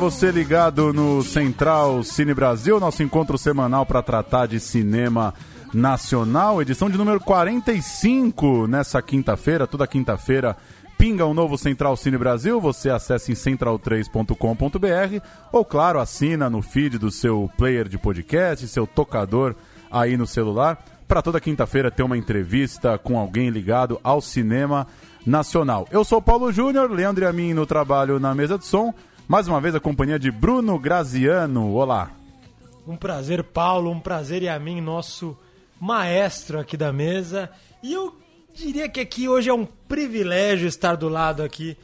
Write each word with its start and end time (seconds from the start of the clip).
Você 0.00 0.30
ligado 0.30 0.94
no 0.94 1.22
Central 1.22 2.02
Cine 2.02 2.32
Brasil, 2.32 2.80
nosso 2.80 3.02
encontro 3.02 3.36
semanal 3.36 3.84
para 3.84 4.02
tratar 4.02 4.46
de 4.46 4.58
cinema 4.58 5.34
nacional, 5.74 6.62
edição 6.62 6.88
de 6.88 6.96
número 6.96 7.20
45 7.20 8.66
nessa 8.66 9.02
quinta-feira, 9.02 9.66
toda 9.66 9.86
quinta-feira 9.86 10.56
pinga 10.96 11.26
um 11.26 11.34
novo 11.34 11.58
Central 11.58 11.98
Cine 11.98 12.16
Brasil, 12.16 12.58
você 12.58 12.88
acessa 12.88 13.30
em 13.30 13.34
central3.com.br 13.34 15.26
ou 15.52 15.66
claro, 15.66 16.00
assina 16.00 16.48
no 16.48 16.62
feed 16.62 16.96
do 16.96 17.10
seu 17.10 17.50
player 17.58 17.86
de 17.86 17.98
podcast, 17.98 18.66
seu 18.68 18.86
tocador 18.86 19.54
aí 19.90 20.16
no 20.16 20.26
celular, 20.26 20.82
para 21.06 21.20
toda 21.20 21.38
quinta-feira 21.42 21.90
ter 21.90 22.02
uma 22.02 22.16
entrevista 22.16 22.96
com 22.96 23.18
alguém 23.18 23.50
ligado 23.50 24.00
ao 24.02 24.22
cinema 24.22 24.86
nacional. 25.26 25.86
Eu 25.90 26.04
sou 26.04 26.22
Paulo 26.22 26.50
Júnior, 26.50 26.90
Leandro 26.90 27.22
e 27.22 27.26
a 27.26 27.32
mim 27.34 27.52
no 27.52 27.66
trabalho 27.66 28.18
na 28.18 28.34
mesa 28.34 28.56
de 28.56 28.64
som. 28.64 28.94
Mais 29.30 29.46
uma 29.46 29.60
vez 29.60 29.76
a 29.76 29.80
companhia 29.80 30.18
de 30.18 30.28
Bruno 30.28 30.76
Graziano. 30.76 31.72
Olá. 31.72 32.10
Um 32.84 32.96
prazer, 32.96 33.44
Paulo, 33.44 33.88
um 33.88 34.00
prazer 34.00 34.42
e 34.42 34.48
a 34.48 34.58
mim, 34.58 34.80
nosso 34.80 35.38
maestro 35.80 36.58
aqui 36.58 36.76
da 36.76 36.92
mesa. 36.92 37.48
E 37.80 37.92
eu 37.92 38.20
diria 38.52 38.88
que 38.88 38.98
aqui 38.98 39.28
hoje 39.28 39.48
é 39.48 39.54
um 39.54 39.64
privilégio 39.64 40.66
estar 40.66 40.96
do 40.96 41.08
lado 41.08 41.44
aqui 41.44 41.76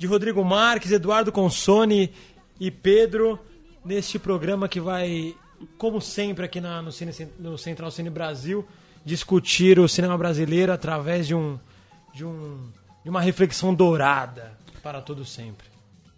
de 0.00 0.08
Rodrigo 0.08 0.44
Marques, 0.44 0.90
Eduardo 0.90 1.30
Consone 1.30 2.12
e 2.58 2.72
Pedro 2.72 3.38
neste 3.84 4.18
programa 4.18 4.68
que 4.68 4.80
vai, 4.80 5.36
como 5.78 6.00
sempre 6.00 6.46
aqui 6.46 6.60
na, 6.60 6.82
no, 6.82 6.90
Cine, 6.90 7.12
no 7.38 7.56
Central 7.56 7.92
Cine 7.92 8.10
Brasil, 8.10 8.66
discutir 9.04 9.78
o 9.78 9.88
cinema 9.88 10.18
brasileiro 10.18 10.72
através 10.72 11.28
de 11.28 11.36
um 11.36 11.56
de, 12.12 12.24
um, 12.24 12.58
de 13.04 13.10
uma 13.10 13.20
reflexão 13.20 13.72
dourada 13.72 14.58
para 14.82 15.00
todo 15.00 15.24
sempre 15.24 15.69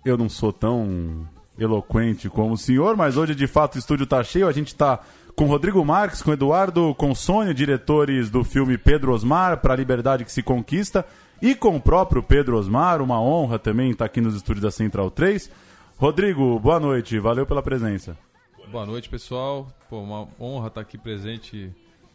eu 0.05 0.17
não 0.17 0.29
sou 0.29 0.53
tão 0.53 1.29
eloquente 1.59 2.29
como 2.29 2.55
o 2.55 2.59
senhor, 2.59 2.97
mas 2.97 3.17
hoje 3.17 3.35
de 3.35 3.47
fato 3.47 3.77
o 3.77 3.79
estúdio 3.79 4.05
está 4.05 4.23
cheio. 4.23 4.49
A 4.49 4.53
gente 4.53 4.69
está 4.69 5.01
com 5.35 5.47
Rodrigo 5.47 5.85
Marques, 5.85 6.23
com 6.23 6.33
Eduardo 6.33 6.95
Consônia, 6.95 7.55
diretores 7.55 8.31
do 8.31 8.45
filme 8.45 8.77
Pedro 8.77 9.13
Osmar, 9.13 9.61
para 9.61 9.75
a 9.75 9.77
Liberdade 9.77 10.25
que 10.25 10.33
se 10.33 10.43
Conquista, 10.43 11.07
e 11.41 11.55
com 11.55 11.77
o 11.77 11.81
próprio 11.81 12.23
Pedro 12.23 12.57
Osmar, 12.57 13.01
uma 13.01 13.21
honra 13.21 13.59
também 13.59 13.91
estar 13.91 14.05
aqui 14.05 14.21
nos 14.21 14.35
estúdios 14.35 14.63
da 14.63 14.71
Central 14.71 15.11
3. 15.11 15.51
Rodrigo, 15.97 16.59
boa 16.59 16.79
noite, 16.79 17.19
valeu 17.19 17.47
pela 17.47 17.63
presença. 17.63 18.17
Boa 18.71 18.87
noite, 18.87 19.09
pessoal. 19.09 19.69
Pô, 19.89 20.01
uma 20.01 20.27
honra 20.41 20.69
estar 20.69 20.81
aqui 20.81 20.97
presente 20.97 21.73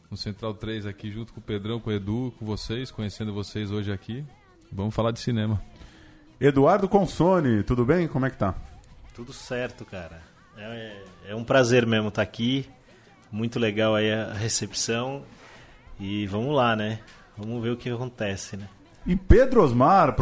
no 0.09 0.17
Central 0.17 0.53
3 0.53 0.85
aqui 0.85 1.11
junto 1.11 1.33
com 1.33 1.39
o 1.39 1.43
Pedrão, 1.43 1.79
com 1.79 1.89
o 1.89 1.93
Edu, 1.93 2.33
com 2.39 2.45
vocês, 2.45 2.89
conhecendo 2.89 3.33
vocês 3.33 3.71
hoje 3.71 3.91
aqui. 3.91 4.25
Vamos 4.71 4.95
falar 4.95 5.11
de 5.11 5.19
cinema. 5.19 5.61
Eduardo 6.39 6.87
Consone, 6.87 7.63
tudo 7.63 7.83
bem? 7.83 8.07
Como 8.07 8.25
é 8.27 8.29
que 8.29 8.37
tá? 8.37 8.53
Tudo 9.15 9.33
certo, 9.33 9.83
cara. 9.83 10.21
É, 10.55 11.01
é 11.29 11.35
um 11.35 11.43
prazer 11.43 11.83
mesmo 11.87 12.09
estar 12.09 12.21
tá 12.23 12.29
aqui. 12.29 12.69
Muito 13.31 13.57
legal 13.57 13.95
aí 13.95 14.13
a 14.13 14.33
recepção. 14.33 15.23
E 15.99 16.27
vamos 16.27 16.55
lá, 16.55 16.75
né? 16.75 16.99
Vamos 17.35 17.61
ver 17.63 17.71
o 17.71 17.77
que 17.77 17.89
acontece, 17.89 18.55
né? 18.55 18.69
E 19.03 19.15
Pedro 19.15 19.63
Osmar, 19.63 20.15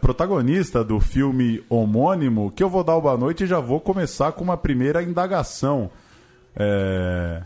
protagonista 0.00 0.82
do 0.82 0.98
filme 0.98 1.62
homônimo, 1.68 2.50
que 2.50 2.64
eu 2.64 2.70
vou 2.70 2.82
dar 2.82 2.96
o 2.96 3.00
boa 3.02 3.16
noite 3.16 3.44
e 3.44 3.46
já 3.46 3.60
vou 3.60 3.80
começar 3.80 4.32
com 4.32 4.42
uma 4.42 4.56
primeira 4.56 5.02
indagação. 5.02 5.88
É... 6.56 7.42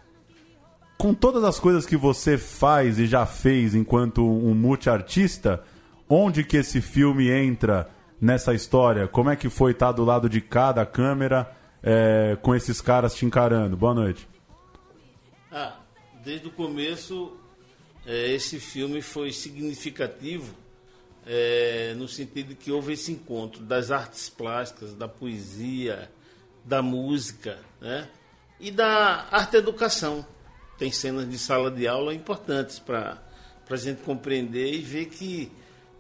Com 0.97 1.13
todas 1.13 1.45
as 1.45 1.61
coisas 1.61 1.85
que 1.85 1.97
você 1.97 2.39
faz 2.39 2.99
e 2.99 3.07
já 3.07 3.27
fez 3.27 3.75
enquanto 3.75 4.27
um 4.27 4.55
multiartista, 4.55 5.63
onde 6.09 6.43
que 6.43 6.57
esse 6.57 6.81
filme 6.81 7.29
entra 7.29 7.91
nessa 8.25 8.55
história? 8.55 9.07
Como 9.07 9.29
é 9.29 9.37
que 9.37 9.51
foi 9.51 9.73
estar 9.73 9.93
do 9.93 10.03
lado 10.03 10.31
de 10.31 10.41
cada 10.41 10.87
câmera 10.87 11.55
é, 11.83 12.39
com 12.41 12.55
esses 12.55 12.81
caras 12.81 13.15
te 13.15 13.27
encarando? 13.27 13.77
Boa 13.77 13.93
noite. 13.93 14.27
Ah, 15.53 15.77
desde 16.25 16.49
o 16.49 16.51
começo, 16.51 17.37
é, 18.07 18.33
esse 18.33 18.59
filme 18.59 19.03
foi 19.03 19.31
significativo 19.31 20.55
é, 21.27 21.93
no 21.99 22.09
sentido 22.09 22.57
que 22.57 22.73
houve 22.73 22.95
esse 22.95 23.13
encontro 23.13 23.63
das 23.63 23.91
artes 23.91 24.31
plásticas, 24.31 24.95
da 24.95 25.07
poesia, 25.07 26.11
da 26.65 26.81
música 26.81 27.59
né? 27.79 28.09
e 28.59 28.71
da 28.71 29.29
arte-educação. 29.31 30.27
Tem 30.79 30.91
cenas 30.91 31.29
de 31.29 31.39
sala 31.39 31.71
de 31.71 31.87
aula 31.87 32.15
importantes 32.15 32.79
para 32.79 33.23
a 33.69 33.77
gente 33.77 34.03
compreender 34.03 34.73
e 34.73 34.79
ver 34.79 35.07
que, 35.07 35.53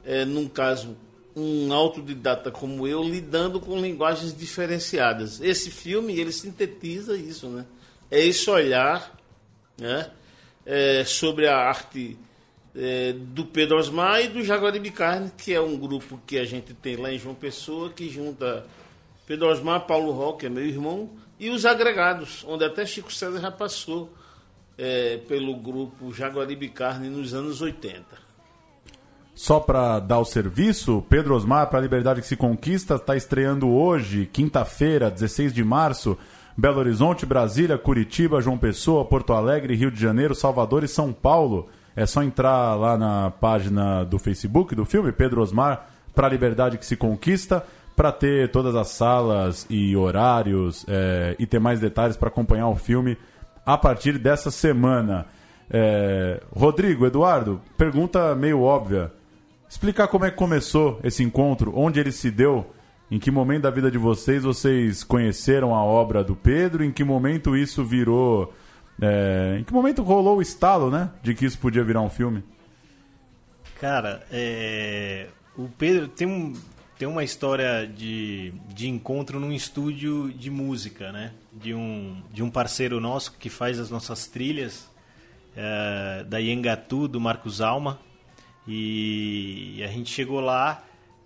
é, 0.04 0.24
num 0.24 0.48
caso 0.48 0.96
um 1.36 1.72
autodidata 1.72 2.50
como 2.50 2.86
eu 2.86 3.02
lidando 3.02 3.60
com 3.60 3.80
linguagens 3.80 4.36
diferenciadas. 4.36 5.40
Esse 5.40 5.70
filme 5.70 6.18
ele 6.18 6.32
sintetiza 6.32 7.16
isso, 7.16 7.48
né? 7.48 7.66
É 8.10 8.24
esse 8.24 8.48
olhar, 8.48 9.16
né? 9.78 10.10
É, 10.64 11.04
sobre 11.04 11.46
a 11.46 11.56
arte 11.56 12.16
é, 12.74 13.12
do 13.12 13.44
Pedro 13.44 13.78
Osmar 13.78 14.22
e 14.22 14.28
do 14.28 14.42
Jaguaribe 14.42 14.90
Carne, 14.90 15.30
que 15.36 15.52
é 15.52 15.60
um 15.60 15.76
grupo 15.76 16.20
que 16.26 16.38
a 16.38 16.44
gente 16.44 16.72
tem 16.74 16.96
lá 16.96 17.12
em 17.12 17.18
João 17.18 17.34
Pessoa, 17.34 17.90
que 17.90 18.08
junta 18.08 18.64
Pedro 19.26 19.48
Osmar, 19.48 19.86
Paulo 19.86 20.12
Roque, 20.12 20.40
que 20.40 20.46
é 20.46 20.48
meu 20.48 20.64
irmão, 20.64 21.10
e 21.38 21.50
os 21.50 21.66
agregados, 21.66 22.44
onde 22.46 22.64
até 22.64 22.86
Chico 22.86 23.12
César 23.12 23.40
já 23.40 23.50
passou 23.50 24.12
é, 24.78 25.18
pelo 25.28 25.56
grupo 25.56 26.12
Jaguaribe 26.12 26.68
Carne 26.68 27.08
nos 27.08 27.34
anos 27.34 27.60
80. 27.60 28.23
Só 29.34 29.58
para 29.58 29.98
dar 29.98 30.20
o 30.20 30.24
serviço, 30.24 31.04
Pedro 31.08 31.34
Osmar, 31.34 31.68
para 31.68 31.80
a 31.80 31.82
Liberdade 31.82 32.20
que 32.20 32.26
se 32.26 32.36
Conquista, 32.36 32.94
está 32.94 33.16
estreando 33.16 33.68
hoje, 33.68 34.30
quinta-feira, 34.32 35.10
16 35.10 35.52
de 35.52 35.64
março, 35.64 36.16
Belo 36.56 36.78
Horizonte, 36.78 37.26
Brasília, 37.26 37.76
Curitiba, 37.76 38.40
João 38.40 38.56
Pessoa, 38.56 39.04
Porto 39.04 39.32
Alegre, 39.32 39.74
Rio 39.74 39.90
de 39.90 40.00
Janeiro, 40.00 40.36
Salvador 40.36 40.84
e 40.84 40.88
São 40.88 41.12
Paulo. 41.12 41.68
É 41.96 42.06
só 42.06 42.22
entrar 42.22 42.76
lá 42.76 42.96
na 42.96 43.32
página 43.32 44.04
do 44.04 44.20
Facebook 44.20 44.72
do 44.72 44.84
filme, 44.84 45.10
Pedro 45.10 45.42
Osmar, 45.42 45.88
para 46.14 46.28
a 46.28 46.30
Liberdade 46.30 46.78
que 46.78 46.86
se 46.86 46.96
Conquista, 46.96 47.64
para 47.96 48.12
ter 48.12 48.52
todas 48.52 48.76
as 48.76 48.88
salas 48.88 49.66
e 49.68 49.96
horários 49.96 50.86
é, 50.86 51.34
e 51.40 51.46
ter 51.46 51.58
mais 51.58 51.80
detalhes 51.80 52.16
para 52.16 52.28
acompanhar 52.28 52.68
o 52.68 52.76
filme 52.76 53.18
a 53.66 53.76
partir 53.76 54.16
dessa 54.16 54.52
semana. 54.52 55.26
É, 55.68 56.40
Rodrigo, 56.54 57.04
Eduardo, 57.04 57.60
pergunta 57.76 58.32
meio 58.36 58.60
óbvia 58.60 59.10
explicar 59.68 60.08
como 60.08 60.24
é 60.24 60.30
que 60.30 60.36
começou 60.36 61.00
esse 61.02 61.22
encontro, 61.22 61.72
onde 61.76 62.00
ele 62.00 62.12
se 62.12 62.30
deu, 62.30 62.72
em 63.10 63.18
que 63.18 63.30
momento 63.30 63.62
da 63.62 63.70
vida 63.70 63.90
de 63.90 63.98
vocês 63.98 64.42
vocês 64.42 65.04
conheceram 65.04 65.74
a 65.74 65.82
obra 65.84 66.24
do 66.24 66.34
Pedro, 66.34 66.82
em 66.82 66.90
que 66.90 67.04
momento 67.04 67.56
isso 67.56 67.84
virou. 67.84 68.52
É, 69.00 69.56
em 69.58 69.64
que 69.64 69.72
momento 69.72 70.02
rolou 70.02 70.38
o 70.38 70.42
estalo, 70.42 70.90
né? 70.90 71.10
De 71.22 71.34
que 71.34 71.44
isso 71.44 71.58
podia 71.58 71.82
virar 71.82 72.00
um 72.00 72.10
filme? 72.10 72.44
Cara, 73.80 74.24
é, 74.30 75.26
o 75.56 75.68
Pedro 75.68 76.08
tem, 76.08 76.26
um, 76.26 76.54
tem 76.98 77.06
uma 77.06 77.24
história 77.24 77.86
de, 77.86 78.54
de 78.68 78.88
encontro 78.88 79.38
num 79.40 79.52
estúdio 79.52 80.32
de 80.32 80.50
música, 80.50 81.12
né? 81.12 81.32
De 81.52 81.74
um, 81.74 82.22
de 82.32 82.42
um 82.42 82.50
parceiro 82.50 83.00
nosso 83.00 83.32
que 83.32 83.50
faz 83.50 83.78
as 83.78 83.90
nossas 83.90 84.26
trilhas, 84.26 84.88
é, 85.56 86.24
da 86.24 86.38
Yengatu, 86.38 87.06
do 87.06 87.20
Marcos 87.20 87.60
Alma, 87.60 87.98
e 88.66 89.82
a 89.84 89.88
gente 89.88 90.10
chegou 90.10 90.40
lá 90.40 90.82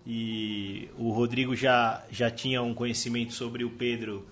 e 0.06 0.88
o 0.96 1.10
Rodrigo 1.10 1.54
já, 1.54 2.02
já 2.10 2.30
tinha 2.30 2.62
um 2.62 2.74
conhecimento 2.74 3.34
sobre 3.34 3.62
o 3.64 3.70
Pedro, 3.70 4.26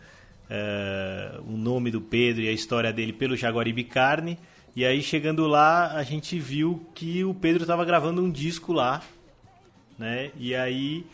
uh, 0.50 1.42
o 1.42 1.56
nome 1.56 1.90
do 1.90 2.00
Pedro 2.00 2.42
e 2.42 2.48
a 2.48 2.52
história 2.52 2.92
dele 2.92 3.12
pelo 3.12 3.36
Jaguaribe 3.36 3.84
Carne. 3.84 4.38
E 4.74 4.84
aí 4.84 5.02
chegando 5.02 5.46
lá 5.46 5.92
a 5.92 6.02
gente 6.02 6.38
viu 6.38 6.84
que 6.94 7.22
o 7.24 7.34
Pedro 7.34 7.62
estava 7.62 7.84
gravando 7.84 8.22
um 8.22 8.30
disco 8.30 8.72
lá, 8.72 9.02
né? 9.98 10.30
E 10.36 10.54
aí 10.54 11.06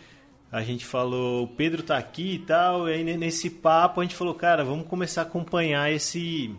a 0.50 0.62
gente 0.62 0.86
falou, 0.86 1.44
o 1.44 1.48
Pedro 1.48 1.82
tá 1.82 1.98
aqui 1.98 2.34
e 2.34 2.38
tal. 2.38 2.88
E 2.88 2.94
aí 2.94 3.04
nesse 3.16 3.50
papo 3.50 4.00
a 4.00 4.04
gente 4.04 4.14
falou, 4.14 4.34
cara, 4.34 4.64
vamos 4.64 4.86
começar 4.86 5.22
a 5.22 5.24
acompanhar 5.24 5.92
esse, 5.92 6.54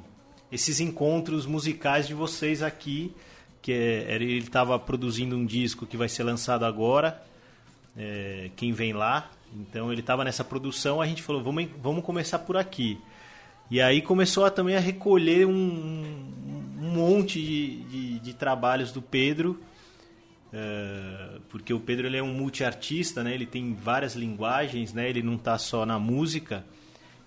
esses 0.52 0.80
encontros 0.80 1.46
musicais 1.46 2.06
de 2.06 2.14
vocês 2.14 2.62
aqui 2.62 3.14
que 3.64 3.72
ele 3.72 4.40
estava 4.40 4.78
produzindo 4.78 5.38
um 5.38 5.46
disco 5.46 5.88
que 5.88 5.96
vai 5.96 6.10
ser 6.10 6.24
lançado 6.24 6.66
agora, 6.66 7.24
é, 7.98 8.52
quem 8.58 8.74
vem 8.74 8.92
lá. 8.92 9.32
Então 9.56 9.90
ele 9.90 10.02
estava 10.02 10.26
nessa 10.26 10.44
produção, 10.44 11.02
a 11.02 11.08
gente 11.08 11.24
falou, 11.24 11.42
vamos, 11.42 11.70
vamos 11.82 12.04
começar 12.04 12.40
por 12.40 12.58
aqui. 12.58 13.00
E 13.72 13.82
aí 13.82 14.02
começou 14.02 14.44
a, 14.44 14.52
também 14.52 14.76
a 14.76 14.82
recolher 14.82 15.48
um, 15.48 15.54
um 16.82 16.90
monte 16.92 17.42
de, 17.42 17.84
de, 17.84 18.20
de, 18.20 18.34
trabalhos 18.34 18.92
do 18.92 19.02
Pedro, 19.02 19.58
é, 20.52 21.40
porque 21.48 21.74
o 21.74 21.80
Pedro 21.80 22.06
ele 22.06 22.18
é 22.18 22.22
um 22.22 22.34
multiartista, 22.34 23.24
né? 23.24 23.34
ele 23.34 23.46
tem 23.46 23.74
várias 23.74 24.14
linguagens, 24.14 24.94
né? 24.94 25.10
ele 25.10 25.24
não 25.24 25.36
está 25.36 25.58
só 25.58 25.86
na 25.86 25.98
música. 25.98 26.66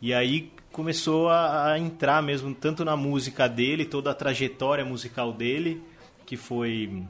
E 0.03 0.13
aí 0.13 0.53
começou 0.71 1.31
a, 1.31 1.73
a 1.73 1.79
entrar 1.79 2.23
mesmo 2.23 2.55
tanto 2.55 2.85
na 2.85 2.95
música 2.95 3.49
dele, 3.49 3.87
toda 3.87 4.11
a 4.11 4.15
trajetória 4.15 4.85
musical 4.85 5.33
dele, 5.33 5.83
que 6.27 6.37
foi 6.37 7.05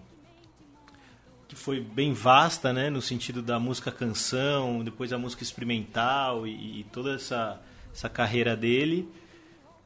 que 1.48 1.54
foi 1.54 1.80
bem 1.80 2.12
vasta, 2.12 2.72
né, 2.72 2.90
no 2.90 3.00
sentido 3.00 3.40
da 3.40 3.58
música 3.58 3.92
canção, 3.92 4.82
depois 4.82 5.12
a 5.12 5.18
música 5.18 5.44
experimental 5.44 6.46
e, 6.46 6.80
e 6.80 6.84
toda 6.92 7.14
essa, 7.14 7.60
essa 7.94 8.08
carreira 8.08 8.56
dele. 8.56 9.08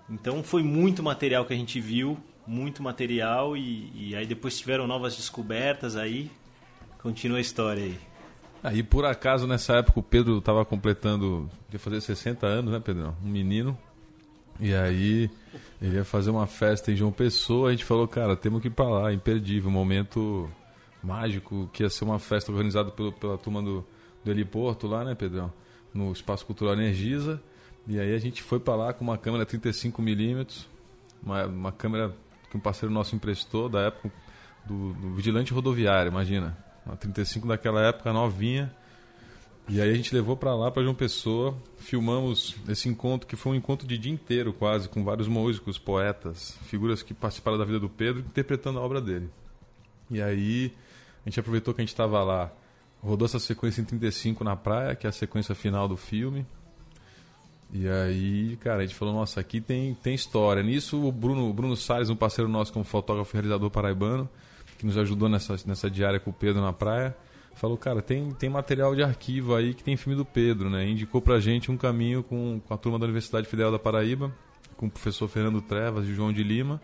Então 0.09 0.43
foi 0.43 0.63
muito 0.63 1.03
material 1.03 1.45
que 1.45 1.53
a 1.53 1.57
gente 1.57 1.79
viu, 1.79 2.19
muito 2.47 2.83
material 2.83 3.57
e, 3.57 3.93
e 3.95 4.17
aí 4.17 4.27
depois 4.27 4.59
tiveram 4.59 4.87
novas 4.87 5.15
descobertas 5.17 5.97
aí. 5.97 6.31
Continua 7.03 7.39
a 7.39 7.41
história 7.41 7.85
aí. 7.85 7.99
Aí, 8.63 8.83
por 8.83 9.07
acaso, 9.07 9.47
nessa 9.47 9.77
época, 9.77 10.01
o 10.01 10.03
Pedro 10.03 10.39
estava 10.39 10.65
completando, 10.67 11.49
ia 11.73 11.79
fazer 11.79 12.01
60 12.01 12.47
anos, 12.47 12.73
né, 12.73 12.81
Pedro? 12.81 13.17
Um 13.25 13.29
menino. 13.29 13.79
E 14.61 14.75
aí, 14.75 15.31
ele 15.81 15.97
ia 15.97 16.05
fazer 16.05 16.31
uma 16.31 16.47
festa 16.47 16.93
em 16.93 16.97
João 16.97 17.11
Pessoa. 17.11 17.69
A 17.69 17.73
gente 17.73 17.85
falou, 17.85 18.07
cara, 18.07 18.37
temos 18.37 18.61
que 18.61 18.69
ir 18.69 18.71
para 18.71 18.89
lá, 18.89 19.13
imperdível, 19.13 19.71
momento 19.71 20.49
mágico, 21.03 21.69
que 21.73 21.83
ia 21.83 21.91
ser 21.91 22.05
uma 22.05 22.19
festa 22.19 22.53
organizada 22.53 22.91
pelo, 22.91 23.13
pela 23.13 23.39
turma 23.39 23.63
do, 23.63 23.85
do 24.25 24.31
Heliporto 24.31 24.87
lá, 24.87 25.05
né, 25.05 25.15
Pedrão? 25.15 25.53
No 25.95 26.13
Espaço 26.13 26.45
Cultural 26.45 26.75
Energisa. 26.75 27.43
E 27.87 27.99
aí 27.99 28.15
a 28.15 28.19
gente 28.19 28.43
foi 28.43 28.61
para 28.61 28.75
lá 28.77 28.93
com 28.93 29.03
uma 29.03 29.17
câmera 29.17 29.47
35mm, 29.47 30.67
uma, 31.23 31.47
uma 31.47 31.73
câmera 31.73 32.15
que 32.51 32.57
um 32.57 32.61
parceiro 32.61 32.93
nosso 32.93 33.17
emprestou, 33.17 33.69
da 33.69 33.81
época 33.81 34.13
do, 34.67 34.93
do 34.93 35.15
Vigilante 35.15 35.53
Rodoviário, 35.53 36.11
imagina 36.11 36.57
uma 36.85 36.97
35 36.97 37.47
daquela 37.47 37.81
época, 37.83 38.13
novinha. 38.13 38.75
E 39.73 39.81
aí 39.81 39.89
a 39.89 39.95
gente 39.95 40.13
levou 40.13 40.37
para 40.37 40.53
lá, 40.53 40.69
para 40.69 40.83
João 40.83 40.97
Pessoa, 40.97 41.57
filmamos 41.79 42.57
esse 42.69 42.89
encontro, 42.89 43.25
que 43.25 43.37
foi 43.37 43.53
um 43.53 43.55
encontro 43.55 43.87
de 43.87 43.97
dia 43.97 44.13
inteiro 44.13 44.53
quase, 44.53 44.89
com 44.89 45.05
vários 45.05 45.29
músicos, 45.29 45.79
poetas, 45.79 46.59
figuras 46.65 47.05
que 47.05 47.15
participaram 47.15 47.57
da 47.57 47.65
vida 47.65 47.79
do 47.79 47.89
Pedro, 47.89 48.19
interpretando 48.19 48.81
a 48.81 48.83
obra 48.83 49.01
dele. 49.01 49.31
E 50.11 50.21
aí 50.21 50.73
a 51.25 51.31
gente 51.31 51.39
aproveitou 51.39 51.73
que 51.73 51.81
a 51.81 51.85
gente 51.85 51.93
estava 51.93 52.21
lá, 52.25 52.51
rodou 53.01 53.27
essa 53.27 53.39
sequência 53.39 53.81
em 53.81 53.85
35 53.85 54.43
na 54.43 54.57
praia, 54.57 54.97
que 54.97 55.07
é 55.07 55.09
a 55.09 55.13
sequência 55.13 55.55
final 55.55 55.87
do 55.87 55.97
filme. 55.97 56.45
E 57.73 57.89
aí, 57.89 58.57
cara, 58.57 58.79
a 58.79 58.83
gente 58.85 58.97
falou, 58.97 59.15
nossa, 59.15 59.39
aqui 59.39 59.61
tem, 59.61 59.95
tem 59.95 60.17
história. 60.17 60.65
Nisso, 60.65 61.01
o 61.01 61.13
Bruno, 61.13 61.53
Bruno 61.53 61.77
Salles, 61.77 62.11
um 62.11 62.17
parceiro 62.17 62.51
nosso 62.51 62.73
como 62.73 62.85
fotógrafo 62.85 63.31
e 63.31 63.37
realizador 63.37 63.71
paraibano, 63.71 64.29
que 64.79 64.85
nos 64.85 64.99
ajudou 64.99 65.29
nessa, 65.29 65.57
nessa 65.65 65.89
diária 65.89 66.19
com 66.19 66.31
o 66.31 66.35
Pedro 66.35 66.61
na 66.61 66.73
praia, 66.73 67.17
falou, 67.61 67.77
cara, 67.77 68.01
tem, 68.01 68.31
tem 68.31 68.49
material 68.49 68.97
de 68.97 69.03
arquivo 69.03 69.55
aí 69.55 69.75
que 69.75 69.85
tem 69.85 69.95
filme 69.95 70.17
do 70.17 70.25
Pedro, 70.25 70.71
né? 70.71 70.89
Indicou 70.89 71.21
pra 71.21 71.39
gente 71.39 71.71
um 71.71 71.77
caminho 71.77 72.23
com, 72.23 72.59
com 72.67 72.73
a 72.73 72.79
turma 72.79 72.99
da 72.99 73.05
Universidade 73.05 73.47
Federal 73.47 73.71
da 73.71 73.79
Paraíba, 73.79 74.35
com 74.79 74.87
o 74.87 74.91
professor 74.91 75.29
Fernando 75.29 75.61
Trevas 75.61 76.09
e 76.09 76.15
João 76.15 76.33
de 76.33 76.43
Lima. 76.43 76.81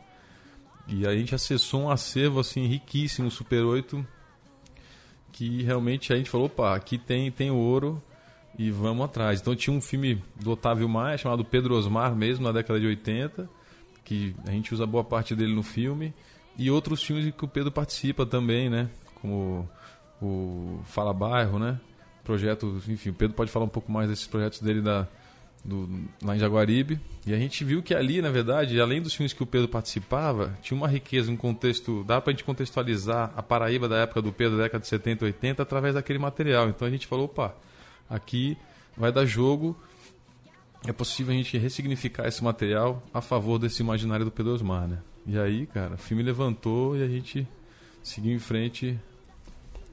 E 0.86 1.06
a 1.06 1.16
gente 1.16 1.34
acessou 1.34 1.84
um 1.84 1.90
acervo 1.90 2.40
assim 2.40 2.66
riquíssimo, 2.66 3.30
Super 3.30 3.64
8, 3.64 4.06
que 5.32 5.62
realmente 5.62 6.12
a 6.12 6.16
gente 6.16 6.28
falou, 6.28 6.46
opa, 6.46 6.76
aqui 6.76 6.98
tem, 6.98 7.30
tem 7.32 7.50
ouro 7.50 8.02
e 8.58 8.70
vamos 8.70 9.06
atrás. 9.06 9.40
Então 9.40 9.56
tinha 9.56 9.74
um 9.74 9.80
filme 9.80 10.22
do 10.38 10.50
Otávio 10.50 10.86
Maia, 10.86 11.16
chamado 11.16 11.42
Pedro 11.42 11.74
Osmar 11.74 12.14
mesmo, 12.14 12.44
na 12.44 12.52
década 12.52 12.78
de 12.78 12.86
80, 12.86 13.48
que 14.04 14.36
a 14.46 14.50
gente 14.50 14.74
usa 14.74 14.84
boa 14.84 15.02
parte 15.02 15.34
dele 15.34 15.54
no 15.54 15.62
filme. 15.62 16.12
E 16.58 16.70
outros 16.70 17.02
filmes 17.02 17.34
que 17.34 17.44
o 17.46 17.48
Pedro 17.48 17.72
participa 17.72 18.26
também, 18.26 18.68
né? 18.68 18.90
Como 19.14 19.66
o 20.20 20.80
Fala 20.84 21.12
Bairro, 21.12 21.58
né? 21.58 21.78
Projetos, 22.24 22.88
enfim, 22.88 23.10
o 23.10 23.14
Pedro 23.14 23.36
pode 23.36 23.50
falar 23.50 23.66
um 23.66 23.68
pouco 23.68 23.90
mais 23.90 24.08
desses 24.08 24.26
projetos 24.26 24.60
dele 24.60 24.80
da, 24.80 25.06
do, 25.64 25.88
lá 26.22 26.36
em 26.36 26.38
Jaguaribe. 26.38 27.00
E 27.26 27.34
a 27.34 27.38
gente 27.38 27.64
viu 27.64 27.82
que 27.82 27.94
ali, 27.94 28.22
na 28.22 28.30
verdade, 28.30 28.80
além 28.80 29.02
dos 29.02 29.14
filmes 29.14 29.32
que 29.32 29.42
o 29.42 29.46
Pedro 29.46 29.68
participava, 29.68 30.56
tinha 30.62 30.76
uma 30.76 30.88
riqueza, 30.88 31.30
um 31.30 31.36
contexto. 31.36 32.04
Dá 32.04 32.20
pra 32.20 32.32
gente 32.32 32.44
contextualizar 32.44 33.32
a 33.36 33.42
Paraíba 33.42 33.88
da 33.88 33.98
época 33.98 34.22
do 34.22 34.32
Pedro, 34.32 34.56
da 34.56 34.64
década 34.64 34.82
de 34.82 34.88
70, 34.88 35.24
80, 35.24 35.62
através 35.62 35.94
daquele 35.94 36.18
material. 36.18 36.68
Então 36.68 36.86
a 36.86 36.90
gente 36.90 37.06
falou, 37.06 37.26
opa, 37.26 37.54
aqui 38.08 38.56
vai 38.96 39.12
dar 39.12 39.24
jogo. 39.24 39.76
É 40.86 40.92
possível 40.92 41.34
a 41.34 41.36
gente 41.36 41.58
ressignificar 41.58 42.28
esse 42.28 42.42
material 42.44 43.02
a 43.12 43.20
favor 43.20 43.58
desse 43.58 43.82
imaginário 43.82 44.24
do 44.24 44.30
Pedro 44.30 44.52
Osmar, 44.52 44.86
né? 44.86 44.98
E 45.26 45.36
aí, 45.36 45.66
cara, 45.66 45.94
o 45.94 45.98
filme 45.98 46.22
levantou 46.22 46.96
e 46.96 47.02
a 47.02 47.08
gente 47.08 47.46
seguiu 48.02 48.32
em 48.32 48.38
frente 48.38 48.96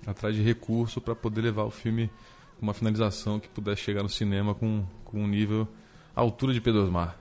atrás 0.06 0.36
de 0.36 0.42
recurso 0.42 1.02
para 1.02 1.16
poder 1.16 1.42
levar 1.42 1.64
o 1.64 1.72
filme 1.72 2.10
com 2.60 2.66
uma 2.66 2.74
finalização 2.74 3.40
que 3.40 3.48
pudesse 3.48 3.82
chegar 3.82 4.04
no 4.04 4.10
cinema 4.10 4.54
com, 4.54 4.84
com 5.06 5.22
um 5.22 5.28
nível 5.28 5.68
à 6.16 6.22
altura 6.22 6.54
de 6.54 6.62
Pedro 6.62 6.84
Osmar. 6.84 7.16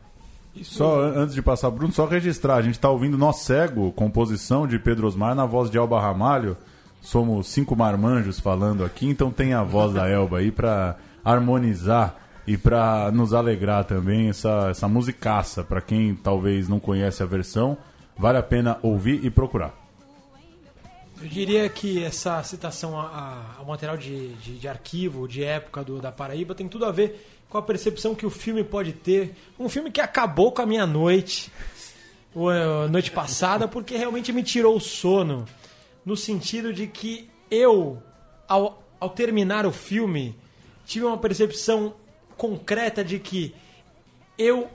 Só 0.63 1.01
antes 1.01 1.35
de 1.35 1.41
passar, 1.41 1.71
Bruno, 1.71 1.93
só 1.93 2.05
registrar, 2.05 2.57
a 2.57 2.63
gente 2.63 2.75
está 2.75 2.91
ouvindo 2.91 3.17
Nó 3.17 3.33
Cego, 3.33 3.91
composição 3.93 4.67
de 4.67 4.79
Pedro 4.79 5.07
Osmar 5.07 5.35
na 5.35 5.47
voz 5.47 5.71
de 5.71 5.79
Elba 5.79 6.01
Ramalho. 6.01 6.57
Somos 7.01 7.49
cinco 7.49 7.75
marmanjos 7.75 8.39
falando 8.39 8.85
aqui, 8.85 9.09
então 9.09 9.31
tem 9.31 9.55
a 9.55 9.63
voz 9.63 9.95
da 9.95 10.09
Elba 10.09 10.39
aí 10.39 10.53
para 10.53 10.97
harmonizar 11.25 12.17
e 12.47 12.57
para 12.57 13.11
nos 13.13 13.33
alegrar 13.33 13.85
também 13.85 14.29
essa, 14.29 14.69
essa 14.71 14.87
musicaça. 14.87 15.65
Para 15.65 15.81
quem 15.81 16.15
talvez 16.15 16.69
não 16.69 16.79
conhece 16.79 17.23
a 17.23 17.27
versão, 17.27 17.79
Vale 18.17 18.39
a 18.39 18.43
pena 18.43 18.79
ouvir 18.83 19.25
e 19.25 19.31
procurar. 19.31 19.82
Eu 21.23 21.29
diria 21.29 21.69
que 21.69 22.03
essa 22.03 22.43
citação 22.43 22.99
ao 22.99 23.65
material 23.65 23.97
de, 23.97 24.31
de, 24.35 24.59
de, 24.59 24.67
arquivo, 24.67 25.29
de 25.29 25.45
época 25.45 25.85
do, 25.85 26.01
da 26.01 26.11
Paraíba, 26.11 26.53
tem 26.53 26.67
tudo 26.67 26.85
a 26.85 26.91
ver 26.91 27.25
com 27.49 27.57
a 27.57 27.63
percepção 27.63 28.13
que 28.13 28.27
o 28.27 28.31
filme 28.31 28.65
pode 28.65 28.93
ter. 28.93 29.33
Um 29.57 29.69
filme 29.69 29.93
que 29.93 30.01
acabou 30.01 30.51
com 30.51 30.63
a 30.63 30.67
minha 30.67 30.85
noite, 30.85 31.53
a 32.35 32.89
noite 32.89 33.13
passada, 33.13 33.69
porque 33.69 33.97
realmente 33.97 34.33
me 34.33 34.43
tirou 34.43 34.75
o 34.75 34.81
sono. 34.81 35.47
No 36.05 36.17
sentido 36.17 36.73
de 36.73 36.89
que 36.89 37.31
eu, 37.49 38.03
ao, 38.49 38.83
ao 38.99 39.11
terminar 39.11 39.65
o 39.65 39.71
filme, 39.71 40.35
tive 40.85 41.05
uma 41.05 41.19
percepção 41.19 41.95
concreta 42.37 43.05
de 43.05 43.21
que 43.21 43.55
eu 44.37 44.69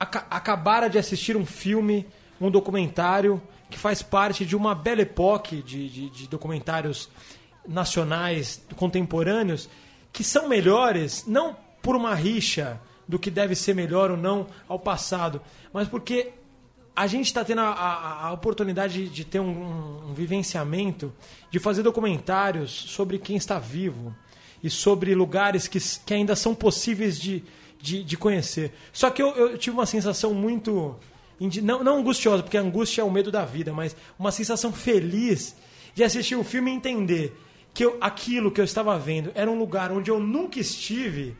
ac 0.00 0.16
acabara 0.28 0.90
de 0.90 0.98
assistir 0.98 1.36
um 1.36 1.46
filme 1.46 2.04
um 2.40 2.50
documentário 2.50 3.40
que 3.70 3.78
faz 3.78 4.02
parte 4.02 4.44
de 4.44 4.54
uma 4.54 4.74
bela 4.74 5.02
época 5.02 5.56
de, 5.56 5.88
de, 5.88 6.10
de 6.10 6.28
documentários 6.28 7.08
nacionais 7.66 8.62
contemporâneos 8.76 9.68
que 10.12 10.22
são 10.22 10.48
melhores 10.48 11.24
não 11.26 11.56
por 11.82 11.96
uma 11.96 12.14
rixa 12.14 12.80
do 13.06 13.18
que 13.18 13.30
deve 13.30 13.54
ser 13.54 13.74
melhor 13.74 14.10
ou 14.10 14.16
não 14.16 14.46
ao 14.68 14.78
passado, 14.78 15.40
mas 15.72 15.88
porque 15.88 16.32
a 16.96 17.06
gente 17.06 17.26
está 17.26 17.44
tendo 17.44 17.60
a, 17.60 17.70
a, 17.70 18.26
a, 18.28 18.32
oportunidade 18.32 19.08
de 19.08 19.24
ter 19.24 19.40
um, 19.40 20.08
um, 20.08 20.14
vivenciamento, 20.14 21.12
de 21.50 21.58
fazer 21.58 21.82
documentários 21.82 22.70
sobre 22.70 23.18
quem 23.18 23.36
está 23.36 23.58
vivo 23.58 24.14
e 24.62 24.70
sobre 24.70 25.14
lugares 25.14 25.66
que, 25.66 25.78
que 26.06 26.14
ainda 26.14 26.36
são 26.36 26.54
possíveis 26.54 27.18
de, 27.18 27.44
de, 27.80 28.04
de 28.04 28.16
conhecer. 28.16 28.72
Só 28.92 29.10
que 29.10 29.20
eu, 29.20 29.30
eu 29.34 29.58
tive 29.58 29.76
uma 29.76 29.86
sensação 29.86 30.32
muito 30.32 30.96
não, 31.62 31.82
não 31.82 31.98
angustiosa, 31.98 32.42
porque 32.42 32.56
angústia 32.56 33.02
é 33.02 33.04
o 33.04 33.10
medo 33.10 33.30
da 33.30 33.44
vida, 33.44 33.72
mas 33.72 33.96
uma 34.18 34.30
sensação 34.30 34.72
feliz 34.72 35.56
de 35.94 36.04
assistir 36.04 36.36
o 36.36 36.44
filme 36.44 36.70
e 36.70 36.74
entender 36.74 37.36
que 37.72 37.84
eu, 37.84 37.96
aquilo 38.00 38.50
que 38.50 38.60
eu 38.60 38.64
estava 38.64 38.98
vendo 38.98 39.32
era 39.34 39.50
um 39.50 39.58
lugar 39.58 39.90
onde 39.90 40.10
eu 40.10 40.20
nunca 40.20 40.60
estive, 40.60 41.36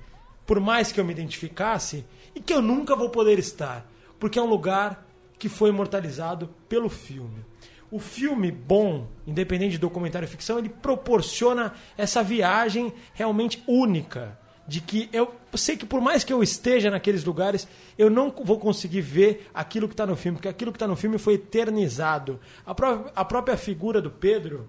por 0.46 0.58
mais 0.60 0.90
que 0.90 1.00
eu 1.00 1.04
me 1.04 1.12
identificasse, 1.12 2.04
e 2.34 2.40
que 2.40 2.52
eu 2.52 2.60
nunca 2.60 2.96
vou 2.96 3.08
poder 3.08 3.38
estar, 3.38 3.88
porque 4.18 4.38
é 4.38 4.42
um 4.42 4.48
lugar 4.48 5.06
que 5.38 5.48
foi 5.48 5.70
imortalizado 5.70 6.50
pelo 6.68 6.88
filme. 6.88 7.44
O 7.90 7.98
filme 8.00 8.50
bom, 8.50 9.06
independente 9.26 9.72
de 9.72 9.78
documentário 9.78 10.26
e 10.26 10.30
ficção, 10.30 10.58
ele 10.58 10.68
proporciona 10.68 11.74
essa 11.96 12.22
viagem 12.22 12.92
realmente 13.12 13.62
única 13.68 14.36
de 14.66 14.80
que 14.80 15.08
eu 15.12 15.34
sei 15.54 15.76
que 15.76 15.84
por 15.84 16.00
mais 16.00 16.24
que 16.24 16.32
eu 16.32 16.42
esteja 16.42 16.90
naqueles 16.90 17.24
lugares, 17.24 17.68
eu 17.98 18.08
não 18.08 18.30
vou 18.30 18.58
conseguir 18.58 19.02
ver 19.02 19.48
aquilo 19.52 19.86
que 19.86 19.94
está 19.94 20.06
no 20.06 20.16
filme, 20.16 20.38
porque 20.38 20.48
aquilo 20.48 20.72
que 20.72 20.76
está 20.76 20.88
no 20.88 20.96
filme 20.96 21.18
foi 21.18 21.34
eternizado. 21.34 22.40
A, 22.64 22.74
pró 22.74 23.10
a 23.14 23.24
própria 23.24 23.56
figura 23.56 24.00
do 24.00 24.10
Pedro, 24.10 24.66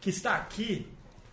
que 0.00 0.10
está 0.10 0.34
aqui, 0.34 0.86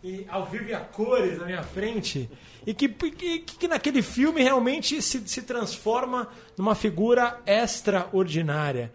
e 0.03 0.25
ao 0.29 0.45
vivo 0.45 0.69
e 0.69 0.73
a 0.73 0.79
cores 0.79 1.39
na 1.39 1.45
minha 1.45 1.63
frente, 1.63 2.29
e 2.65 2.73
que, 2.73 2.87
que, 2.87 3.39
que 3.39 3.67
naquele 3.67 4.01
filme 4.01 4.43
realmente 4.43 5.01
se, 5.01 5.27
se 5.27 5.41
transforma 5.41 6.29
numa 6.55 6.75
figura 6.75 7.41
extraordinária. 7.45 8.91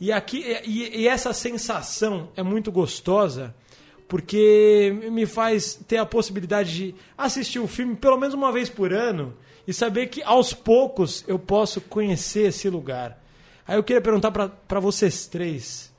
E, 0.00 0.10
aqui, 0.10 0.44
e, 0.64 1.02
e 1.02 1.08
essa 1.08 1.32
sensação 1.32 2.30
é 2.34 2.42
muito 2.42 2.72
gostosa 2.72 3.54
porque 4.08 5.10
me 5.12 5.26
faz 5.26 5.78
ter 5.86 5.98
a 5.98 6.06
possibilidade 6.06 6.74
de 6.74 6.94
assistir 7.16 7.58
o 7.58 7.68
filme 7.68 7.94
pelo 7.94 8.16
menos 8.16 8.34
uma 8.34 8.50
vez 8.50 8.70
por 8.70 8.92
ano 8.92 9.34
e 9.66 9.72
saber 9.72 10.06
que 10.06 10.22
aos 10.22 10.54
poucos 10.54 11.22
eu 11.28 11.38
posso 11.38 11.78
conhecer 11.82 12.48
esse 12.48 12.70
lugar. 12.70 13.22
Aí 13.66 13.76
eu 13.76 13.84
queria 13.84 14.00
perguntar 14.00 14.30
para 14.30 14.80
vocês 14.80 15.26
três, 15.26 15.92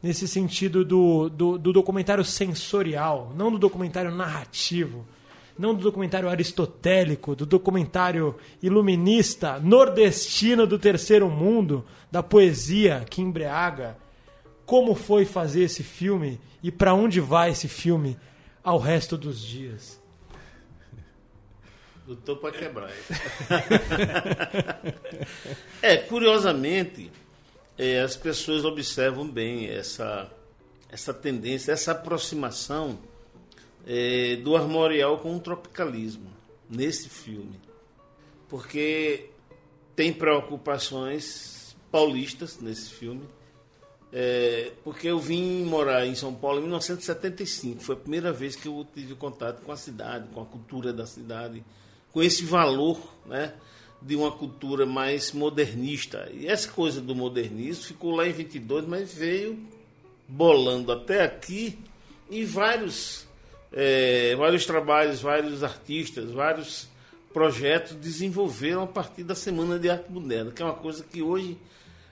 nesse 0.00 0.28
sentido 0.28 0.84
do, 0.84 1.28
do, 1.28 1.58
do, 1.58 1.72
documentário 1.72 2.24
sensorial, 2.24 3.32
não 3.36 3.50
do 3.50 3.58
documentário 3.58 4.12
narrativo, 4.12 5.04
não 5.58 5.74
do 5.74 5.82
documentário 5.82 6.28
aristotélico, 6.28 7.34
do 7.34 7.44
documentário 7.44 8.36
iluminista, 8.62 9.58
nordestino 9.58 10.64
do 10.64 10.78
terceiro 10.78 11.28
mundo, 11.28 11.84
da 12.08 12.22
poesia 12.22 13.04
que 13.10 13.20
embriaga 13.20 13.96
como 14.68 14.94
foi 14.94 15.24
fazer 15.24 15.62
esse 15.62 15.82
filme 15.82 16.38
e 16.62 16.70
para 16.70 16.92
onde 16.92 17.20
vai 17.20 17.52
esse 17.52 17.66
filme 17.66 18.18
ao 18.62 18.78
resto 18.78 19.16
dos 19.16 19.40
dias. 19.40 19.98
Lutou 22.06 22.36
para 22.36 22.52
quebrar. 22.52 22.92
é, 25.80 25.96
curiosamente, 25.96 27.10
é, 27.78 28.00
as 28.00 28.14
pessoas 28.14 28.66
observam 28.66 29.26
bem 29.26 29.70
essa, 29.70 30.30
essa 30.90 31.14
tendência, 31.14 31.72
essa 31.72 31.92
aproximação 31.92 32.98
é, 33.86 34.36
do 34.36 34.54
armorial 34.54 35.16
com 35.16 35.34
o 35.34 35.40
tropicalismo 35.40 36.30
nesse 36.68 37.08
filme. 37.08 37.58
Porque 38.50 39.30
tem 39.96 40.12
preocupações 40.12 41.74
paulistas 41.90 42.60
nesse 42.60 42.90
filme. 42.90 43.37
É, 44.12 44.72
porque 44.82 45.06
eu 45.08 45.18
vim 45.18 45.64
morar 45.64 46.06
em 46.06 46.14
São 46.14 46.34
Paulo 46.34 46.58
em 46.58 46.62
1975. 46.62 47.82
Foi 47.82 47.94
a 47.94 47.98
primeira 47.98 48.32
vez 48.32 48.56
que 48.56 48.66
eu 48.66 48.86
tive 48.94 49.14
contato 49.14 49.62
com 49.62 49.72
a 49.72 49.76
cidade, 49.76 50.28
com 50.32 50.40
a 50.40 50.46
cultura 50.46 50.92
da 50.92 51.06
cidade, 51.06 51.62
com 52.12 52.22
esse 52.22 52.44
valor 52.44 52.98
né, 53.26 53.52
de 54.00 54.16
uma 54.16 54.32
cultura 54.32 54.86
mais 54.86 55.32
modernista. 55.32 56.28
E 56.32 56.46
essa 56.46 56.68
coisa 56.70 57.00
do 57.00 57.14
modernismo 57.14 57.84
ficou 57.84 58.14
lá 58.14 58.26
em 58.26 58.32
22, 58.32 58.86
mas 58.86 59.12
veio 59.12 59.58
bolando 60.26 60.90
até 60.92 61.22
aqui 61.22 61.78
e 62.30 62.44
vários, 62.44 63.26
é, 63.72 64.34
vários 64.36 64.64
trabalhos, 64.64 65.20
vários 65.20 65.62
artistas, 65.62 66.30
vários 66.30 66.88
projetos 67.32 67.94
desenvolveram 67.94 68.82
a 68.82 68.86
partir 68.86 69.22
da 69.22 69.34
Semana 69.34 69.78
de 69.78 69.88
Arte 69.90 70.10
Moderna, 70.10 70.50
que 70.50 70.62
é 70.62 70.64
uma 70.64 70.74
coisa 70.74 71.04
que 71.04 71.22
hoje 71.22 71.58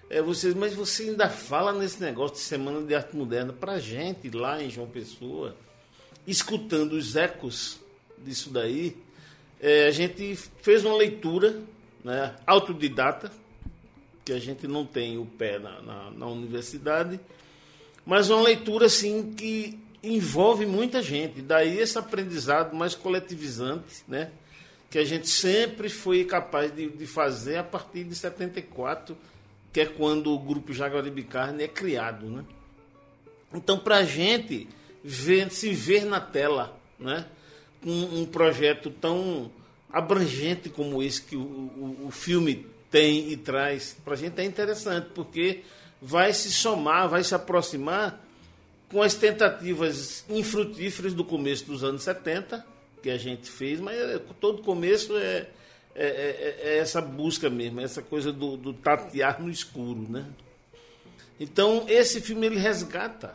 é, 0.09 0.23
vocês, 0.23 0.55
mas 0.55 0.75
você 0.75 1.05
ainda 1.05 1.29
fala 1.29 1.73
nesse 1.73 2.01
negócio 2.01 2.37
de 2.37 2.43
Semana 2.43 2.81
de 2.83 2.95
Arte 2.95 3.17
Moderna 3.17 3.53
para 3.53 3.79
gente 3.79 4.31
lá 4.31 4.63
em 4.63 4.71
João 4.71 4.89
Pessoa, 4.89 5.57
escutando 6.27 6.93
os 6.93 7.17
ecos 7.17 7.81
disso 8.19 8.51
daí, 8.51 8.97
é, 9.61 9.87
a 9.87 9.91
gente 9.91 10.37
fez 10.63 10.85
uma 10.85 10.97
leitura 10.97 11.61
né, 12.05 12.35
autodidata, 12.47 13.33
que 14.25 14.33
a 14.33 14.39
gente 14.39 14.67
não 14.67 14.85
tem 14.85 15.19
o 15.19 15.27
pé 15.27 15.59
na, 15.59 15.81
na, 15.83 16.11
na 16.11 16.27
universidade, 16.27 17.21
mas 18.05 18.31
uma 18.31 18.43
leitura 18.43 18.87
assim 18.87 19.33
que 19.33 19.79
envolve 20.03 20.67
muita 20.67 21.03
gente. 21.03 21.43
Daí 21.43 21.79
esse 21.79 21.99
aprendizado 21.99 22.75
mais 22.75 22.95
coletivizante, 22.95 24.05
né? 24.07 24.31
Que 24.91 24.99
a 24.99 25.05
gente 25.05 25.29
sempre 25.29 25.89
foi 25.89 26.25
capaz 26.25 26.75
de, 26.75 26.89
de 26.89 27.07
fazer 27.07 27.57
a 27.57 27.65
partir 27.65 28.05
de 28.05 28.15
74, 28.15 29.17
que 29.77 29.81
é 29.83 29.85
quando 29.85 30.33
o 30.33 30.39
grupo 30.39 30.73
Jaguaribe 30.73 31.23
Carne 31.23 31.65
é 31.65 31.69
criado, 31.69 32.31
né? 32.31 32.47
Então, 33.53 33.79
para 33.79 33.99
a 33.99 34.05
gente 34.05 34.67
ver, 35.05 35.51
se 35.51 35.75
ver 35.75 36.07
na 36.07 36.19
tela, 36.19 36.81
né? 36.99 37.27
um, 37.85 38.23
um 38.23 38.25
projeto 38.25 38.89
tão 38.89 39.51
abrangente 39.93 40.71
como 40.71 41.03
esse 41.03 41.21
que 41.21 41.37
o, 41.37 41.43
o, 41.43 42.07
o 42.07 42.11
filme 42.11 42.67
tem 42.91 43.31
e 43.31 43.37
traz, 43.37 43.95
para 44.03 44.15
a 44.15 44.17
gente 44.17 44.41
é 44.41 44.45
interessante, 44.47 45.09
porque 45.15 45.63
vai 46.01 46.33
se 46.33 46.51
somar, 46.51 47.07
vai 47.07 47.23
se 47.23 47.35
aproximar 47.35 48.19
com 48.91 49.03
as 49.03 49.13
tentativas 49.13 50.25
infrutíferas 50.27 51.13
do 51.13 51.23
começo 51.23 51.67
dos 51.67 51.85
anos 51.85 52.03
70, 52.03 52.65
que 53.03 53.11
a 53.11 53.19
gente 53.19 53.51
fez, 53.51 53.79
mas 53.79 53.95
é, 53.95 54.19
todo 54.41 54.63
começo 54.63 55.15
é, 55.19 55.49
é, 55.97 56.07
é, 56.07 56.69
é 56.69 56.79
essa 56.79 57.01
busca 57.01 57.49
mesmo, 57.49 57.81
essa 57.81 58.03
coisa 58.03 58.33
do, 58.33 58.57
do, 58.57 58.73
tatear 58.73 59.41
no 59.41 59.51
escuro. 59.51 60.07
Né? 60.09 60.27
Então, 61.41 61.85
esse 61.89 62.21
filme 62.21 62.47
ele 62.47 62.59
resgata 62.59 63.35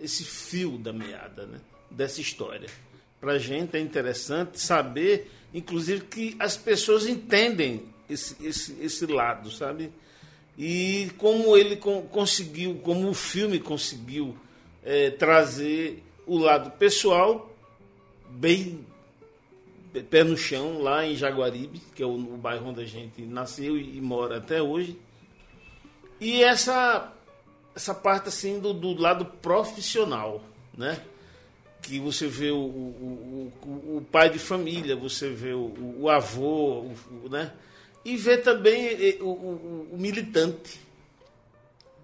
esse 0.00 0.24
fio 0.24 0.78
da 0.78 0.92
meada 0.92 1.46
né? 1.46 1.60
dessa 1.90 2.20
história 2.20 2.68
para 3.20 3.38
gente 3.38 3.76
é 3.76 3.80
interessante 3.80 4.58
saber, 4.58 5.30
inclusive, 5.52 6.06
que 6.06 6.34
as 6.38 6.56
pessoas 6.56 7.06
entendem 7.06 7.82
esse, 8.08 8.34
esse, 8.44 8.76
esse 8.80 9.06
lado, 9.06 9.50
sabe? 9.50 9.92
E 10.58 11.10
como 11.18 11.56
ele 11.56 11.76
conseguiu, 11.76 12.76
como 12.76 13.08
o 13.08 13.14
filme 13.14 13.60
conseguiu 13.60 14.36
é, 14.82 15.10
trazer 15.10 16.02
o 16.26 16.38
lado 16.38 16.70
pessoal, 16.72 17.54
bem 18.30 18.86
pé 20.08 20.22
no 20.22 20.36
chão, 20.36 20.80
lá 20.80 21.04
em 21.04 21.16
Jaguaribe, 21.16 21.80
que 21.94 22.02
é 22.02 22.06
o, 22.06 22.14
o 22.14 22.36
bairro 22.36 22.68
onde 22.68 22.82
a 22.82 22.86
gente 22.86 23.22
nasceu 23.22 23.76
e, 23.76 23.96
e, 23.96 24.00
mora 24.00 24.36
até 24.36 24.62
hoje. 24.62 24.98
E 26.20 26.42
essa, 26.42 27.12
essa 27.74 27.94
parte 27.94 28.28
assim 28.28 28.60
do, 28.60 28.72
do 28.72 28.94
lado 29.00 29.24
profissional, 29.24 30.42
né? 30.76 31.00
que 31.82 31.98
você 31.98 32.26
vê 32.26 32.50
o, 32.50 32.58
o, 32.58 33.52
o, 33.62 33.96
o, 33.96 34.06
pai 34.12 34.28
de 34.28 34.38
família, 34.38 34.94
você 34.94 35.30
vê 35.30 35.54
o, 35.54 35.72
o 35.98 36.10
avô, 36.10 36.90
né? 37.30 37.52
E 38.04 38.16
vê 38.16 38.36
também 38.36 39.18
o, 39.20 39.96
militante 39.96 40.78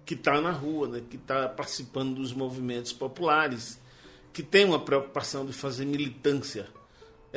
que 0.05 0.13
está 0.13 0.39
na 0.41 0.51
rua, 0.51 0.87
né? 0.87 1.03
que 1.07 1.15
está 1.15 1.47
participando 1.47 2.15
dos 2.15 2.33
movimentos 2.33 2.93
populares, 2.93 3.79
que 4.31 4.41
tem 4.41 4.65
uma 4.65 4.79
preocupação 4.79 5.45
de 5.45 5.53
fazer 5.53 5.85
militância 5.85 6.67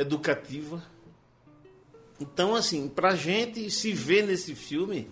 educativa. 0.00 0.82
Então, 2.20 2.54
assim, 2.54 2.88
para 2.88 3.10
a 3.10 3.16
gente 3.16 3.70
se 3.70 3.92
ver 3.92 4.26
nesse 4.26 4.54
filme 4.54 5.10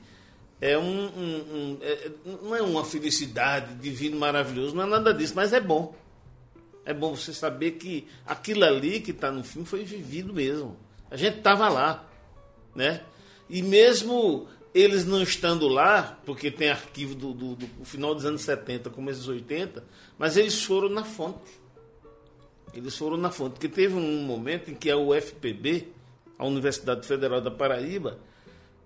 é 0.61 0.77
um, 0.77 1.07
um, 1.07 1.37
um 1.55 1.79
é, 1.81 2.11
não 2.43 2.57
é 2.57 2.63
uma 2.63 2.85
felicidade 2.85 3.75
divino 3.77 4.19
maravilhoso, 4.19 4.75
não 4.75 4.83
é 4.83 4.87
nada 4.87 5.15
disso, 5.15 5.33
mas 5.37 5.53
é 5.53 5.61
bom 5.61 5.95
é 6.89 6.95
bom 6.95 7.15
você 7.15 7.35
saber 7.35 7.73
que 7.73 8.09
aquilo 8.25 8.65
ali 8.65 8.99
que 9.01 9.11
está 9.11 9.31
no 9.31 9.45
filme 9.45 9.69
foi 9.69 9.85
vivido 9.85 10.33
mesmo. 10.33 10.75
A 11.11 11.19
gente 11.19 11.37
estava 11.37 11.69
lá, 11.69 12.09
né? 12.75 13.03
E 13.47 13.61
mesmo 13.61 14.49
eles 14.73 15.05
não 15.05 15.23
estando 15.23 15.69
lá, 15.69 16.19
porque 16.25 16.51
tem 16.51 16.71
arquivo 16.71 17.15
do, 17.15 17.35
do, 17.35 17.57
do 17.57 17.85
final 17.85 18.15
dos 18.15 18.25
anos 18.25 18.41
70, 18.41 18.89
começo 18.89 19.19
dos 19.19 19.29
80, 19.29 19.85
mas 20.17 20.39
eles 20.39 20.65
foram 20.65 20.89
na 20.89 21.05
fonte. 21.05 21.61
Eles 22.75 22.97
foram 22.97 23.17
na 23.17 23.31
fonte. 23.31 23.53
Porque 23.53 23.69
teve 23.69 23.95
um 23.95 24.23
momento 24.23 24.71
em 24.71 24.75
que 24.75 24.91
a 24.91 24.97
UFPB, 24.97 25.89
a 26.39 26.47
Universidade 26.47 27.07
Federal 27.07 27.41
da 27.41 27.51
Paraíba, 27.51 28.19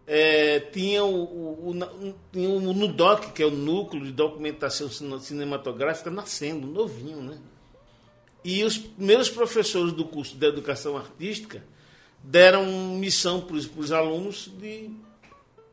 é, 0.06 0.60
tinha 0.60 1.04
o, 1.04 1.24
o, 1.24 1.70
o, 1.70 2.14
tinha 2.32 2.48
o 2.48 2.60
NUDOC, 2.60 3.32
que 3.32 3.42
é 3.42 3.46
o 3.46 3.50
Núcleo 3.50 4.04
de 4.04 4.12
Documentação 4.12 4.88
Cinematográfica, 5.20 6.10
nascendo, 6.10 6.66
novinho, 6.66 7.22
né? 7.22 7.38
E 8.44 8.64
os 8.64 8.90
meus 8.98 9.30
professores 9.30 9.92
do 9.92 10.04
curso 10.04 10.36
de 10.36 10.46
Educação 10.46 10.96
Artística 10.96 11.62
deram 12.22 12.64
missão 12.96 13.40
para 13.40 13.56
os 13.56 13.92
alunos 13.92 14.50
de 14.58 14.90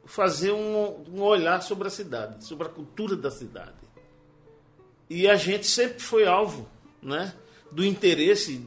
fazer 0.06 0.52
um, 0.52 1.04
um 1.12 1.22
olhar 1.22 1.62
sobre 1.62 1.88
a 1.88 1.92
cidade, 1.92 2.44
sobre 2.46 2.68
a 2.68 2.70
cultura 2.70 3.16
da 3.16 3.32
cidade. 3.32 3.78
E 5.10 5.28
a 5.28 5.36
gente 5.36 5.66
sempre 5.66 6.00
foi 6.00 6.28
alvo 6.28 6.68
né, 7.02 7.34
do 7.72 7.86
interesse 7.86 8.66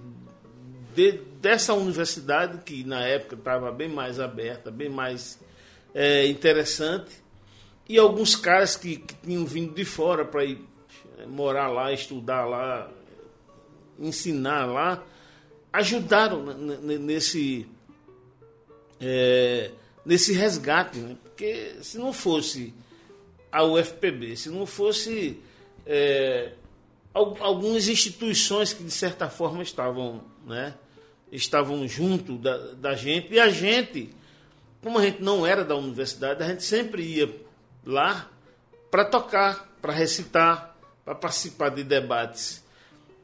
de, 0.94 1.12
dessa 1.40 1.74
universidade, 1.74 2.58
que 2.64 2.84
na 2.84 3.04
época 3.04 3.34
estava 3.34 3.72
bem 3.72 3.88
mais 3.88 4.20
aberta, 4.20 4.70
bem 4.70 4.88
mais 4.88 5.38
é, 5.94 6.26
interessante, 6.26 7.22
e 7.88 7.98
alguns 7.98 8.36
caras 8.36 8.76
que, 8.76 8.96
que 8.96 9.14
tinham 9.14 9.44
vindo 9.44 9.74
de 9.74 9.84
fora 9.84 10.24
para 10.24 10.44
ir 10.44 10.64
é, 11.18 11.26
morar 11.26 11.68
lá, 11.68 11.92
estudar 11.92 12.44
lá, 12.44 12.90
ensinar 13.98 14.66
lá, 14.66 15.04
ajudaram 15.72 16.44
nesse, 16.44 17.66
é, 19.00 19.70
nesse 20.04 20.32
resgate. 20.32 20.98
Né? 20.98 21.16
Porque 21.22 21.76
se 21.82 21.98
não 21.98 22.12
fosse 22.12 22.74
a 23.50 23.64
UFPB, 23.64 24.36
se 24.36 24.48
não 24.48 24.66
fosse 24.66 25.40
é, 25.86 26.52
algumas 27.14 27.88
instituições 27.88 28.72
que 28.72 28.82
de 28.82 28.90
certa 28.90 29.28
forma 29.28 29.62
estavam, 29.62 30.22
né, 30.46 30.74
estavam 31.30 31.86
junto 31.86 32.36
da, 32.36 32.56
da 32.74 32.94
gente, 32.94 33.32
e 33.32 33.40
a 33.40 33.50
gente, 33.50 34.10
como 34.82 34.98
a 34.98 35.04
gente 35.04 35.22
não 35.22 35.46
era 35.46 35.64
da 35.64 35.76
universidade, 35.76 36.42
a 36.42 36.48
gente 36.48 36.62
sempre 36.62 37.02
ia 37.02 37.34
lá 37.84 38.30
para 38.90 39.04
tocar, 39.04 39.74
para 39.80 39.92
recitar, 39.92 40.76
para 41.04 41.14
participar 41.14 41.70
de 41.70 41.82
debates 41.82 42.62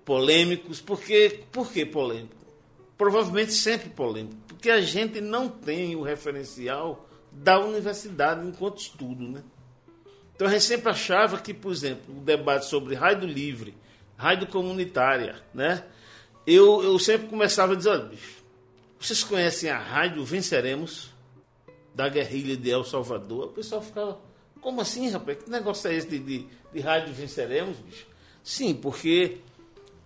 polêmicos. 0.04 0.80
Porque, 0.80 1.44
por 1.52 1.70
que 1.70 1.84
polêmico? 1.84 2.34
Provavelmente 2.96 3.52
sempre 3.52 3.90
polêmico. 3.90 4.36
Porque 4.48 4.70
a 4.70 4.80
gente 4.80 5.20
não 5.20 5.48
tem 5.48 5.94
o 5.94 6.02
referencial 6.02 7.06
da 7.30 7.60
universidade 7.60 8.46
enquanto 8.46 8.80
estudo. 8.80 9.28
Né? 9.28 9.42
Então 10.38 10.46
a 10.46 10.52
gente 10.52 10.62
sempre 10.62 10.88
achava 10.88 11.36
que, 11.38 11.52
por 11.52 11.72
exemplo, 11.72 12.16
o 12.16 12.20
debate 12.20 12.66
sobre 12.66 12.94
raio 12.94 13.26
livre, 13.26 13.74
raio 14.16 14.46
comunitária, 14.46 15.42
né? 15.52 15.82
Eu, 16.46 16.80
eu 16.80 16.96
sempre 17.00 17.26
começava 17.26 17.72
a 17.72 17.76
dizer, 17.76 17.88
olha, 17.88 18.04
bicho, 18.04 18.38
vocês 19.00 19.24
conhecem 19.24 19.68
a 19.68 19.76
rádio 19.76 20.24
Venceremos, 20.24 21.10
da 21.92 22.08
guerrilha 22.08 22.56
de 22.56 22.70
El 22.70 22.84
Salvador? 22.84 23.46
O 23.46 23.48
pessoal 23.48 23.82
ficava, 23.82 24.20
Como 24.60 24.80
assim, 24.80 25.10
rapaz? 25.10 25.42
Que 25.42 25.50
negócio 25.50 25.90
é 25.90 25.94
esse 25.96 26.06
de, 26.06 26.20
de, 26.20 26.46
de 26.72 26.80
rádio 26.80 27.12
venceremos, 27.12 27.76
bicho? 27.78 28.06
Sim, 28.44 28.76
porque 28.76 29.38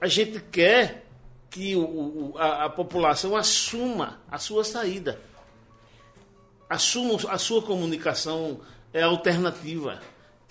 a 0.01 0.07
gente 0.07 0.41
quer 0.51 1.05
que 1.51 1.77
o, 1.77 2.33
a, 2.39 2.65
a, 2.65 2.71
população 2.71 3.37
assuma 3.37 4.19
a 4.31 4.39
sua 4.39 4.65
saída, 4.65 5.21
assuma 6.71 7.19
a 7.29 7.37
sua 7.37 7.61
comunicação 7.61 8.63
é 8.95 9.03
alternativa. 9.03 10.01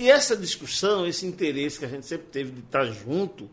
E 0.01 0.09
essa 0.09 0.35
discussão, 0.35 1.05
esse 1.05 1.27
interesse 1.27 1.77
que 1.77 1.85
a 1.85 1.87
gente 1.87 2.07
sempre 2.07 2.25
teve 2.31 2.49
de 2.49 2.61
estar 2.61 2.85
junto 2.85 3.47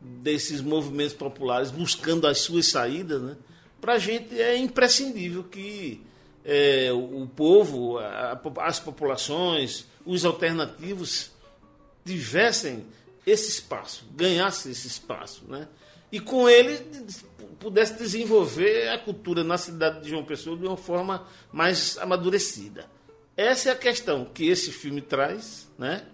desses 0.00 0.60
movimentos 0.60 1.12
populares, 1.12 1.72
buscando 1.72 2.28
as 2.28 2.38
suas 2.38 2.66
saídas, 2.66 3.20
né? 3.20 3.36
para 3.80 3.94
a 3.94 3.98
gente 3.98 4.40
é 4.40 4.56
imprescindível 4.56 5.42
que 5.42 6.00
é, 6.44 6.92
o, 6.92 7.26
povo, 7.26 7.98
a, 7.98 8.40
as 8.60 8.78
populações, 8.78 9.84
os 10.06 10.24
alternativos 10.24 11.32
tivessem 12.04 12.86
esse 13.26 13.48
espaço, 13.48 14.04
ganhassem 14.14 14.70
esse 14.70 14.86
espaço. 14.86 15.42
Né? 15.48 15.66
E 16.12 16.20
com 16.20 16.48
ele 16.48 16.78
pudesse 17.58 17.94
desenvolver 17.94 18.88
a 18.88 18.98
cultura 18.98 19.42
na 19.42 19.58
cidade 19.58 20.00
de 20.00 20.10
João 20.10 20.24
Pessoa 20.24 20.56
de 20.56 20.64
uma 20.64 20.76
forma 20.76 21.26
mais 21.52 21.98
amadurecida. 21.98 22.88
Essa 23.36 23.70
é 23.70 23.72
a 23.72 23.76
questão 23.76 24.24
que 24.26 24.46
esse 24.46 24.70
filme 24.70 25.00
traz, 25.00 25.68
né? 25.78 26.06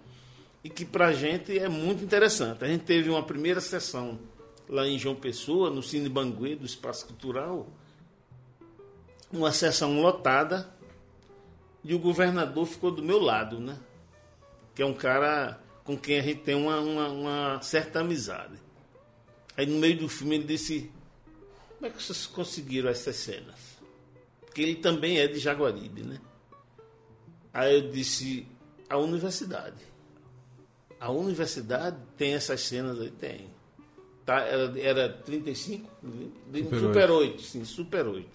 E 0.63 0.69
que 0.69 0.85
para 0.85 1.07
a 1.07 1.13
gente 1.13 1.57
é 1.57 1.67
muito 1.67 2.03
interessante. 2.03 2.63
A 2.63 2.67
gente 2.67 2.83
teve 2.83 3.09
uma 3.09 3.23
primeira 3.23 3.59
sessão 3.59 4.19
lá 4.67 4.87
em 4.87 4.97
João 4.97 5.15
Pessoa, 5.15 5.69
no 5.69 5.81
Cine 5.81 6.07
Banguê, 6.07 6.55
do 6.55 6.65
Espaço 6.65 7.07
Cultural, 7.07 7.67
uma 9.31 9.51
sessão 9.51 10.01
lotada, 10.01 10.73
e 11.83 11.93
o 11.93 11.99
governador 11.99 12.65
ficou 12.65 12.91
do 12.91 13.01
meu 13.01 13.19
lado, 13.19 13.59
né? 13.59 13.77
Que 14.75 14.81
é 14.81 14.85
um 14.85 14.93
cara 14.93 15.59
com 15.83 15.97
quem 15.97 16.19
a 16.19 16.21
gente 16.21 16.41
tem 16.41 16.55
uma, 16.55 16.79
uma, 16.79 17.07
uma 17.09 17.61
certa 17.61 18.01
amizade. 18.01 18.55
Aí 19.57 19.65
no 19.65 19.77
meio 19.79 19.97
do 19.97 20.07
filme 20.07 20.35
ele 20.35 20.45
disse: 20.45 20.91
Como 21.75 21.87
é 21.87 21.89
que 21.89 22.01
vocês 22.01 22.25
conseguiram 22.27 22.89
essas 22.89 23.15
cenas? 23.15 23.77
Porque 24.41 24.61
ele 24.61 24.75
também 24.75 25.19
é 25.19 25.27
de 25.27 25.39
Jaguaribe, 25.39 26.03
né? 26.03 26.19
Aí 27.59 27.75
eu 27.75 27.91
disse, 27.91 28.47
a 28.89 28.97
universidade. 28.97 29.75
A 30.97 31.11
universidade 31.11 31.97
tem 32.15 32.33
essas 32.33 32.61
cenas 32.61 33.01
aí? 33.01 33.11
Tem. 33.11 33.49
Tá, 34.25 34.39
era, 34.43 34.79
era 34.79 35.09
35? 35.09 35.91
Super, 36.53 36.79
super 36.79 37.11
8. 37.11 37.31
8, 37.33 37.41
sim, 37.41 37.65
Super 37.65 38.07
8. 38.07 38.29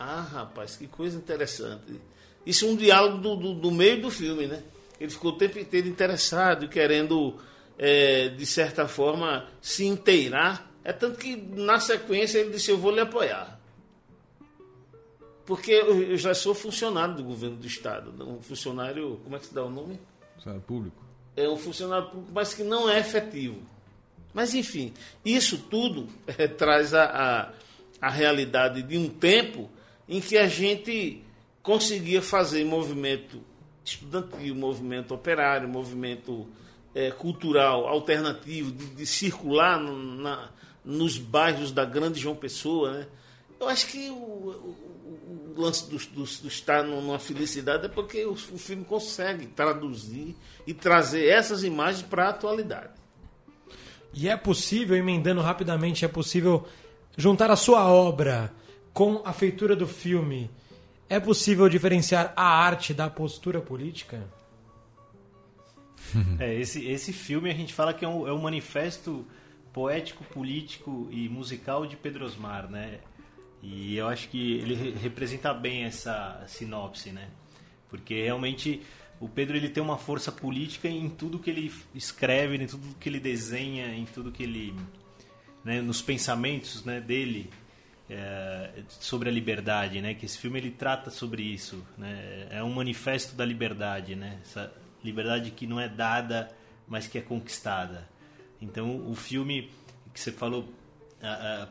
Ah, 0.00 0.20
rapaz, 0.20 0.74
que 0.74 0.88
coisa 0.88 1.16
interessante. 1.16 2.00
Isso 2.44 2.64
é 2.64 2.68
um 2.70 2.74
diálogo 2.74 3.18
do, 3.18 3.36
do, 3.36 3.54
do 3.54 3.70
meio 3.70 4.02
do 4.02 4.10
filme, 4.10 4.48
né? 4.48 4.64
Ele 4.98 5.12
ficou 5.12 5.30
o 5.30 5.38
tempo 5.38 5.56
inteiro 5.56 5.86
interessado, 5.86 6.68
querendo, 6.68 7.36
é, 7.78 8.30
de 8.30 8.46
certa 8.46 8.88
forma, 8.88 9.46
se 9.62 9.86
inteirar. 9.86 10.68
É 10.82 10.92
tanto 10.92 11.18
que, 11.18 11.36
na 11.36 11.78
sequência, 11.78 12.40
ele 12.40 12.50
disse: 12.50 12.72
Eu 12.72 12.78
vou 12.78 12.90
lhe 12.90 13.00
apoiar. 13.00 13.59
Porque 15.50 15.72
eu 15.72 16.16
já 16.16 16.32
sou 16.32 16.54
funcionário 16.54 17.16
do 17.16 17.24
governo 17.24 17.56
do 17.56 17.66
Estado, 17.66 18.14
um 18.24 18.40
funcionário, 18.40 19.20
como 19.24 19.34
é 19.34 19.38
que 19.40 19.46
se 19.46 19.52
dá 19.52 19.64
o 19.64 19.68
nome? 19.68 19.98
Funcionário 20.36 20.64
público. 20.64 21.04
É 21.36 21.48
um 21.48 21.56
funcionário 21.56 22.08
público, 22.08 22.30
mas 22.32 22.54
que 22.54 22.62
não 22.62 22.88
é 22.88 23.00
efetivo. 23.00 23.60
Mas, 24.32 24.54
enfim, 24.54 24.94
isso 25.24 25.58
tudo 25.58 26.06
é, 26.38 26.46
traz 26.46 26.94
a, 26.94 27.04
a, 27.04 27.52
a 28.00 28.10
realidade 28.10 28.80
de 28.80 28.96
um 28.96 29.08
tempo 29.08 29.68
em 30.08 30.20
que 30.20 30.38
a 30.38 30.46
gente 30.46 31.20
conseguia 31.64 32.22
fazer 32.22 32.64
movimento 32.64 33.42
estudantil, 33.84 34.54
movimento 34.54 35.12
operário, 35.12 35.68
movimento 35.68 36.46
é, 36.94 37.10
cultural 37.10 37.88
alternativo, 37.88 38.70
de, 38.70 38.86
de 38.86 39.04
circular 39.04 39.80
no, 39.80 39.96
na, 39.96 40.48
nos 40.84 41.18
bairros 41.18 41.72
da 41.72 41.84
grande 41.84 42.20
João 42.20 42.36
Pessoa. 42.36 42.92
Né? 42.92 43.06
Eu 43.58 43.68
acho 43.68 43.88
que 43.88 44.08
o, 44.10 44.14
o 44.14 44.89
lance 45.56 45.88
do, 45.88 45.98
do, 45.98 46.24
do, 46.24 46.48
estar 46.48 46.82
numa 46.82 47.18
felicidade 47.18 47.86
é 47.86 47.88
porque 47.88 48.24
o, 48.24 48.32
o 48.32 48.58
filme 48.58 48.84
consegue 48.84 49.46
traduzir 49.46 50.36
e 50.66 50.74
trazer 50.74 51.26
essas 51.26 51.64
imagens 51.64 52.02
para 52.02 52.26
a 52.26 52.30
atualidade. 52.30 53.00
E 54.12 54.28
é 54.28 54.36
possível, 54.36 54.96
emendando 54.96 55.40
rapidamente, 55.40 56.04
é 56.04 56.08
possível 56.08 56.66
juntar 57.16 57.50
a 57.50 57.56
sua 57.56 57.86
obra 57.86 58.52
com 58.92 59.22
a 59.24 59.32
feitura 59.32 59.76
do 59.76 59.86
filme. 59.86 60.50
É 61.08 61.20
possível 61.20 61.68
diferenciar 61.68 62.32
a 62.36 62.44
arte 62.44 62.92
da 62.92 63.08
postura 63.08 63.60
política? 63.60 64.22
É, 66.40 66.54
esse, 66.54 66.88
esse 66.88 67.12
filme 67.12 67.48
a 67.50 67.54
gente 67.54 67.72
fala 67.72 67.94
que 67.94 68.04
é 68.04 68.08
um, 68.08 68.26
é 68.26 68.32
um 68.32 68.40
manifesto 68.40 69.24
poético, 69.72 70.24
político 70.24 71.06
e 71.10 71.28
musical 71.28 71.86
de 71.86 71.96
Pedro 71.96 72.24
Osmar, 72.24 72.68
né? 72.68 72.98
E 73.62 73.96
eu 73.96 74.08
acho 74.08 74.28
que 74.28 74.54
ele 74.54 74.92
representa 74.98 75.52
bem 75.52 75.84
essa 75.84 76.42
sinopse, 76.46 77.12
né? 77.12 77.28
Porque 77.88 78.22
realmente 78.22 78.82
o 79.20 79.28
Pedro 79.28 79.56
ele 79.56 79.68
tem 79.68 79.82
uma 79.82 79.98
força 79.98 80.32
política 80.32 80.88
em 80.88 81.10
tudo 81.10 81.38
que 81.38 81.50
ele 81.50 81.72
escreve, 81.94 82.56
em 82.56 82.66
tudo 82.66 82.94
que 82.98 83.08
ele 83.08 83.20
desenha, 83.20 83.94
em 83.94 84.06
tudo 84.06 84.32
que 84.32 84.42
ele, 84.42 84.74
né, 85.62 85.82
nos 85.82 86.00
pensamentos, 86.00 86.84
né, 86.84 87.00
dele 87.00 87.50
é, 88.08 88.82
sobre 88.88 89.28
a 89.28 89.32
liberdade, 89.32 90.00
né? 90.00 90.14
Que 90.14 90.24
esse 90.24 90.38
filme 90.38 90.58
ele 90.58 90.70
trata 90.70 91.10
sobre 91.10 91.42
isso, 91.42 91.84
né? 91.96 92.48
É 92.50 92.62
um 92.62 92.72
manifesto 92.72 93.36
da 93.36 93.44
liberdade, 93.44 94.16
né? 94.16 94.38
Essa 94.42 94.72
liberdade 95.04 95.50
que 95.50 95.66
não 95.66 95.78
é 95.78 95.88
dada, 95.88 96.50
mas 96.88 97.06
que 97.06 97.18
é 97.18 97.20
conquistada. 97.20 98.08
Então 98.60 99.08
o 99.08 99.14
filme 99.14 99.70
que 100.12 100.18
você 100.18 100.32
falou 100.32 100.68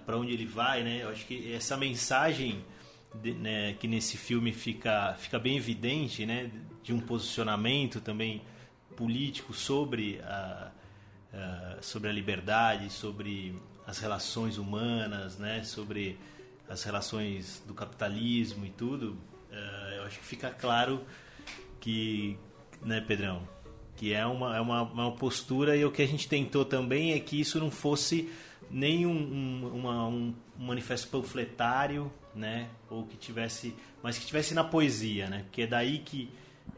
para 0.05 0.17
onde 0.17 0.33
ele 0.33 0.45
vai, 0.45 0.83
né? 0.83 1.03
Eu 1.03 1.09
acho 1.09 1.25
que 1.25 1.53
essa 1.53 1.75
mensagem 1.75 2.63
de, 3.15 3.33
né, 3.33 3.73
que 3.73 3.87
nesse 3.87 4.17
filme 4.17 4.53
fica, 4.53 5.15
fica 5.17 5.39
bem 5.39 5.57
evidente, 5.57 6.25
né? 6.25 6.51
De 6.83 6.93
um 6.93 6.99
posicionamento 6.99 7.99
também 7.99 8.41
político 8.95 9.53
sobre 9.53 10.19
a, 10.23 10.71
a, 11.33 11.77
sobre 11.81 12.09
a 12.09 12.11
liberdade, 12.11 12.91
sobre 12.91 13.55
as 13.87 13.97
relações 13.97 14.57
humanas, 14.57 15.37
né? 15.37 15.63
Sobre 15.63 16.17
as 16.67 16.83
relações 16.83 17.63
do 17.65 17.73
capitalismo 17.73 18.65
e 18.65 18.69
tudo. 18.69 19.17
Uh, 19.51 19.93
eu 19.95 20.03
acho 20.03 20.19
que 20.19 20.25
fica 20.25 20.51
claro 20.51 21.03
que, 21.79 22.37
né, 22.83 23.01
Pedrão? 23.01 23.47
Que 23.95 24.13
é 24.13 24.25
uma, 24.25 24.55
é 24.55 24.61
uma, 24.61 24.83
uma 24.83 25.11
postura 25.11 25.75
e 25.75 25.83
o 25.83 25.91
que 25.91 26.01
a 26.03 26.07
gente 26.07 26.27
tentou 26.27 26.63
também 26.63 27.13
é 27.13 27.19
que 27.19 27.39
isso 27.39 27.59
não 27.59 27.71
fosse 27.71 28.31
nem 28.69 29.05
um, 29.05 29.11
um, 29.11 29.71
uma, 29.73 30.07
um, 30.07 30.33
manifesto 30.57 31.07
panfletário, 31.07 32.11
né? 32.35 32.69
Ou 32.89 33.05
que 33.05 33.17
tivesse, 33.17 33.75
mas 34.03 34.17
que 34.17 34.25
tivesse 34.25 34.53
na 34.53 34.63
poesia, 34.63 35.29
né? 35.29 35.43
Porque 35.43 35.63
é 35.63 35.67
daí 35.67 35.99
que 35.99 36.29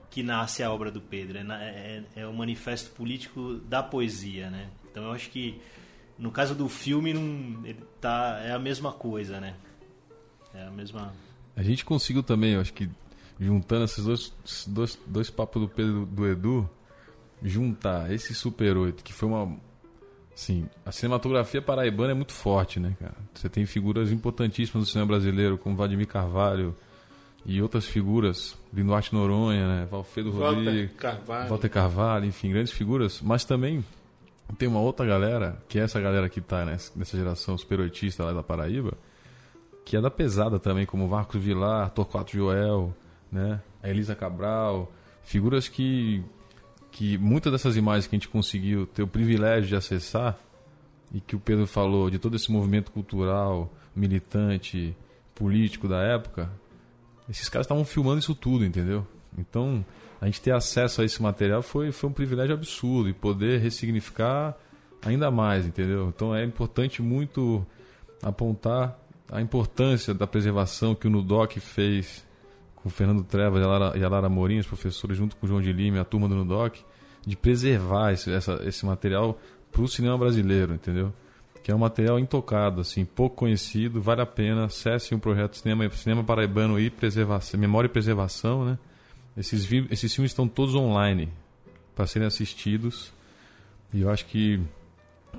que 0.09 0.21
nasce 0.21 0.61
a 0.61 0.69
obra 0.69 0.91
do 0.91 0.99
Pedro, 0.99 1.37
é, 1.37 1.41
é, 1.41 2.03
é 2.17 2.27
o 2.27 2.33
manifesto 2.33 2.91
político 2.91 3.55
da 3.65 3.81
poesia, 3.81 4.49
né? 4.49 4.69
Então 4.91 5.05
eu 5.05 5.11
acho 5.13 5.29
que 5.29 5.61
no 6.19 6.29
caso 6.29 6.53
do 6.53 6.67
filme 6.67 7.13
não, 7.13 7.65
ele 7.65 7.79
tá 8.01 8.41
é 8.43 8.51
a 8.51 8.59
mesma 8.59 8.91
coisa, 8.91 9.39
né? 9.39 9.55
É 10.53 10.63
a 10.63 10.69
mesma. 10.69 11.13
A 11.55 11.63
gente 11.63 11.85
conseguiu 11.85 12.21
também, 12.21 12.53
eu 12.53 12.61
acho 12.61 12.73
que 12.73 12.89
juntando 13.39 13.85
esses 13.85 14.03
dois, 14.03 14.33
dois, 14.67 14.99
dois 15.07 15.29
papos 15.29 15.61
do 15.61 15.69
Pedro 15.69 16.05
do 16.05 16.27
Edu, 16.27 16.69
juntar 17.41 18.11
esse 18.11 18.35
Super 18.35 18.77
8, 18.77 19.03
que 19.03 19.13
foi 19.13 19.29
uma 19.29 19.57
Sim, 20.41 20.67
a 20.83 20.91
cinematografia 20.91 21.61
paraibana 21.61 22.13
é 22.13 22.15
muito 22.15 22.33
forte, 22.33 22.79
né, 22.79 22.97
cara? 22.99 23.13
Você 23.31 23.47
tem 23.47 23.63
figuras 23.67 24.11
importantíssimas 24.11 24.87
do 24.87 24.91
cinema 24.91 25.05
brasileiro, 25.05 25.55
como 25.55 25.75
Vladimir 25.75 26.07
Carvalho 26.07 26.75
e 27.45 27.61
outras 27.61 27.85
figuras, 27.85 28.57
Linduarte 28.73 29.13
Noronha, 29.13 29.67
né? 29.67 29.87
Valfredo 29.91 30.31
Rodrigues, 30.31 30.93
Carvalho. 30.97 31.47
Walter 31.47 31.69
Carvalho, 31.69 32.25
enfim, 32.25 32.49
grandes 32.49 32.73
figuras, 32.73 33.21
mas 33.21 33.45
também 33.45 33.85
tem 34.57 34.67
uma 34.67 34.79
outra 34.79 35.05
galera, 35.05 35.61
que 35.69 35.77
é 35.77 35.83
essa 35.83 36.01
galera 36.01 36.27
que 36.27 36.39
está 36.39 36.65
nessa 36.65 37.15
geração 37.15 37.55
superoitista 37.55 38.23
lá 38.23 38.33
da 38.33 38.41
Paraíba, 38.41 38.97
que 39.85 39.95
é 39.95 40.01
da 40.01 40.09
pesada 40.09 40.59
também, 40.59 40.87
como 40.87 41.07
Marcos 41.07 41.39
Vilar, 41.39 41.91
Torquato 41.91 42.35
Joel, 42.35 42.91
né? 43.31 43.61
A 43.83 43.89
Elisa 43.89 44.15
Cabral, 44.15 44.91
figuras 45.21 45.67
que 45.67 46.23
que 46.91 47.17
muitas 47.17 47.51
dessas 47.51 47.77
imagens 47.77 48.07
que 48.07 48.15
a 48.15 48.19
gente 48.19 48.27
conseguiu 48.27 48.85
ter 48.85 49.01
o 49.01 49.07
privilégio 49.07 49.69
de 49.69 49.75
acessar 49.75 50.37
e 51.13 51.19
que 51.19 51.35
o 51.35 51.39
Pedro 51.39 51.65
falou 51.65 52.09
de 52.09 52.19
todo 52.19 52.35
esse 52.35 52.51
movimento 52.51 52.91
cultural, 52.91 53.71
militante, 53.95 54.95
político 55.33 55.87
da 55.87 56.01
época, 56.01 56.51
esses 57.29 57.49
caras 57.49 57.65
estavam 57.65 57.85
filmando 57.85 58.19
isso 58.19 58.35
tudo, 58.35 58.65
entendeu? 58.65 59.07
Então, 59.37 59.85
a 60.19 60.25
gente 60.25 60.41
ter 60.41 60.51
acesso 60.51 61.01
a 61.01 61.05
esse 61.05 61.21
material 61.21 61.61
foi, 61.61 61.91
foi 61.91 62.09
um 62.09 62.13
privilégio 62.13 62.53
absurdo 62.53 63.09
e 63.09 63.13
poder 63.13 63.59
ressignificar 63.59 64.55
ainda 65.01 65.31
mais, 65.31 65.65
entendeu? 65.65 66.09
Então 66.09 66.35
é 66.35 66.43
importante 66.43 67.01
muito 67.01 67.65
apontar 68.21 68.99
a 69.31 69.41
importância 69.41 70.13
da 70.13 70.27
preservação 70.27 70.93
que 70.93 71.07
o 71.07 71.09
Nudoc 71.09 71.59
fez 71.59 72.25
com 72.81 72.89
o 72.89 72.91
Fernando 72.91 73.23
Trevas 73.23 73.61
e 73.61 73.63
a 73.63 73.67
Lara, 73.67 73.97
e 73.97 74.03
a 74.03 74.09
Lara 74.09 74.29
os 74.29 74.67
professores, 74.67 75.17
junto 75.17 75.35
com 75.35 75.45
o 75.45 75.49
João 75.49 75.61
de 75.61 75.71
Lima 75.71 75.97
e 75.97 75.99
a 75.99 76.05
turma 76.05 76.27
do 76.27 76.35
Nudoc, 76.35 76.79
de 77.25 77.37
preservar 77.37 78.11
esse, 78.11 78.31
essa, 78.31 78.59
esse 78.63 78.85
material 78.85 79.39
para 79.71 79.81
o 79.81 79.87
cinema 79.87 80.17
brasileiro, 80.17 80.73
entendeu? 80.73 81.13
Que 81.63 81.71
é 81.71 81.75
um 81.75 81.79
material 81.79 82.17
intocado, 82.19 82.81
assim, 82.81 83.05
pouco 83.05 83.35
conhecido, 83.35 84.01
vale 84.01 84.21
a 84.21 84.25
pena, 84.25 84.65
acesse 84.65 85.13
um 85.13 85.19
projeto 85.19 85.55
Cinema, 85.55 85.87
cinema 85.91 86.23
Paraibano 86.23 86.79
e 86.79 86.89
preservação, 86.89 87.59
Memória 87.59 87.87
e 87.87 87.89
Preservação, 87.89 88.65
né? 88.65 88.79
Esses, 89.37 89.71
esses 89.89 90.13
filmes 90.13 90.31
estão 90.31 90.47
todos 90.47 90.75
online 90.75 91.29
para 91.95 92.05
serem 92.05 92.27
assistidos 92.27 93.13
e 93.93 94.01
eu 94.01 94.09
acho 94.09 94.25
que 94.25 94.59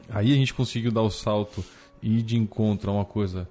aí 0.08 0.32
a 0.32 0.36
gente 0.36 0.54
conseguiu 0.54 0.90
dar 0.90 1.02
o 1.02 1.10
salto 1.10 1.64
e 2.02 2.18
ir 2.18 2.22
de 2.22 2.36
encontro 2.36 2.90
a 2.90 2.94
uma 2.94 3.04
coisa 3.04 3.48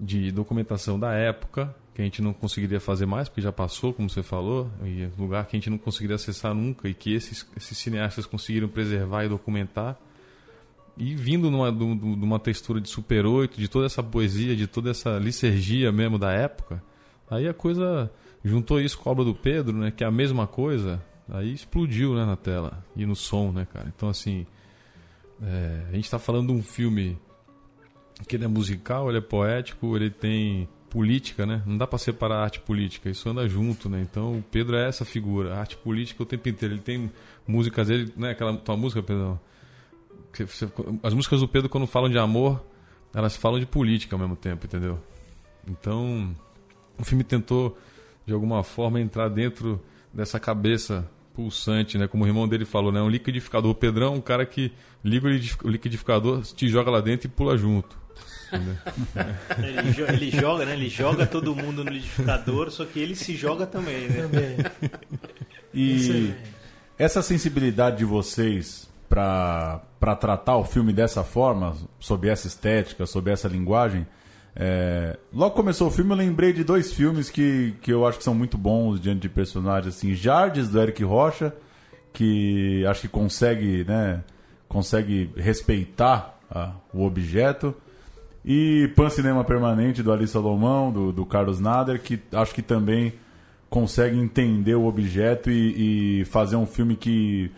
de 0.00 0.30
documentação 0.32 0.98
da 0.98 1.12
época, 1.12 1.74
que 1.96 2.02
a 2.02 2.04
gente 2.04 2.20
não 2.20 2.34
conseguiria 2.34 2.78
fazer 2.78 3.06
mais, 3.06 3.26
porque 3.26 3.40
já 3.40 3.50
passou, 3.50 3.90
como 3.90 4.10
você 4.10 4.22
falou, 4.22 4.70
e 4.84 5.08
lugar 5.18 5.46
que 5.46 5.56
a 5.56 5.58
gente 5.58 5.70
não 5.70 5.78
conseguiria 5.78 6.16
acessar 6.16 6.52
nunca, 6.52 6.86
e 6.90 6.92
que 6.92 7.14
esses, 7.14 7.48
esses 7.56 7.78
cineastas 7.78 8.26
conseguiram 8.26 8.68
preservar 8.68 9.24
e 9.24 9.30
documentar. 9.30 9.98
E 10.94 11.14
vindo 11.14 11.50
numa, 11.50 11.72
de 11.72 11.82
uma 11.82 12.38
textura 12.38 12.82
de 12.82 12.90
Super 12.90 13.24
8, 13.24 13.58
de 13.58 13.66
toda 13.66 13.86
essa 13.86 14.02
poesia, 14.02 14.54
de 14.54 14.66
toda 14.66 14.90
essa 14.90 15.18
licergia 15.18 15.90
mesmo 15.90 16.18
da 16.18 16.30
época, 16.32 16.82
aí 17.30 17.48
a 17.48 17.54
coisa 17.54 18.12
juntou 18.44 18.78
isso 18.78 18.98
com 18.98 19.08
a 19.08 19.12
obra 19.12 19.24
do 19.24 19.34
Pedro, 19.34 19.78
né, 19.78 19.90
que 19.90 20.04
é 20.04 20.06
a 20.06 20.10
mesma 20.10 20.46
coisa, 20.46 21.02
aí 21.30 21.50
explodiu 21.50 22.14
né, 22.14 22.26
na 22.26 22.36
tela 22.36 22.84
e 22.94 23.06
no 23.06 23.16
som, 23.16 23.52
né, 23.52 23.66
cara? 23.72 23.90
Então, 23.96 24.10
assim, 24.10 24.46
é, 25.42 25.86
a 25.88 25.94
gente 25.94 26.04
está 26.04 26.18
falando 26.18 26.48
de 26.48 26.52
um 26.52 26.62
filme 26.62 27.18
que 28.28 28.36
ele 28.36 28.44
é 28.44 28.48
musical, 28.48 29.08
ele 29.08 29.16
é 29.16 29.22
poético, 29.22 29.96
ele 29.96 30.10
tem 30.10 30.68
política, 30.90 31.44
né? 31.44 31.62
Não 31.66 31.76
dá 31.76 31.86
para 31.86 31.98
separar 31.98 32.42
arte 32.42 32.60
política, 32.60 33.10
isso 33.10 33.28
anda 33.28 33.48
junto, 33.48 33.88
né? 33.88 34.00
Então 34.00 34.38
o 34.38 34.42
Pedro 34.42 34.76
é 34.76 34.88
essa 34.88 35.04
figura, 35.04 35.54
a 35.54 35.60
arte 35.60 35.76
política 35.76 36.22
o 36.22 36.26
tempo 36.26 36.48
inteiro. 36.48 36.74
Ele 36.74 36.82
tem 36.82 37.10
músicas 37.46 37.88
dele, 37.88 38.12
né? 38.16 38.30
Aquela 38.30 38.56
tua 38.56 38.76
música, 38.76 39.02
Pedro. 39.02 39.38
As 41.02 41.14
músicas 41.14 41.40
do 41.40 41.48
Pedro 41.48 41.68
quando 41.68 41.86
falam 41.86 42.10
de 42.10 42.18
amor, 42.18 42.64
elas 43.14 43.36
falam 43.36 43.58
de 43.58 43.66
política 43.66 44.14
ao 44.14 44.20
mesmo 44.20 44.36
tempo, 44.36 44.66
entendeu? 44.66 44.98
Então 45.66 46.34
o 46.98 47.04
filme 47.04 47.24
tentou 47.24 47.78
de 48.24 48.32
alguma 48.32 48.62
forma 48.62 49.00
entrar 49.00 49.28
dentro 49.28 49.80
dessa 50.12 50.40
cabeça 50.40 51.08
pulsante, 51.34 51.98
né? 51.98 52.06
Como 52.06 52.24
o 52.24 52.26
irmão 52.26 52.48
dele 52.48 52.64
falou, 52.64 52.90
né? 52.90 53.00
Um 53.02 53.10
liquidificador. 53.10 53.70
O 53.70 53.74
Pedrão 53.74 54.14
é 54.14 54.16
um 54.16 54.20
cara 54.20 54.46
que 54.46 54.72
liga 55.04 55.28
o 55.62 55.68
liquidificador, 55.68 56.42
te 56.42 56.68
joga 56.68 56.90
lá 56.90 57.00
dentro 57.00 57.26
e 57.26 57.30
pula 57.30 57.56
junto. 57.56 58.05
Ele, 58.52 59.92
jo 59.92 60.04
ele, 60.04 60.30
joga, 60.30 60.64
né? 60.64 60.72
Ele 60.74 60.88
joga 60.88 61.26
todo 61.26 61.54
mundo 61.54 61.84
no 61.84 61.90
liquidificador, 61.90 62.70
só 62.70 62.84
que 62.84 62.98
ele 62.98 63.14
se 63.14 63.34
joga 63.34 63.66
também, 63.66 64.08
né? 64.08 64.22
Também. 64.22 64.56
E 65.74 66.34
essa 66.98 67.20
sensibilidade 67.20 67.98
de 67.98 68.04
vocês 68.04 68.88
para 69.08 69.80
tratar 70.18 70.56
o 70.56 70.64
filme 70.64 70.92
dessa 70.92 71.22
forma, 71.22 71.76
sob 71.98 72.28
essa 72.28 72.46
estética, 72.46 73.06
sob 73.06 73.30
essa 73.30 73.48
linguagem, 73.48 74.06
é, 74.58 75.18
logo 75.34 75.54
começou 75.54 75.88
o 75.88 75.90
filme, 75.90 76.12
eu 76.12 76.16
lembrei 76.16 76.50
de 76.50 76.64
dois 76.64 76.90
filmes 76.90 77.28
que, 77.28 77.74
que 77.82 77.92
eu 77.92 78.06
acho 78.06 78.16
que 78.16 78.24
são 78.24 78.34
muito 78.34 78.56
bons 78.56 78.98
diante 78.98 79.20
de 79.20 79.28
personagens 79.28 79.94
assim, 79.94 80.14
Jardes 80.14 80.70
do 80.70 80.80
Eric 80.80 81.04
Rocha, 81.04 81.54
que 82.10 82.84
acho 82.86 83.02
que 83.02 83.08
consegue, 83.08 83.84
né, 83.84 84.24
consegue 84.66 85.30
respeitar 85.36 86.40
ah, 86.50 86.72
o 86.94 87.04
objeto, 87.04 87.74
e 88.46 88.88
Pan 88.94 89.10
Cinema 89.10 89.42
Permanente 89.42 90.02
do 90.02 90.12
Ali 90.12 90.28
Salomão, 90.28 90.92
do, 90.92 91.12
do 91.12 91.26
Carlos 91.26 91.58
Nader, 91.58 92.00
que 92.00 92.20
acho 92.32 92.54
que 92.54 92.62
também 92.62 93.12
consegue 93.68 94.16
entender 94.16 94.76
o 94.76 94.86
objeto 94.86 95.50
e, 95.50 96.20
e 96.20 96.24
fazer 96.26 96.54
um 96.54 96.66
filme 96.66 96.94
que 96.94 97.50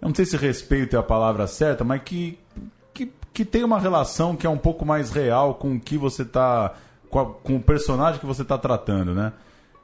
eu 0.00 0.08
não 0.08 0.14
sei 0.14 0.24
se 0.24 0.36
respeito 0.36 0.94
é 0.94 0.98
a 0.98 1.02
palavra 1.02 1.46
certa, 1.46 1.82
mas 1.82 2.02
que 2.02 2.38
que 3.36 3.44
tem 3.44 3.62
uma 3.62 3.78
relação 3.78 4.34
que 4.34 4.46
é 4.46 4.50
um 4.50 4.56
pouco 4.56 4.86
mais 4.86 5.10
real 5.10 5.56
com 5.56 5.74
o 5.74 5.80
que 5.80 5.98
você 5.98 6.24
tá. 6.24 6.72
com, 7.10 7.26
com 7.26 7.56
o 7.56 7.60
personagem 7.60 8.18
que 8.18 8.24
você 8.24 8.40
está 8.40 8.56
tratando, 8.56 9.14
né? 9.14 9.30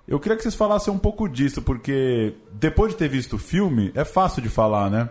Eu 0.09 0.19
queria 0.19 0.37
que 0.37 0.43
vocês 0.43 0.55
falassem 0.55 0.91
um 0.91 0.99
pouco 0.99 1.29
disso, 1.29 1.61
porque 1.61 2.33
depois 2.55 2.93
de 2.93 2.99
ter 2.99 3.09
visto 3.09 3.37
o 3.37 3.39
filme, 3.39 3.93
é 3.95 4.07
fácil 4.07 4.41
de 4.41 4.49
falar, 4.49 4.89
né? 4.89 5.07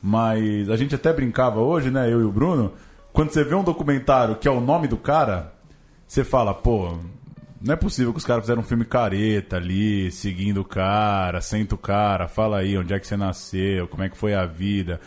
Mas 0.00 0.70
a 0.70 0.76
gente 0.76 0.94
até 0.94 1.12
brincava 1.12 1.58
hoje, 1.58 1.90
né, 1.90 2.10
eu 2.10 2.20
e 2.20 2.24
o 2.24 2.30
Bruno, 2.30 2.72
quando 3.12 3.30
você 3.30 3.44
vê 3.44 3.54
um 3.54 3.64
documentário 3.64 4.36
que 4.36 4.48
é 4.48 4.50
o 4.50 4.60
nome 4.60 4.88
do 4.88 4.96
cara, 4.96 5.52
você 6.06 6.24
fala, 6.24 6.54
pô, 6.54 6.98
não 7.60 7.74
é 7.74 7.76
possível 7.76 8.12
que 8.12 8.18
os 8.18 8.24
caras 8.24 8.44
fizeram 8.44 8.62
um 8.62 8.64
filme 8.64 8.84
careta 8.84 9.56
ali, 9.56 10.10
seguindo 10.10 10.60
o 10.62 10.64
cara, 10.64 11.40
senta 11.40 11.74
o 11.74 11.78
cara, 11.78 12.26
fala 12.26 12.58
aí 12.58 12.76
onde 12.76 12.94
é 12.94 12.98
que 12.98 13.06
você 13.06 13.16
nasceu, 13.16 13.86
como 13.86 14.02
é 14.02 14.08
que 14.08 14.16
foi 14.16 14.34
a 14.34 14.46
vida. 14.46 15.00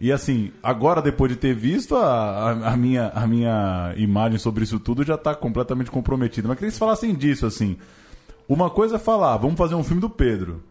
E 0.00 0.12
assim, 0.12 0.52
agora 0.62 1.02
depois 1.02 1.32
de 1.32 1.36
ter 1.36 1.54
visto, 1.54 1.96
a, 1.96 2.50
a, 2.50 2.72
a, 2.72 2.76
minha, 2.76 3.08
a 3.08 3.26
minha 3.26 3.94
imagem 3.96 4.38
sobre 4.38 4.62
isso 4.62 4.78
tudo 4.78 5.02
já 5.02 5.14
está 5.14 5.34
completamente 5.34 5.90
comprometida. 5.90 6.46
Mas 6.46 6.56
queria 6.56 6.68
que 6.68 6.72
vocês 6.72 6.78
falassem 6.78 7.14
disso, 7.14 7.46
assim. 7.46 7.76
Uma 8.48 8.70
coisa 8.70 8.96
é 8.96 8.98
falar, 8.98 9.36
vamos 9.38 9.56
fazer 9.56 9.74
um 9.74 9.82
filme 9.82 10.00
do 10.00 10.08
Pedro. 10.08 10.62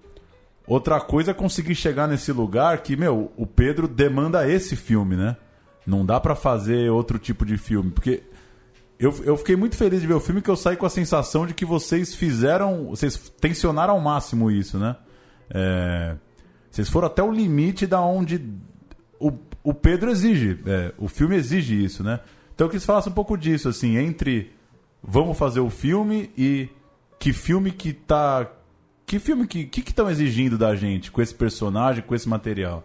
Outra 0.65 0.99
coisa 0.99 1.31
é 1.31 1.33
conseguir 1.33 1.75
chegar 1.75 2.07
nesse 2.07 2.31
lugar 2.31 2.79
que, 2.79 2.95
meu, 2.95 3.31
o 3.35 3.45
Pedro 3.45 3.87
demanda 3.87 4.49
esse 4.49 4.75
filme, 4.75 5.15
né? 5.15 5.35
Não 5.87 6.05
dá 6.05 6.19
para 6.19 6.35
fazer 6.35 6.91
outro 6.91 7.17
tipo 7.17 7.45
de 7.45 7.57
filme. 7.57 7.89
Porque 7.89 8.21
eu, 8.99 9.23
eu 9.23 9.37
fiquei 9.37 9.55
muito 9.55 9.77
feliz 9.77 10.01
de 10.01 10.07
ver 10.07 10.15
o 10.15 10.19
filme 10.19 10.41
que 10.41 10.49
eu 10.49 10.57
saí 10.57 10.75
com 10.75 10.85
a 10.85 10.89
sensação 10.89 11.47
de 11.47 11.53
que 11.53 11.63
vocês 11.63 12.13
fizeram. 12.13 12.87
Vocês 12.87 13.17
tensionaram 13.39 13.93
ao 13.93 14.01
máximo 14.01 14.51
isso, 14.51 14.77
né? 14.77 14.97
É, 15.49 16.17
vocês 16.69 16.89
foram 16.89 17.07
até 17.07 17.23
o 17.23 17.31
limite 17.31 17.87
da 17.87 18.01
onde 18.01 18.53
o, 19.17 19.31
o 19.63 19.73
Pedro 19.73 20.11
exige, 20.11 20.59
é, 20.65 20.93
o 20.97 21.07
filme 21.07 21.35
exige 21.35 21.81
isso, 21.81 22.03
né? 22.03 22.19
Então 22.53 22.67
eu 22.67 22.71
quis 22.71 22.85
falar 22.85 23.07
um 23.07 23.11
pouco 23.11 23.37
disso, 23.37 23.69
assim, 23.69 23.97
entre 23.97 24.51
vamos 25.01 25.37
fazer 25.37 25.59
o 25.59 25.69
filme 25.69 26.29
e 26.37 26.69
que 27.17 27.31
filme 27.31 27.71
que 27.71 27.93
tá. 27.93 28.51
Que 29.05 29.19
filme 29.19 29.47
que 29.47 29.65
que 29.65 29.79
estão 29.79 30.09
exigindo 30.09 30.57
da 30.57 30.75
gente 30.75 31.11
com 31.11 31.21
esse 31.21 31.33
personagem, 31.33 32.03
com 32.03 32.13
esse 32.13 32.27
material? 32.27 32.83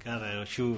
Cara, 0.00 0.34
eu 0.34 0.42
acho 0.42 0.76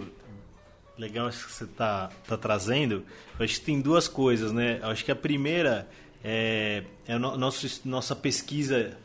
legal 0.98 1.28
isso 1.28 1.46
que 1.46 1.52
você 1.52 1.66
tá, 1.66 2.10
tá 2.26 2.36
trazendo. 2.36 3.04
Eu 3.38 3.44
acho 3.44 3.60
que 3.60 3.66
tem 3.66 3.80
duas 3.80 4.08
coisas, 4.08 4.52
né? 4.52 4.80
Eu 4.82 4.88
acho 4.88 5.04
que 5.04 5.12
a 5.12 5.16
primeira 5.16 5.88
é, 6.24 6.84
é 7.06 7.14
a 7.14 7.18
no, 7.18 7.36
nossa 7.36 8.16
pesquisa 8.16 8.96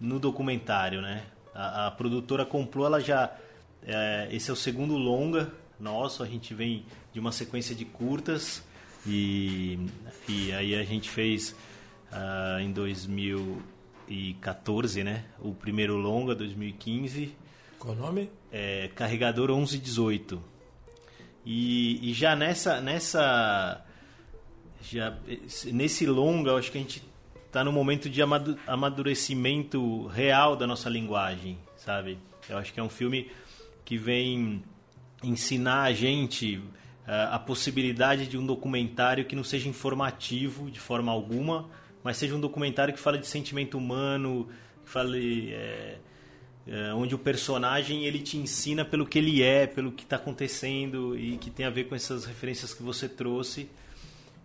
no 0.00 0.18
documentário, 0.18 1.00
né? 1.00 1.24
A, 1.54 1.88
a 1.88 1.90
produtora 1.90 2.44
comprou, 2.44 2.86
ela 2.86 3.00
já 3.00 3.34
é, 3.86 4.28
esse 4.30 4.50
é 4.50 4.52
o 4.52 4.56
segundo 4.56 4.96
longa 4.96 5.52
nosso, 5.78 6.22
a 6.22 6.26
gente 6.26 6.54
vem 6.54 6.86
de 7.12 7.20
uma 7.20 7.30
sequência 7.30 7.74
de 7.74 7.84
curtas 7.84 8.64
e, 9.06 9.78
e 10.28 10.50
aí 10.52 10.74
a 10.74 10.82
gente 10.82 11.10
fez 11.10 11.54
uh, 12.10 12.58
em 12.60 12.72
2014, 12.72 15.04
né? 15.04 15.26
O 15.38 15.54
primeiro 15.54 15.96
longa, 15.96 16.34
2015. 16.34 17.34
Qual 17.78 17.94
o 17.94 17.96
nome? 17.96 18.30
É, 18.50 18.90
Carregador 18.94 19.48
1118. 19.48 20.55
E, 21.46 22.10
e 22.10 22.12
já 22.12 22.34
nessa, 22.34 22.80
nessa 22.80 23.80
já 24.82 25.16
nesse 25.72 26.04
longa, 26.04 26.52
acho 26.56 26.72
que 26.72 26.78
a 26.78 26.80
gente 26.80 27.02
está 27.46 27.62
no 27.62 27.72
momento 27.72 28.10
de 28.10 28.20
amadurecimento 28.66 30.08
real 30.08 30.56
da 30.56 30.66
nossa 30.66 30.90
linguagem, 30.90 31.56
sabe? 31.76 32.18
Eu 32.48 32.58
acho 32.58 32.74
que 32.74 32.80
é 32.80 32.82
um 32.82 32.88
filme 32.88 33.30
que 33.84 33.96
vem 33.96 34.62
ensinar 35.22 35.84
a 35.84 35.92
gente 35.92 36.56
uh, 36.56 37.30
a 37.30 37.38
possibilidade 37.38 38.26
de 38.26 38.36
um 38.36 38.44
documentário 38.44 39.24
que 39.24 39.36
não 39.36 39.44
seja 39.44 39.68
informativo 39.68 40.68
de 40.68 40.80
forma 40.80 41.12
alguma, 41.12 41.70
mas 42.02 42.16
seja 42.16 42.34
um 42.34 42.40
documentário 42.40 42.92
que 42.92 43.00
fale 43.00 43.18
de 43.18 43.26
sentimento 43.26 43.78
humano, 43.78 44.48
que 44.84 44.90
fale 44.90 45.52
é, 45.52 45.98
é, 46.66 46.92
onde 46.92 47.14
o 47.14 47.18
personagem 47.18 48.04
ele 48.04 48.18
te 48.18 48.36
ensina 48.36 48.84
pelo 48.84 49.06
que 49.06 49.18
ele 49.18 49.42
é, 49.42 49.66
pelo 49.66 49.92
que 49.92 50.02
está 50.02 50.16
acontecendo 50.16 51.16
e 51.18 51.36
que 51.38 51.50
tem 51.50 51.64
a 51.64 51.70
ver 51.70 51.84
com 51.84 51.94
essas 51.94 52.24
referências 52.24 52.74
que 52.74 52.82
você 52.82 53.08
trouxe. 53.08 53.68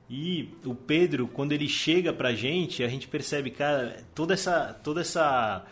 E 0.10 0.50
o 0.66 0.76
Pedro, 0.76 1.28
quando 1.28 1.54
ele 1.54 1.68
chega 1.68 2.12
pra 2.12 2.34
gente, 2.34 2.84
a 2.84 2.88
gente 2.88 3.08
percebe, 3.08 3.50
cara, 3.50 4.04
toda 4.14 4.34
essa, 4.34 4.74
toda 4.84 5.02
essa 5.02 5.66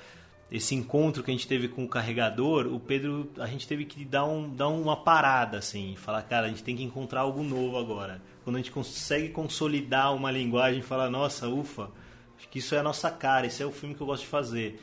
esse 0.51 0.73
encontro 0.73 1.21
que 1.21 1.29
a 1.29 1.33
gente 1.33 1.47
teve 1.47 1.67
com 1.67 1.83
o 1.83 1.87
carregador, 1.87 2.65
o 2.67 2.79
Pedro, 2.79 3.29
a 3.37 3.45
gente 3.45 3.67
teve 3.67 3.85
que 3.85 4.03
dar, 4.03 4.25
um, 4.25 4.49
dar 4.49 4.67
uma 4.69 4.95
parada, 4.95 5.59
assim, 5.59 5.95
falar, 5.95 6.23
cara, 6.23 6.47
a 6.47 6.49
gente 6.49 6.63
tem 6.63 6.75
que 6.75 6.83
encontrar 6.83 7.21
algo 7.21 7.43
novo 7.43 7.77
agora. 7.77 8.19
Quando 8.43 8.55
a 8.55 8.59
gente 8.59 8.71
consegue 8.71 9.29
consolidar 9.29 10.15
uma 10.15 10.31
linguagem 10.31 10.81
falar, 10.81 11.09
nossa, 11.09 11.47
ufa, 11.47 11.91
acho 12.37 12.49
que 12.49 12.57
isso 12.59 12.73
é 12.73 12.79
a 12.79 12.83
nossa 12.83 13.11
cara, 13.11 13.45
esse 13.45 13.61
é 13.61 13.65
o 13.65 13.71
filme 13.71 13.93
que 13.93 14.01
eu 14.01 14.07
gosto 14.07 14.23
de 14.23 14.29
fazer. 14.29 14.81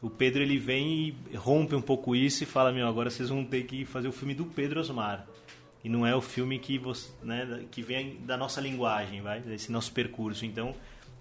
O 0.00 0.08
Pedro, 0.08 0.42
ele 0.42 0.58
vem 0.58 1.16
e 1.30 1.36
rompe 1.36 1.74
um 1.74 1.80
pouco 1.80 2.14
isso 2.14 2.44
e 2.44 2.46
fala, 2.46 2.72
meu, 2.72 2.86
agora 2.86 3.10
vocês 3.10 3.28
vão 3.28 3.44
ter 3.44 3.64
que 3.64 3.84
fazer 3.84 4.06
o 4.08 4.12
filme 4.12 4.32
do 4.32 4.44
Pedro 4.44 4.80
Osmar. 4.80 5.26
E 5.82 5.88
não 5.88 6.06
é 6.06 6.14
o 6.14 6.20
filme 6.20 6.58
que, 6.58 6.78
você, 6.78 7.10
né, 7.22 7.64
que 7.70 7.82
vem 7.82 8.18
da 8.20 8.36
nossa 8.36 8.60
linguagem, 8.60 9.20
vai, 9.20 9.40
desse 9.40 9.72
nosso 9.72 9.92
percurso. 9.92 10.44
Então, 10.44 10.74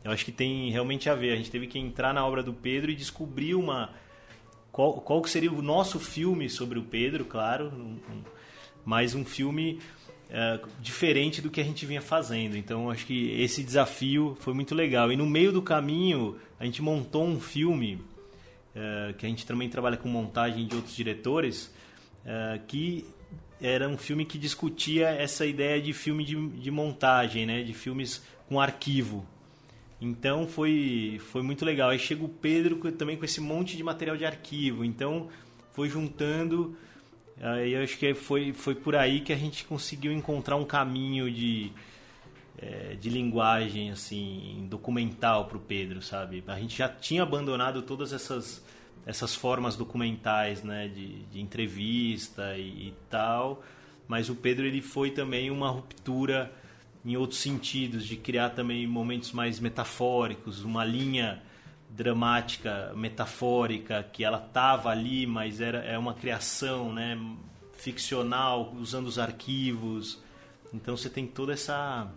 eu 0.04 0.12
acho 0.12 0.24
que 0.24 0.32
tem 0.32 0.70
realmente 0.72 1.10
a 1.10 1.16
ver. 1.16 1.34
A 1.34 1.36
gente 1.36 1.50
teve 1.50 1.68
que 1.68 1.80
entrar 1.80 2.14
na 2.14 2.26
obra 2.26 2.44
do 2.44 2.54
Pedro 2.54 2.92
e 2.92 2.96
descobrir 2.96 3.56
uma 3.56 3.92
qual, 4.72 5.02
qual 5.02 5.26
seria 5.26 5.52
o 5.52 5.62
nosso 5.62 6.00
filme 6.00 6.50
sobre 6.50 6.78
o 6.78 6.84
Pedro, 6.84 7.26
claro, 7.26 7.70
um, 7.76 7.98
um, 8.14 8.22
mas 8.86 9.16
um 9.16 9.26
filme 9.26 9.80
uh, 10.30 10.68
diferente 10.80 11.42
do 11.42 11.50
que 11.50 11.60
a 11.60 11.64
gente 11.64 11.84
vinha 11.86 12.02
fazendo. 12.02 12.56
Então 12.56 12.90
acho 12.92 13.06
que 13.06 13.32
esse 13.42 13.64
desafio 13.64 14.38
foi 14.40 14.54
muito 14.54 14.76
legal. 14.76 15.12
E 15.12 15.18
no 15.18 15.26
meio 15.26 15.52
do 15.52 15.64
caminho 15.64 16.38
a 16.60 16.66
gente 16.66 16.82
montou 16.82 17.26
um 17.26 17.40
filme 17.40 18.00
uh, 18.78 19.14
que 19.16 19.26
a 19.26 19.30
gente 19.30 19.46
também 19.46 19.68
trabalha 19.68 19.98
com 19.98 20.08
montagem 20.08 20.68
de 20.68 20.76
outros 20.76 20.96
diretores, 20.96 21.74
uh, 22.24 22.64
que 22.68 23.06
era 23.60 23.90
um 23.90 23.98
filme 23.98 24.24
que 24.24 24.38
discutia 24.38 25.10
essa 25.10 25.46
ideia 25.46 25.82
de 25.82 25.92
filme 25.92 26.24
de, 26.24 26.48
de 26.50 26.70
montagem, 26.70 27.46
né, 27.46 27.64
de 27.64 27.74
filmes 27.74 28.24
com 28.48 28.62
arquivo. 28.62 29.26
Então 30.00 30.48
foi, 30.48 31.20
foi 31.32 31.42
muito 31.42 31.66
legal. 31.66 31.90
Aí 31.90 32.00
chega 32.00 32.24
o 32.24 32.30
Pedro 32.30 32.92
também 32.92 33.18
com 33.18 33.26
esse 33.26 33.42
monte 33.42 33.76
de 33.76 33.84
material 33.84 34.16
de 34.16 34.26
arquivo. 34.26 34.86
Então 34.86 35.28
foi 35.74 35.90
juntando. 35.90 36.78
Aí 37.42 37.74
eu 37.74 37.84
acho 37.84 37.98
que 37.98 38.14
foi, 38.14 38.54
foi 38.54 38.76
por 38.76 38.96
aí 38.96 39.22
que 39.22 39.34
a 39.34 39.36
gente 39.36 39.66
conseguiu 39.66 40.12
encontrar 40.12 40.56
um 40.56 40.66
caminho 40.66 41.32
de, 41.32 41.72
é, 42.58 42.96
de 42.96 43.10
linguagem 43.10 43.92
assim 43.92 44.68
documental 44.70 45.46
para 45.46 45.58
o 45.58 45.60
Pedro, 45.60 46.02
sabe? 46.02 46.44
A 46.48 46.60
gente 46.60 46.78
já 46.78 46.90
tinha 46.90 47.24
abandonado 47.24 47.82
todas 47.82 48.14
essas, 48.14 48.64
essas 49.08 49.34
formas 49.34 49.78
documentais, 49.78 50.62
né? 50.64 50.90
De, 50.90 51.24
de 51.24 51.40
entrevista 51.40 52.58
e, 52.58 52.90
e 52.90 52.94
tal. 53.10 53.64
Mas 54.06 54.30
o 54.30 54.36
Pedro 54.36 54.66
ele 54.66 54.82
foi 54.82 55.12
também 55.12 55.50
uma 55.50 55.70
ruptura 55.70 56.52
em 57.06 57.16
outros 57.16 57.40
sentidos, 57.40 58.06
de 58.06 58.18
criar 58.18 58.50
também 58.50 58.86
momentos 58.86 59.32
mais 59.32 59.62
metafóricos, 59.62 60.64
uma 60.64 60.84
linha 60.84 61.42
dramática, 61.90 62.92
metafórica, 62.96 64.04
que 64.12 64.26
ela 64.26 64.44
estava 64.46 64.90
ali, 64.90 65.26
mas 65.26 65.62
era 65.62 65.80
é 65.80 65.98
uma 65.98 66.14
criação 66.14 66.94
né, 66.94 67.18
ficcional, 67.72 68.74
usando 68.78 69.08
os 69.08 69.18
arquivos. 69.18 70.22
Então 70.74 70.98
você 70.98 71.10
tem 71.10 71.26
todo 71.26 71.54
essa, 71.54 72.12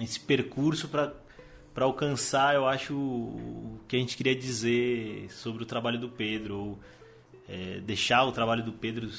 esse 0.00 0.20
percurso 0.20 0.88
para 0.88 1.12
para 1.76 1.84
alcançar, 1.84 2.54
eu 2.54 2.66
acho, 2.66 2.96
o 2.96 3.78
que 3.86 3.96
a 3.96 3.98
gente 3.98 4.16
queria 4.16 4.34
dizer 4.34 5.30
sobre 5.30 5.62
o 5.62 5.66
trabalho 5.66 5.98
do 5.98 6.08
Pedro, 6.08 6.58
ou 6.58 6.78
é, 7.46 7.80
deixar 7.80 8.24
o 8.24 8.32
trabalho 8.32 8.64
do 8.64 8.72
Pedro 8.72 9.10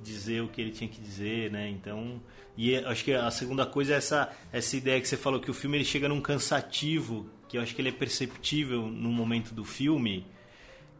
dizer 0.00 0.40
o 0.40 0.48
que 0.48 0.62
ele 0.62 0.70
tinha 0.70 0.88
que 0.88 0.98
dizer, 0.98 1.50
né? 1.50 1.68
Então, 1.68 2.18
e 2.56 2.74
acho 2.74 3.04
que 3.04 3.12
a 3.12 3.30
segunda 3.30 3.66
coisa 3.66 3.92
é 3.92 3.96
essa, 3.98 4.34
essa 4.50 4.76
ideia 4.78 4.98
que 4.98 5.06
você 5.06 5.16
falou, 5.18 5.38
que 5.38 5.50
o 5.50 5.54
filme 5.54 5.76
ele 5.76 5.84
chega 5.84 6.08
num 6.08 6.22
cansativo, 6.22 7.28
que 7.50 7.58
eu 7.58 7.60
acho 7.60 7.74
que 7.74 7.82
ele 7.82 7.90
é 7.90 7.92
perceptível 7.92 8.86
no 8.86 9.10
momento 9.10 9.52
do 9.52 9.62
filme, 9.62 10.26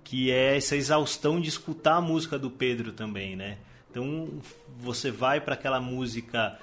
que 0.04 0.30
é 0.30 0.58
essa 0.58 0.76
exaustão 0.76 1.40
de 1.40 1.48
escutar 1.48 1.96
a 1.96 2.00
música 2.02 2.38
do 2.38 2.50
Pedro 2.50 2.92
também, 2.92 3.34
né? 3.34 3.56
Então 3.90 4.38
você 4.78 5.10
vai 5.10 5.40
para 5.40 5.54
aquela 5.54 5.80
música 5.80 6.58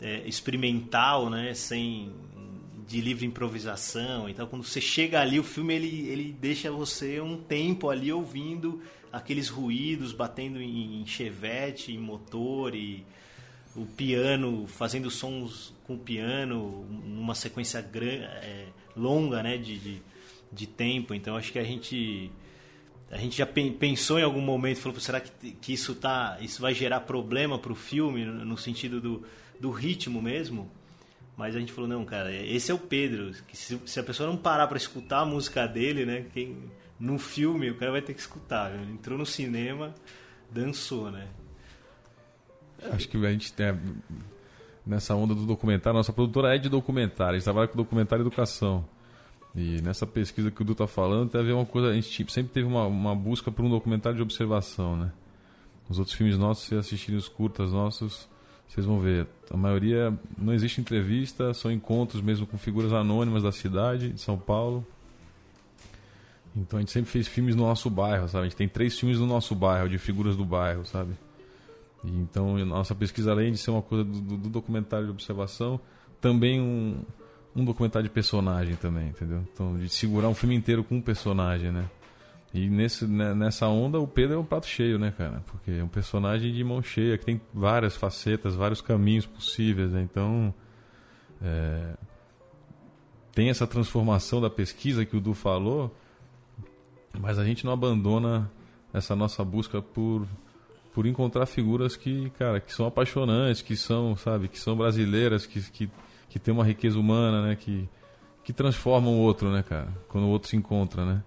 é, 0.00 0.22
experimental, 0.28 1.28
né? 1.28 1.52
Sem 1.54 2.14
de 2.86 3.00
livre 3.00 3.26
improvisação. 3.26 4.28
Então 4.28 4.46
quando 4.46 4.64
você 4.64 4.80
chega 4.80 5.20
ali, 5.20 5.38
o 5.38 5.44
filme 5.44 5.74
ele, 5.74 6.08
ele 6.08 6.36
deixa 6.38 6.70
você 6.70 7.20
um 7.20 7.36
tempo 7.36 7.90
ali 7.90 8.12
ouvindo 8.12 8.80
aqueles 9.12 9.48
ruídos 9.48 10.12
batendo 10.12 10.60
em 10.60 11.04
chevette, 11.06 11.92
em 11.92 11.98
motor 11.98 12.74
e 12.74 13.04
o 13.74 13.84
piano, 13.84 14.66
fazendo 14.66 15.10
sons 15.10 15.74
com 15.84 15.94
o 15.94 15.98
piano, 15.98 16.86
numa 17.04 17.34
sequência 17.34 17.80
grande, 17.80 18.24
é, 18.24 18.66
longa 18.96 19.42
né, 19.42 19.58
de, 19.58 19.78
de, 19.78 20.02
de, 20.50 20.66
tempo. 20.66 21.14
Então 21.14 21.36
acho 21.36 21.52
que 21.52 21.58
a 21.58 21.64
gente 21.64 22.30
a 23.10 23.18
gente 23.18 23.36
já 23.36 23.46
pensou 23.46 24.18
em 24.18 24.22
algum 24.22 24.40
momento, 24.40 24.80
falou, 24.80 24.98
será 24.98 25.20
que, 25.20 25.52
que 25.52 25.72
isso, 25.72 25.94
tá, 25.94 26.38
isso 26.40 26.60
vai 26.60 26.74
gerar 26.74 27.00
problema 27.00 27.56
para 27.56 27.70
o 27.70 27.74
filme, 27.76 28.24
no 28.24 28.58
sentido 28.58 29.00
do, 29.00 29.22
do 29.60 29.70
ritmo 29.70 30.20
mesmo? 30.20 30.68
Mas 31.36 31.54
a 31.54 31.60
gente 31.60 31.72
falou, 31.72 31.88
não, 31.88 32.04
cara, 32.04 32.32
esse 32.32 32.70
é 32.70 32.74
o 32.74 32.78
Pedro. 32.78 33.32
Que 33.46 33.56
se, 33.56 33.78
se 33.84 34.00
a 34.00 34.02
pessoa 34.02 34.28
não 34.28 34.36
parar 34.36 34.66
para 34.66 34.78
escutar 34.78 35.20
a 35.20 35.26
música 35.26 35.66
dele, 35.66 36.06
né? 36.06 36.24
Quem, 36.32 36.56
no 36.98 37.18
filme, 37.18 37.70
o 37.70 37.76
cara 37.76 37.92
vai 37.92 38.02
ter 38.02 38.14
que 38.14 38.20
escutar. 38.20 38.74
Ele 38.74 38.92
entrou 38.92 39.18
no 39.18 39.26
cinema, 39.26 39.94
dançou, 40.50 41.10
né? 41.10 41.28
Acho 42.90 43.08
que 43.08 43.16
a 43.18 43.32
gente 43.32 43.52
tem 43.52 43.66
nessa 44.86 45.14
onda 45.14 45.34
do 45.34 45.44
documentário, 45.44 45.96
nossa 45.96 46.12
produtora 46.12 46.54
é 46.54 46.58
de 46.58 46.68
documentário, 46.68 47.32
a 47.32 47.38
gente 47.38 47.44
trabalha 47.44 47.66
com 47.66 47.76
documentário 47.76 48.22
e 48.22 48.26
educação. 48.26 48.86
E 49.54 49.80
nessa 49.80 50.06
pesquisa 50.06 50.50
que 50.50 50.62
o 50.62 50.64
Du 50.64 50.72
está 50.72 50.86
falando, 50.86 51.30
teve 51.30 51.50
uma 51.50 51.66
coisa, 51.66 51.88
a 51.88 51.94
gente 51.94 52.30
sempre 52.30 52.52
teve 52.52 52.66
uma, 52.66 52.86
uma 52.86 53.14
busca 53.14 53.50
por 53.50 53.64
um 53.64 53.70
documentário 53.70 54.16
de 54.16 54.22
observação, 54.22 54.96
né? 54.96 55.10
Os 55.88 55.98
outros 55.98 56.16
filmes 56.16 56.36
nossos, 56.36 56.66
se 56.66 56.74
assistirem 56.74 57.18
os 57.18 57.28
curtas 57.28 57.72
nossos, 57.72 58.28
vocês 58.68 58.84
vão 58.84 59.00
ver. 59.00 59.26
A 59.50 59.56
maioria 59.56 60.12
não 60.36 60.52
existe 60.52 60.80
entrevista, 60.80 61.54
são 61.54 61.70
encontros 61.70 62.20
mesmo 62.20 62.46
com 62.46 62.58
figuras 62.58 62.92
anônimas 62.92 63.42
da 63.42 63.52
cidade, 63.52 64.10
de 64.10 64.20
São 64.20 64.36
Paulo. 64.36 64.86
Então 66.56 66.78
a 66.78 66.80
gente 66.80 66.90
sempre 66.90 67.10
fez 67.10 67.28
filmes 67.28 67.54
no 67.54 67.64
nosso 67.64 67.90
bairro, 67.90 68.28
sabe? 68.28 68.46
A 68.46 68.48
gente 68.48 68.56
tem 68.56 68.68
três 68.68 68.98
filmes 68.98 69.18
no 69.18 69.26
nosso 69.26 69.54
bairro, 69.54 69.88
de 69.88 69.98
figuras 69.98 70.36
do 70.36 70.44
bairro, 70.44 70.84
sabe? 70.86 71.12
E 72.02 72.08
então, 72.08 72.56
nossa 72.64 72.94
pesquisa, 72.94 73.30
além 73.32 73.52
de 73.52 73.58
ser 73.58 73.70
uma 73.70 73.82
coisa 73.82 74.04
do, 74.04 74.20
do 74.20 74.48
documentário 74.48 75.06
de 75.06 75.10
observação, 75.10 75.78
também 76.20 76.60
um, 76.60 77.02
um 77.54 77.64
documentário 77.64 78.08
de 78.08 78.14
personagem 78.14 78.76
também, 78.76 79.08
entendeu? 79.08 79.44
Então, 79.52 79.76
de 79.76 79.88
segurar 79.88 80.28
um 80.28 80.34
filme 80.34 80.54
inteiro 80.54 80.82
com 80.82 80.96
um 80.96 81.00
personagem, 81.00 81.70
né? 81.70 81.84
E 82.54 82.70
nesse, 82.70 83.06
né, 83.06 83.34
nessa 83.34 83.66
onda, 83.66 84.00
o 84.00 84.06
Pedro 84.06 84.36
é 84.36 84.38
um 84.38 84.44
prato 84.44 84.66
cheio, 84.66 84.98
né, 84.98 85.12
cara? 85.16 85.42
Porque 85.46 85.72
é 85.72 85.84
um 85.84 85.88
personagem 85.88 86.52
de 86.52 86.64
mão 86.64 86.82
cheia, 86.82 87.18
que 87.18 87.24
tem 87.24 87.40
várias 87.52 87.96
facetas, 87.96 88.54
vários 88.54 88.80
caminhos 88.80 89.26
possíveis, 89.26 89.90
né? 89.92 90.02
Então, 90.02 90.54
é... 91.42 91.94
tem 93.32 93.50
essa 93.50 93.66
transformação 93.66 94.40
da 94.40 94.48
pesquisa 94.48 95.04
que 95.04 95.16
o 95.16 95.20
Du 95.20 95.34
falou, 95.34 95.94
mas 97.18 97.38
a 97.38 97.44
gente 97.44 97.64
não 97.64 97.72
abandona 97.72 98.50
essa 98.92 99.14
nossa 99.14 99.44
busca 99.44 99.82
por 99.82 100.26
por 100.96 101.04
encontrar 101.04 101.44
figuras 101.44 101.94
que, 101.94 102.30
cara, 102.38 102.58
que 102.58 102.72
são 102.72 102.86
apaixonantes, 102.86 103.60
que 103.60 103.76
são, 103.76 104.16
sabe, 104.16 104.48
que 104.48 104.58
são 104.58 104.74
brasileiras, 104.74 105.44
que, 105.44 105.60
que, 105.70 105.90
que 106.26 106.38
tem 106.38 106.54
uma 106.54 106.64
riqueza 106.64 106.98
humana, 106.98 107.42
né, 107.42 107.54
que, 107.54 107.86
que 108.42 108.50
transformam 108.50 109.12
o 109.12 109.18
outro, 109.18 109.52
né, 109.52 109.62
cara, 109.62 109.88
quando 110.08 110.24
o 110.24 110.30
outro 110.30 110.48
se 110.48 110.56
encontra, 110.56 111.04
né. 111.04 111.22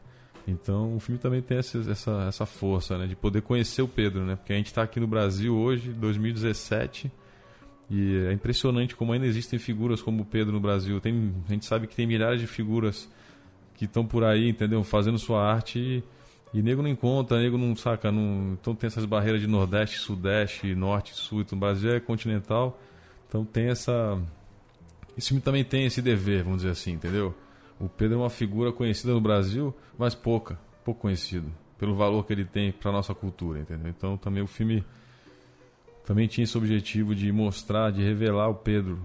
Então 0.49 0.95
o 0.95 0.99
filme 0.99 1.19
também 1.19 1.41
tem 1.41 1.57
essa, 1.57 1.79
essa, 1.89 2.25
essa 2.27 2.45
força, 2.45 2.97
né, 2.97 3.07
de 3.07 3.15
poder 3.15 3.41
conhecer 3.41 3.81
o 3.81 3.87
Pedro, 3.87 4.25
né, 4.25 4.35
porque 4.35 4.53
a 4.53 4.55
gente 4.55 4.67
está 4.67 4.83
aqui 4.83 4.99
no 4.99 5.07
Brasil 5.07 5.55
hoje, 5.55 5.89
2017, 5.91 7.11
e 7.89 8.25
é 8.27 8.33
impressionante 8.33 8.95
como 8.95 9.13
ainda 9.13 9.25
existem 9.25 9.57
figuras 9.57 10.01
como 10.01 10.23
o 10.23 10.25
Pedro 10.25 10.53
no 10.53 10.59
Brasil. 10.59 10.99
Tem, 10.99 11.33
a 11.47 11.51
gente 11.51 11.65
sabe 11.65 11.87
que 11.87 11.95
tem 11.95 12.05
milhares 12.05 12.39
de 12.39 12.47
figuras 12.47 13.09
que 13.75 13.85
estão 13.85 14.05
por 14.05 14.23
aí, 14.23 14.49
entendeu, 14.49 14.83
fazendo 14.83 15.17
sua 15.17 15.43
arte 15.43 15.79
e 15.79 16.03
e 16.53 16.63
nego 16.63 16.81
não 16.81 16.89
encontra, 16.89 17.39
nego 17.39 17.57
não 17.57 17.75
saca. 17.75 18.11
Não... 18.11 18.53
Então 18.59 18.73
tem 18.73 18.87
essas 18.87 19.05
barreiras 19.05 19.41
de 19.41 19.47
Nordeste, 19.47 19.99
Sudeste, 19.99 20.73
Norte, 20.73 21.13
Sul. 21.13 21.41
Então, 21.41 21.57
o 21.57 21.59
Brasil 21.59 21.93
é 21.93 21.99
continental. 21.99 22.79
Então 23.27 23.45
tem 23.45 23.67
essa. 23.67 24.19
Esse 25.17 25.29
filme 25.29 25.41
também 25.41 25.63
tem 25.63 25.85
esse 25.85 26.01
dever, 26.01 26.43
vamos 26.43 26.59
dizer 26.59 26.71
assim, 26.71 26.93
entendeu? 26.93 27.35
O 27.79 27.87
Pedro 27.87 28.15
é 28.15 28.17
uma 28.21 28.29
figura 28.29 28.71
conhecida 28.71 29.13
no 29.13 29.21
Brasil, 29.21 29.73
mas 29.97 30.13
pouca, 30.13 30.59
pouco 30.83 31.01
conhecido. 31.01 31.49
Pelo 31.77 31.95
valor 31.95 32.25
que 32.25 32.33
ele 32.33 32.43
tem 32.43 32.71
para 32.71 32.91
nossa 32.91 33.15
cultura, 33.15 33.59
entendeu? 33.59 33.89
Então 33.89 34.17
também 34.17 34.43
o 34.43 34.47
filme 34.47 34.83
também 36.05 36.27
tinha 36.27 36.43
esse 36.43 36.57
objetivo 36.57 37.15
de 37.15 37.31
mostrar, 37.31 37.91
de 37.91 38.03
revelar 38.03 38.49
o 38.49 38.55
Pedro 38.55 38.99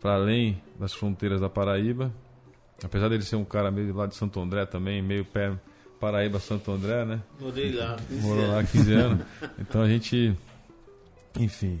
para 0.00 0.14
além 0.14 0.62
das 0.78 0.92
fronteiras 0.92 1.40
da 1.40 1.48
Paraíba. 1.48 2.12
Apesar 2.84 3.08
dele 3.08 3.22
ser 3.22 3.36
um 3.36 3.44
cara 3.44 3.70
meio 3.70 3.94
lá 3.94 4.06
de 4.06 4.14
Santo 4.14 4.40
André 4.40 4.66
também, 4.66 5.02
meio 5.02 5.24
pé 5.24 5.52
Paraíba, 5.98 6.38
Santo 6.40 6.70
André, 6.72 7.04
né? 7.04 7.22
Morei 7.40 7.72
lá. 7.72 7.96
15 8.08 8.20
Morou 8.20 8.46
lá 8.48 8.64
15 8.64 8.92
anos. 8.92 9.26
Então 9.58 9.80
a 9.82 9.88
gente, 9.88 10.36
enfim, 11.38 11.80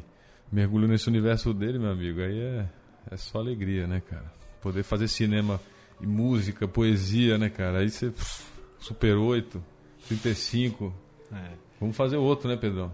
mergulhou 0.50 0.88
nesse 0.88 1.08
universo 1.08 1.52
dele, 1.52 1.78
meu 1.78 1.90
amigo. 1.90 2.20
Aí 2.20 2.38
é, 2.38 2.66
é 3.10 3.16
só 3.16 3.38
alegria, 3.38 3.86
né, 3.86 4.00
cara? 4.08 4.32
Poder 4.60 4.84
fazer 4.84 5.08
cinema 5.08 5.60
e 6.02 6.06
música, 6.06 6.66
poesia, 6.66 7.38
né, 7.38 7.48
cara? 7.48 7.78
Aí 7.78 7.90
você, 7.90 8.10
pff, 8.10 8.42
Super 8.82 9.14
8, 9.16 9.62
35. 10.08 10.92
É. 11.32 11.52
Vamos 11.80 11.96
fazer 11.96 12.16
outro, 12.16 12.48
né, 12.48 12.56
Pedrão? 12.56 12.92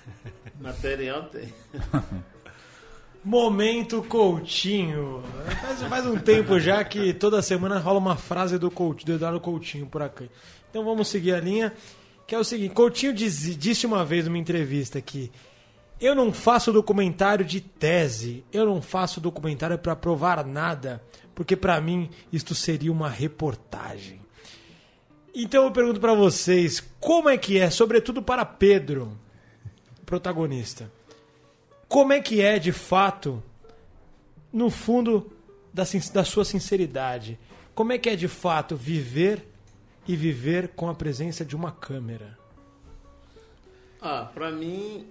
Material 0.60 1.24
tem. 1.24 1.52
Momento 3.24 4.02
Coutinho. 4.02 5.22
Faz, 5.60 5.82
faz 5.82 6.06
um 6.06 6.18
tempo 6.18 6.58
já 6.60 6.84
que 6.84 7.14
toda 7.14 7.40
semana 7.40 7.78
rola 7.78 7.98
uma 7.98 8.16
frase 8.16 8.58
do, 8.58 8.70
Coutinho, 8.70 9.06
do 9.06 9.12
Eduardo 9.14 9.40
Coutinho 9.40 9.86
por 9.86 10.02
aqui. 10.02 10.28
Então 10.68 10.84
vamos 10.84 11.08
seguir 11.08 11.32
a 11.32 11.40
linha, 11.40 11.72
que 12.26 12.34
é 12.34 12.38
o 12.38 12.44
seguinte: 12.44 12.74
Coutinho 12.74 13.14
diz, 13.14 13.56
disse 13.56 13.86
uma 13.86 14.04
vez 14.04 14.26
numa 14.26 14.38
entrevista 14.38 15.00
que 15.00 15.30
Eu 16.00 16.14
não 16.14 16.32
faço 16.32 16.72
documentário 16.72 17.44
de 17.44 17.60
tese, 17.60 18.44
eu 18.52 18.66
não 18.66 18.82
faço 18.82 19.20
documentário 19.20 19.78
para 19.78 19.94
provar 19.94 20.44
nada, 20.44 21.00
porque 21.42 21.56
para 21.56 21.80
mim 21.80 22.08
isto 22.32 22.54
seria 22.54 22.92
uma 22.92 23.08
reportagem. 23.08 24.20
Então 25.34 25.64
eu 25.64 25.72
pergunto 25.72 25.98
para 25.98 26.14
vocês, 26.14 26.78
como 27.00 27.28
é 27.28 27.36
que 27.36 27.58
é, 27.58 27.68
sobretudo 27.68 28.22
para 28.22 28.44
Pedro, 28.44 29.18
protagonista, 30.06 30.88
como 31.88 32.12
é 32.12 32.20
que 32.20 32.40
é 32.40 32.60
de 32.60 32.70
fato, 32.70 33.42
no 34.52 34.70
fundo 34.70 35.32
da, 35.74 35.82
da 36.14 36.24
sua 36.24 36.44
sinceridade, 36.44 37.36
como 37.74 37.90
é 37.90 37.98
que 37.98 38.08
é 38.08 38.14
de 38.14 38.28
fato 38.28 38.76
viver 38.76 39.44
e 40.06 40.14
viver 40.14 40.68
com 40.68 40.88
a 40.88 40.94
presença 40.94 41.44
de 41.44 41.56
uma 41.56 41.72
câmera? 41.72 42.38
Ah, 44.00 44.30
para 44.32 44.52
mim 44.52 45.08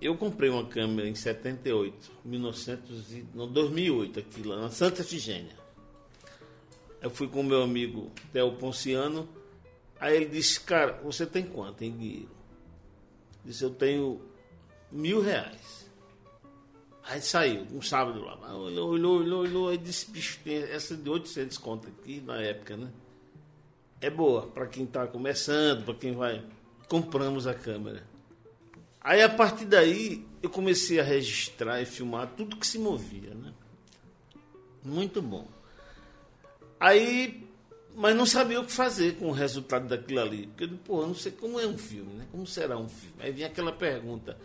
eu 0.00 0.16
comprei 0.16 0.48
uma 0.48 0.64
câmera 0.64 1.08
em 1.08 1.14
78, 1.14 2.10
1900 2.24 3.12
e, 3.12 3.26
não, 3.34 3.50
2008, 3.50 4.20
aqui 4.20 4.42
lá 4.42 4.60
na 4.60 4.70
Santa 4.70 5.02
Efigênia. 5.02 5.56
Eu 7.00 7.10
fui 7.10 7.28
com 7.28 7.42
meu 7.42 7.62
amigo 7.62 8.10
Theo 8.32 8.52
Ponciano. 8.52 9.28
Aí 10.00 10.16
ele 10.16 10.26
disse, 10.26 10.60
cara, 10.60 11.00
você 11.02 11.26
tem 11.26 11.44
quanto 11.44 11.82
em 11.82 11.96
dinheiro? 11.96 12.30
Disse, 13.44 13.64
eu 13.64 13.70
tenho 13.70 14.20
mil 14.90 15.20
reais. 15.20 15.88
Aí 17.04 17.20
saiu, 17.20 17.66
um 17.72 17.80
sábado 17.80 18.20
lá. 18.20 18.36
Olhou, 18.54 18.90
olhou, 18.90 19.18
olhou, 19.18 19.40
olhou. 19.40 19.68
Aí 19.68 19.78
disse, 19.78 20.10
bicho, 20.10 20.38
tem 20.44 20.56
essa 20.56 20.96
de 20.96 21.08
800 21.08 21.56
conto 21.58 21.88
aqui 21.88 22.20
na 22.20 22.40
época, 22.40 22.76
né? 22.76 22.92
É 24.00 24.10
boa 24.10 24.46
para 24.46 24.66
quem 24.66 24.84
está 24.84 25.06
começando, 25.06 25.84
para 25.84 25.94
quem 25.94 26.14
vai. 26.14 26.44
Compramos 26.88 27.46
a 27.46 27.54
câmera. 27.54 28.06
Aí 29.08 29.22
a 29.22 29.28
partir 29.30 29.64
daí 29.64 30.22
eu 30.42 30.50
comecei 30.50 31.00
a 31.00 31.02
registrar 31.02 31.80
e 31.80 31.86
filmar 31.86 32.30
tudo 32.36 32.58
que 32.58 32.66
se 32.66 32.78
movia, 32.78 33.32
né? 33.32 33.54
Muito 34.84 35.22
bom. 35.22 35.48
Aí, 36.78 37.48
mas 37.96 38.14
não 38.14 38.26
sabia 38.26 38.60
o 38.60 38.66
que 38.66 38.70
fazer 38.70 39.16
com 39.16 39.28
o 39.28 39.32
resultado 39.32 39.88
daquilo 39.88 40.20
ali. 40.20 40.46
Porque, 40.48 40.66
pô, 40.84 41.00
eu 41.00 41.06
não 41.06 41.14
sei 41.14 41.32
como 41.32 41.58
é 41.58 41.66
um 41.66 41.78
filme, 41.78 42.12
né? 42.18 42.26
Como 42.30 42.46
será 42.46 42.76
um 42.76 42.86
filme? 42.86 43.14
Aí 43.20 43.32
vinha 43.32 43.46
aquela 43.46 43.72
pergunta: 43.72 44.36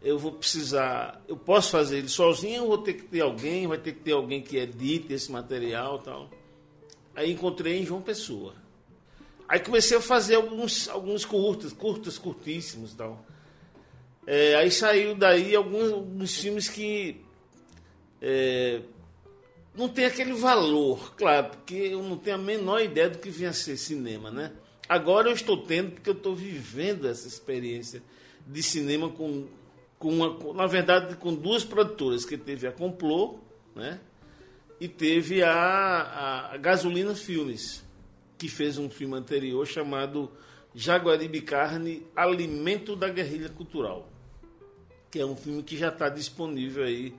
eu 0.00 0.16
vou 0.16 0.30
precisar, 0.30 1.20
eu 1.26 1.36
posso 1.36 1.72
fazer 1.72 1.98
ele 1.98 2.08
sozinho 2.08 2.62
ou 2.62 2.68
vou 2.68 2.78
ter 2.78 2.92
que 2.92 3.02
ter 3.02 3.22
alguém? 3.22 3.66
Vai 3.66 3.78
ter 3.78 3.90
que 3.90 4.02
ter 4.02 4.12
alguém 4.12 4.40
que 4.40 4.56
edite 4.56 5.12
esse 5.12 5.32
material 5.32 5.98
tal. 5.98 6.30
Aí 7.12 7.32
encontrei 7.32 7.80
em 7.80 7.84
João 7.84 8.00
Pessoa. 8.00 8.54
Aí 9.48 9.58
comecei 9.58 9.96
a 9.96 10.00
fazer 10.00 10.36
alguns, 10.36 10.88
alguns 10.88 11.24
curtos, 11.24 11.72
curtos, 11.72 12.18
curtíssimos 12.18 12.94
tal. 12.94 13.26
É, 14.26 14.54
aí 14.54 14.70
saiu 14.70 15.14
daí 15.16 15.54
alguns, 15.54 15.92
alguns 15.92 16.36
filmes 16.36 16.68
que 16.68 17.20
é, 18.20 18.80
não 19.74 19.88
tem 19.88 20.04
aquele 20.04 20.32
valor, 20.32 21.14
claro, 21.16 21.48
porque 21.48 21.74
eu 21.74 22.02
não 22.02 22.16
tenho 22.16 22.36
a 22.36 22.38
menor 22.38 22.80
ideia 22.80 23.10
do 23.10 23.18
que 23.18 23.30
vinha 23.30 23.50
a 23.50 23.54
ser 23.54 23.76
cinema, 23.76 24.30
né? 24.30 24.52
Agora 24.88 25.28
eu 25.28 25.34
estou 25.34 25.56
tendo, 25.56 25.92
porque 25.92 26.10
eu 26.10 26.14
estou 26.14 26.36
vivendo 26.36 27.08
essa 27.08 27.26
experiência 27.26 28.02
de 28.46 28.62
cinema 28.62 29.08
com, 29.08 29.48
com 29.98 30.10
uma, 30.10 30.54
na 30.54 30.66
verdade, 30.66 31.16
com 31.16 31.34
duas 31.34 31.64
produtoras, 31.64 32.24
que 32.24 32.36
teve 32.36 32.66
a 32.66 32.72
Complô, 32.72 33.40
né? 33.74 33.98
E 34.80 34.86
teve 34.86 35.42
a, 35.42 36.50
a 36.52 36.56
Gasolina 36.58 37.14
Filmes, 37.14 37.82
que 38.38 38.48
fez 38.48 38.78
um 38.78 38.88
filme 38.90 39.16
anterior 39.16 39.66
chamado 39.66 40.30
Jaguaribe 40.74 41.40
Carne, 41.40 42.06
Alimento 42.14 42.94
da 42.94 43.08
Guerrilha 43.08 43.48
Cultural 43.48 44.11
que 45.12 45.20
é 45.20 45.26
um 45.26 45.36
filme 45.36 45.62
que 45.62 45.76
já 45.76 45.88
está 45.88 46.08
disponível 46.08 46.84
aí 46.84 47.14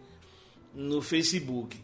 no 0.74 1.00
Facebook. 1.00 1.80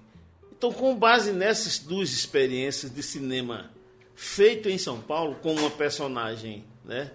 Então, 0.52 0.74
com 0.74 0.96
base 0.96 1.32
nessas 1.32 1.78
duas 1.78 2.12
experiências 2.12 2.92
de 2.92 3.04
cinema 3.04 3.72
feito 4.16 4.68
em 4.68 4.78
São 4.80 5.00
Paulo, 5.00 5.36
com 5.36 5.54
uma 5.54 5.70
personagem 5.70 6.66
né, 6.84 7.12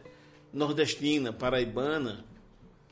nordestina, 0.53 1.33
paraibana, 1.33 2.25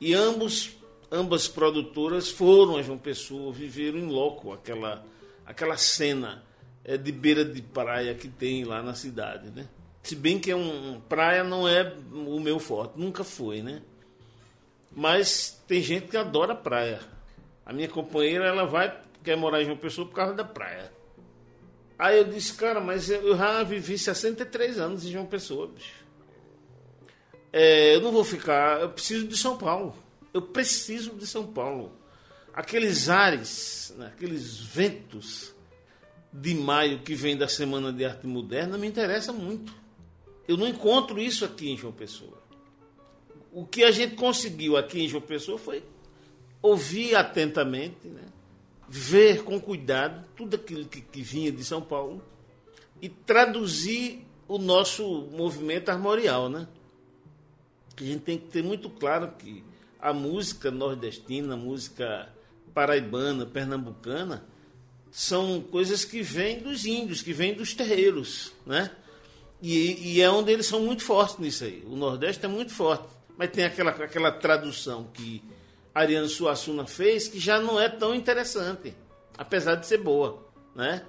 e 0.01 0.13
ambos, 0.13 0.77
ambas 1.09 1.47
produtoras 1.47 2.29
foram 2.29 2.77
a 2.77 2.83
João 2.83 2.99
Pessoa, 2.99 3.53
viveram 3.53 3.99
em 3.99 4.09
loco 4.09 4.53
aquela, 4.53 5.07
aquela 5.47 5.77
cena 5.77 6.43
é, 6.85 6.97
de 6.97 7.13
beira 7.13 7.45
de 7.45 7.63
praia 7.63 8.13
que 8.13 8.27
tem 8.27 8.65
lá 8.65 8.83
na 8.83 8.95
cidade. 8.95 9.51
Né? 9.51 9.69
Se 10.03 10.17
bem 10.17 10.41
que 10.41 10.51
é 10.51 10.57
um, 10.57 11.01
praia 11.09 11.45
não 11.45 11.69
é 11.69 11.95
o 12.13 12.41
meu 12.41 12.59
forte, 12.59 12.99
nunca 12.99 13.23
foi, 13.23 13.63
né? 13.63 13.83
Mas 14.95 15.63
tem 15.67 15.83
gente 15.83 16.09
que 16.09 16.17
adora 16.17 16.55
praia. 16.55 17.01
A 17.65 17.73
minha 17.73 17.89
companheira, 17.89 18.45
ela 18.45 18.67
vai, 18.67 18.95
quer 19.23 19.37
morar 19.37 19.63
em 19.63 19.65
João 19.65 19.77
Pessoa 19.77 20.07
por 20.07 20.15
causa 20.15 20.35
da 20.35 20.45
praia. 20.45 20.93
Aí 21.99 22.19
eu 22.19 22.25
disse, 22.25 22.55
cara, 22.55 22.81
mas 22.81 23.09
eu 23.09 23.37
já 23.37 23.63
vivi 23.63 23.97
63 23.97 24.79
anos 24.79 25.05
em 25.05 25.13
João 25.13 25.25
Pessoa, 25.25 25.69
bicho. 25.69 26.03
É, 27.53 27.95
eu 27.95 28.01
não 28.01 28.11
vou 28.11 28.25
ficar, 28.25 28.81
eu 28.81 28.89
preciso 28.91 29.27
de 29.27 29.37
São 29.37 29.57
Paulo. 29.57 29.95
Eu 30.33 30.43
preciso 30.43 31.15
de 31.15 31.27
São 31.27 31.47
Paulo. 31.47 31.93
Aqueles 32.53 33.09
ares, 33.09 33.95
né, 33.97 34.13
aqueles 34.15 34.59
ventos 34.59 35.55
de 36.33 36.55
maio 36.55 37.01
que 37.01 37.15
vem 37.15 37.37
da 37.37 37.47
Semana 37.47 37.93
de 37.93 38.05
Arte 38.05 38.27
Moderna 38.27 38.77
me 38.77 38.87
interessa 38.87 39.33
muito. 39.33 39.73
Eu 40.49 40.57
não 40.57 40.67
encontro 40.67 41.21
isso 41.21 41.45
aqui 41.45 41.71
em 41.71 41.77
João 41.77 41.93
Pessoa 41.93 42.42
o 43.53 43.67
que 43.67 43.85
a 43.85 43.91
gente 43.91 44.15
conseguiu 44.15 44.77
aqui 44.77 45.05
em 45.05 45.09
João 45.09 45.23
Pessoa 45.23 45.59
foi 45.59 45.83
ouvir 46.63 47.15
atentamente, 47.15 48.09
né? 48.09 48.23
ver 48.89 49.43
com 49.43 49.61
cuidado 49.61 50.27
tudo 50.37 50.57
aquilo 50.57 50.87
que, 50.87 51.01
que 51.01 51.23
vinha 51.23 51.51
de 51.51 51.65
São 51.65 51.81
Paulo 51.81 52.23
e 53.01 53.09
traduzir 53.09 54.25
o 54.47 54.59
nosso 54.59 55.29
movimento 55.33 55.89
armorial, 55.89 56.49
né? 56.49 56.69
A 57.97 58.05
gente 58.05 58.21
tem 58.21 58.39
que 58.39 58.49
ter 58.49 58.63
muito 58.63 58.91
claro 58.91 59.33
que 59.39 59.65
a 60.01 60.13
música 60.13 60.71
nordestina, 60.71 61.55
a 61.55 61.57
música 61.57 62.29
paraibana, 62.75 63.47
pernambucana, 63.47 64.45
são 65.11 65.61
coisas 65.61 66.05
que 66.05 66.23
vêm 66.23 66.61
dos 66.61 66.85
índios, 66.85 67.23
que 67.23 67.33
vêm 67.33 67.55
dos 67.55 67.75
terreiros, 67.75 68.53
né? 68.67 68.91
E, 69.61 70.17
e, 70.17 70.21
é 70.21 70.29
onde 70.29 70.51
eles 70.51 70.67
são 70.67 70.81
muito 70.81 71.05
fortes 71.05 71.39
nisso 71.39 71.65
aí. 71.65 71.85
O 71.87 71.95
Nordeste 71.95 72.45
é 72.45 72.49
muito 72.49 72.73
forte. 72.73 73.12
Mas 73.37 73.51
tem 73.51 73.65
aquela, 73.65 73.91
aquela 73.91 74.31
tradução 74.31 75.09
que 75.13 75.43
Ariano 75.95 76.29
Suassuna 76.29 76.87
fez 76.87 77.29
que 77.29 77.39
já 77.39 77.61
não 77.61 77.79
é 77.81 77.89
tão 77.89 78.15
interessante, 78.15 78.95
apesar 79.37 79.77
de 79.77 79.87
ser 79.87 79.99
boa, 79.99 80.47
né? 80.75 81.05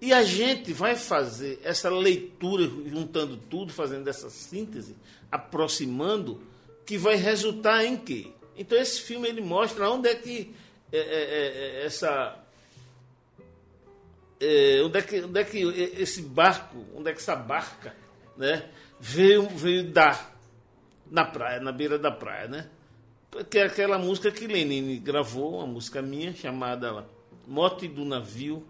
E 0.00 0.14
a 0.14 0.22
gente 0.22 0.72
vai 0.72 0.96
fazer 0.96 1.60
essa 1.62 1.90
leitura, 1.90 2.64
juntando 2.86 3.36
tudo, 3.36 3.70
fazendo 3.70 4.08
essa 4.08 4.30
síntese, 4.30 4.96
aproximando, 5.30 6.42
que 6.86 6.96
vai 6.96 7.16
resultar 7.16 7.84
em 7.84 7.96
quê? 7.96 8.32
Então 8.56 8.78
esse 8.78 9.02
filme 9.02 9.28
ele 9.28 9.42
mostra 9.42 9.90
onde 9.90 10.08
é 10.08 10.14
que 10.14 10.54
é, 10.90 10.98
é, 10.98 11.02
é, 11.02 11.82
é 11.82 11.84
essa 11.84 12.40
é, 14.40 14.80
onde, 14.82 14.98
é 14.98 15.02
que, 15.02 15.20
onde 15.20 15.38
é 15.38 15.44
que 15.44 15.58
esse 15.98 16.22
barco, 16.22 16.84
onde 16.96 17.10
é 17.10 17.12
que 17.12 17.20
essa 17.20 17.36
barca 17.36 17.94
né, 18.36 18.70
veio, 18.98 19.46
veio 19.50 19.84
dar 19.84 20.29
na 21.10 21.24
praia, 21.24 21.60
na 21.60 21.72
beira 21.72 21.98
da 21.98 22.10
praia, 22.10 22.48
né? 22.48 22.68
Que 23.48 23.58
é 23.58 23.64
aquela 23.64 23.98
música 23.98 24.30
que 24.30 24.46
Lenine 24.46 24.98
gravou, 24.98 25.56
uma 25.58 25.66
música 25.66 26.00
minha 26.02 26.34
chamada 26.34 27.06
Mote 27.46 27.88
do 27.88 28.04
Navio, 28.04 28.64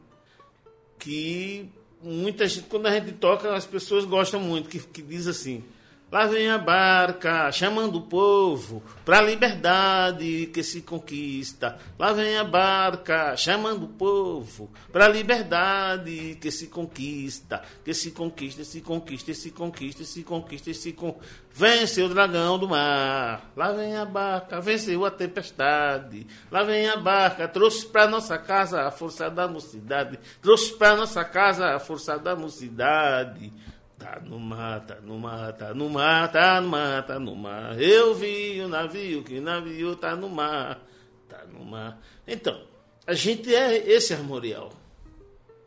que 0.99 1.69
muita 2.03 2.47
gente, 2.47 2.67
quando 2.67 2.87
a 2.87 2.91
gente 2.91 3.13
toca, 3.13 3.55
as 3.55 3.67
pessoas 3.67 4.05
gostam 4.05 4.41
muito, 4.41 4.69
que, 4.69 4.79
que 4.79 5.03
diz 5.03 5.27
assim: 5.27 5.65
Lá 6.11 6.27
vem 6.27 6.51
a 6.51 6.59
barca 6.59 7.53
chamando 7.53 7.99
o 7.99 8.03
povo 8.03 8.83
pra 9.05 9.21
liberdade 9.21 10.51
que 10.53 10.61
se 10.61 10.83
conquista. 10.83 11.79
Lá 11.97 12.13
vem 12.13 12.37
a 12.37 12.43
barca 12.43 13.37
chamando 13.37 13.85
o 13.85 13.89
povo 13.89 14.69
pra 14.91 15.07
liberdade 15.07 16.37
que 16.41 16.51
se 16.51 16.67
conquista. 16.67 17.63
Que 17.85 17.95
se 17.95 18.11
conquista, 18.11 18.65
se 18.65 18.81
conquista, 18.81 19.33
se 19.33 19.53
conquista, 19.53 20.03
se 20.03 20.25
conquista, 20.25 20.75
se 20.75 20.93
conquista. 20.93 21.31
Vence 21.53 22.03
o 22.03 22.09
dragão 22.09 22.59
do 22.59 22.69
mar. 22.69 23.49
Lá 23.57 23.71
vem 23.71 23.97
a 23.97 24.05
barca, 24.05 24.61
venceu 24.61 25.05
a 25.05 25.13
tempestade. 25.13 26.27
Lá 26.51 26.65
vem 26.65 26.89
a 26.89 26.97
barca, 26.97 27.47
trouxe 27.47 27.87
pra 27.87 28.09
nossa 28.09 28.37
casa 28.37 28.83
a 28.83 28.91
força 28.91 29.31
da 29.31 29.47
mocidade. 29.47 30.19
Trouxe 30.43 30.73
pra 30.73 30.97
nossa 30.97 31.25
casa 31.25 31.75
a 31.75 31.79
força 31.79 32.19
da 32.19 32.35
mocidade. 32.35 33.53
Tá 34.01 34.19
no 34.25 34.41
mar, 34.41 34.81
tá 34.87 34.95
no 35.03 35.19
mar, 35.19 35.53
tá 35.53 35.75
no 35.75 35.91
mar, 35.91 36.33
tá 36.33 36.59
no 36.59 36.69
mar, 36.69 37.07
tá 37.07 37.19
no 37.19 37.37
mar. 37.37 37.79
Eu 37.79 38.15
vi 38.15 38.59
o 38.63 38.67
navio, 38.67 39.23
que 39.23 39.39
navio 39.39 39.95
tá 39.95 40.17
no 40.17 40.27
mar, 40.27 40.81
tá 41.29 41.45
no 41.45 41.63
mar. 41.63 42.01
Então, 42.27 42.63
a 43.07 43.13
gente 43.13 43.55
é 43.55 43.77
esse 43.77 44.15
armorial. 44.15 44.73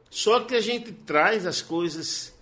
Só 0.10 0.40
que 0.40 0.56
a 0.56 0.62
gente 0.62 0.92
traz 0.92 1.46
as 1.46 1.62
coisas 1.62 2.34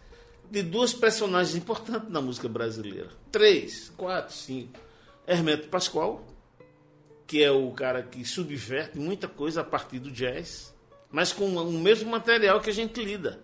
de 0.49 0.63
duas 0.63 0.93
personagens 0.93 1.57
importantes 1.57 2.09
na 2.09 2.21
música 2.21 2.47
brasileira. 2.47 3.09
Três, 3.29 3.91
quatro, 3.97 4.33
cinco. 4.33 4.79
Hermeto 5.27 5.67
Pascoal, 5.67 6.25
que 7.27 7.43
é 7.43 7.51
o 7.51 7.69
cara 7.71 8.01
que 8.01 8.23
subverte 8.23 8.97
muita 8.97 9.27
coisa 9.27 9.59
a 9.59 9.63
partir 9.65 9.99
do 9.99 10.09
jazz, 10.09 10.73
mas 11.11 11.33
com 11.33 11.47
o 11.53 11.71
mesmo 11.73 12.09
material 12.09 12.61
que 12.61 12.69
a 12.69 12.73
gente 12.73 13.03
lida 13.03 13.41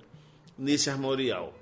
nesse 0.57 0.89
armorial. 0.89 1.53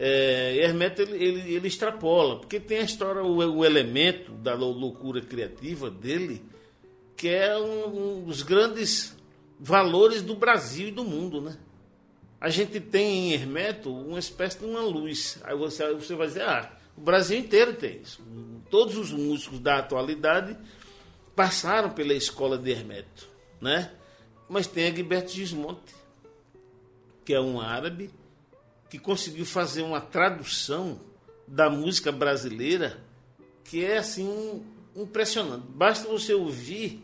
É, 0.00 0.56
Hermeto 0.58 1.02
ele, 1.02 1.16
ele, 1.16 1.54
ele, 1.54 1.66
extrapola, 1.66 2.38
porque 2.38 2.60
tem 2.60 2.78
a 2.78 2.82
história, 2.82 3.20
o, 3.20 3.36
o, 3.36 3.64
elemento 3.64 4.30
da 4.30 4.54
loucura 4.54 5.20
criativa 5.20 5.90
dele, 5.90 6.40
que 7.16 7.28
é 7.28 7.58
um, 7.58 8.18
um 8.18 8.22
dos 8.22 8.42
grandes 8.42 9.16
valores 9.58 10.22
do 10.22 10.36
Brasil 10.36 10.86
e 10.86 10.92
do 10.92 11.02
mundo, 11.02 11.40
né? 11.40 11.58
A 12.40 12.48
gente 12.48 12.78
tem 12.78 13.30
em 13.30 13.32
Hermeto 13.32 13.92
uma 13.92 14.20
espécie 14.20 14.60
de 14.60 14.66
uma 14.66 14.80
luz. 14.80 15.40
Aí 15.42 15.56
você, 15.56 15.92
você 15.92 16.14
vai 16.14 16.28
dizer, 16.28 16.42
ah, 16.42 16.70
o 16.96 17.00
Brasil 17.00 17.36
inteiro 17.36 17.74
tem 17.74 18.00
isso. 18.00 18.22
Todos 18.70 18.96
os 18.96 19.10
músicos 19.10 19.58
da 19.58 19.78
atualidade 19.78 20.56
passaram 21.34 21.90
pela 21.90 22.14
escola 22.14 22.56
de 22.56 22.70
Hermeto, 22.70 23.28
né? 23.60 23.90
Mas 24.48 24.68
tem 24.68 24.84
Egberto 24.84 25.32
Gismonte, 25.32 25.92
que 27.24 27.34
é 27.34 27.40
um 27.40 27.60
árabe 27.60 28.10
que 28.88 28.98
conseguiu 28.98 29.44
fazer 29.44 29.82
uma 29.82 30.00
tradução 30.00 31.00
da 31.46 31.68
música 31.70 32.12
brasileira 32.12 32.98
que 33.64 33.84
é 33.84 33.98
assim 33.98 34.62
impressionante. 34.96 35.64
Basta 35.68 36.08
você 36.08 36.34
ouvir 36.34 37.02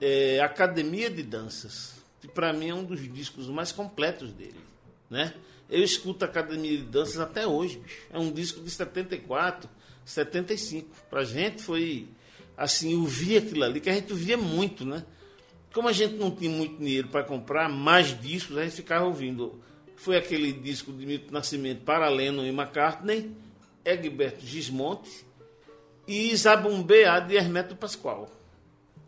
é, 0.00 0.40
Academia 0.40 1.10
de 1.10 1.22
Danças, 1.22 1.94
que 2.20 2.28
para 2.28 2.52
mim 2.52 2.68
é 2.68 2.74
um 2.74 2.84
dos 2.84 3.00
discos 3.12 3.48
mais 3.48 3.72
completos 3.72 4.32
dele, 4.32 4.60
né? 5.10 5.34
Eu 5.70 5.82
escuto 5.82 6.24
Academia 6.24 6.76
de 6.76 6.84
Danças 6.84 7.18
até 7.18 7.46
hoje, 7.46 7.78
bicho. 7.78 8.02
É 8.10 8.18
um 8.18 8.32
disco 8.32 8.60
de 8.60 8.70
74, 8.70 9.68
75. 10.04 10.88
Pra 11.10 11.24
gente 11.24 11.62
foi 11.62 12.08
assim, 12.56 12.94
ouvir 12.96 13.38
aquilo 13.38 13.64
ali, 13.64 13.80
que 13.80 13.90
a 13.90 13.94
gente 13.94 14.12
ouvia 14.12 14.36
muito, 14.36 14.84
né? 14.84 15.04
Como 15.72 15.88
a 15.88 15.92
gente 15.92 16.14
não 16.14 16.30
tinha 16.30 16.50
muito 16.50 16.78
dinheiro 16.78 17.08
para 17.08 17.22
comprar 17.22 17.68
mais 17.68 18.18
discos, 18.20 18.56
a 18.56 18.64
gente 18.64 18.76
ficava 18.76 19.04
ouvindo 19.04 19.62
foi 19.98 20.16
aquele 20.16 20.52
disco 20.52 20.92
de 20.92 21.04
Milton 21.04 21.32
Nascimento 21.32 21.82
para 21.82 22.08
Lennon 22.08 22.44
e 22.44 22.50
McCartney, 22.50 23.32
Egberto 23.84 24.46
Gismonte 24.46 25.26
e 26.06 26.34
Zabumbeá 26.36 27.18
de 27.18 27.34
Hermeto 27.34 27.74
Pascoal. 27.74 28.30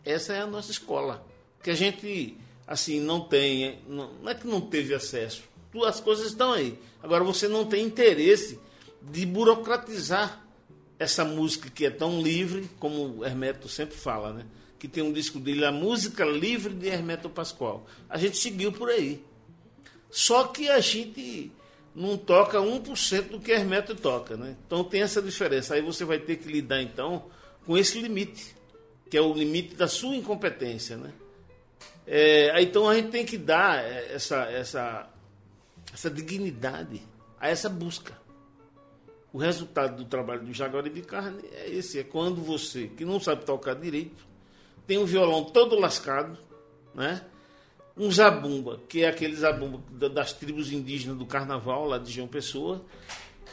Essa 0.04 0.34
é 0.34 0.40
a 0.40 0.46
nossa 0.46 0.72
escola, 0.72 1.24
que 1.62 1.70
a 1.70 1.74
gente 1.74 2.36
assim 2.66 3.00
não 3.00 3.20
tem, 3.20 3.78
não, 3.88 4.12
não 4.14 4.30
é 4.30 4.34
que 4.34 4.46
não 4.46 4.60
teve 4.60 4.92
acesso, 4.92 5.42
as 5.86 6.00
coisas 6.00 6.26
estão 6.26 6.52
aí. 6.52 6.76
Agora 7.00 7.22
você 7.22 7.46
não 7.46 7.64
tem 7.64 7.84
interesse 7.84 8.58
de 9.00 9.24
burocratizar 9.24 10.44
essa 10.98 11.24
música 11.24 11.70
que 11.70 11.86
é 11.86 11.90
tão 11.90 12.20
livre, 12.20 12.68
como 12.80 13.18
o 13.18 13.24
Hermeto 13.24 13.68
sempre 13.68 13.96
fala, 13.96 14.32
né? 14.32 14.44
Que 14.78 14.88
tem 14.88 15.02
um 15.02 15.12
disco 15.12 15.38
dele, 15.38 15.64
a 15.64 15.70
música 15.70 16.24
livre 16.24 16.74
de 16.74 16.88
Hermeto 16.88 17.30
Pascoal. 17.30 17.86
A 18.08 18.18
gente 18.18 18.36
seguiu 18.36 18.72
por 18.72 18.88
aí. 18.88 19.24
Só 20.10 20.44
que 20.44 20.68
a 20.68 20.80
gente 20.80 21.52
não 21.94 22.16
toca 22.16 22.58
1% 22.58 23.28
do 23.28 23.40
que 23.40 23.52
Hermeto 23.52 23.94
toca, 23.94 24.36
né? 24.36 24.56
Então 24.66 24.82
tem 24.84 25.02
essa 25.02 25.20
diferença. 25.20 25.74
Aí 25.74 25.82
você 25.82 26.04
vai 26.04 26.18
ter 26.18 26.36
que 26.36 26.50
lidar 26.50 26.82
então 26.82 27.26
com 27.66 27.76
esse 27.76 28.00
limite, 28.00 28.56
que 29.08 29.16
é 29.16 29.20
o 29.20 29.32
limite 29.32 29.74
da 29.74 29.86
sua 29.86 30.14
incompetência, 30.14 30.96
né? 30.96 31.12
É, 32.06 32.60
então 32.62 32.88
a 32.88 32.94
gente 32.94 33.10
tem 33.10 33.24
que 33.24 33.38
dar 33.38 33.84
essa, 33.84 34.44
essa, 34.46 35.08
essa 35.92 36.10
dignidade 36.10 37.02
a 37.38 37.48
essa 37.48 37.68
busca. 37.68 38.18
O 39.32 39.38
resultado 39.38 39.96
do 39.96 40.04
trabalho 40.04 40.44
do 40.44 40.52
Jaguaribe 40.52 41.02
Carne 41.02 41.44
é 41.52 41.70
esse, 41.70 42.00
é 42.00 42.02
quando 42.02 42.42
você, 42.42 42.88
que 42.88 43.04
não 43.04 43.20
sabe 43.20 43.44
tocar 43.44 43.74
direito, 43.74 44.26
tem 44.88 44.98
um 44.98 45.04
violão 45.04 45.44
todo 45.44 45.78
lascado, 45.78 46.36
né? 46.92 47.24
Um 48.00 48.10
zabumba, 48.10 48.80
que 48.88 49.02
é 49.04 49.08
aquele 49.08 49.36
zabumba 49.36 50.08
das 50.08 50.32
tribos 50.32 50.72
indígenas 50.72 51.18
do 51.18 51.26
carnaval 51.26 51.86
lá 51.86 51.98
de 51.98 52.10
João 52.10 52.26
Pessoa. 52.26 52.82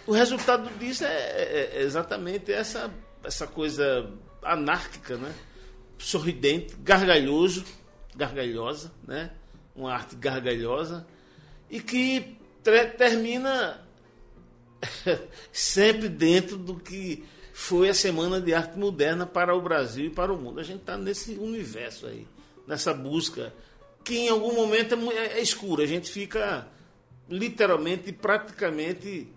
O 0.05 0.13
resultado 0.13 0.69
disso 0.79 1.03
é, 1.03 1.07
é, 1.07 1.71
é 1.73 1.81
exatamente 1.81 2.53
essa, 2.53 2.89
essa 3.25 3.45
coisa 3.45 4.09
anárquica, 4.41 5.17
né? 5.17 5.35
sorridente, 5.97 6.77
gargalhoso, 6.77 7.65
gargalhosa, 8.15 8.93
né? 9.05 9.31
uma 9.75 9.93
arte 9.93 10.15
gargalhosa, 10.15 11.05
e 11.69 11.81
que 11.81 12.37
termina 12.97 13.85
sempre 15.51 16.07
dentro 16.07 16.55
do 16.55 16.75
que 16.75 17.25
foi 17.51 17.89
a 17.89 17.93
Semana 17.93 18.39
de 18.39 18.53
Arte 18.53 18.79
Moderna 18.79 19.25
para 19.25 19.53
o 19.53 19.61
Brasil 19.61 20.05
e 20.05 20.09
para 20.09 20.31
o 20.31 20.37
mundo. 20.37 20.61
A 20.61 20.63
gente 20.63 20.79
está 20.79 20.97
nesse 20.97 21.33
universo 21.33 22.07
aí, 22.07 22.25
nessa 22.65 22.93
busca 22.93 23.51
que 24.07 24.17
em 24.19 24.29
algum 24.29 24.55
momento 24.55 24.95
é, 25.11 25.37
é 25.37 25.41
escuro. 25.41 25.81
A 25.81 25.85
gente 25.85 26.09
fica 26.09 26.65
literalmente, 27.29 28.13
praticamente 28.13 29.27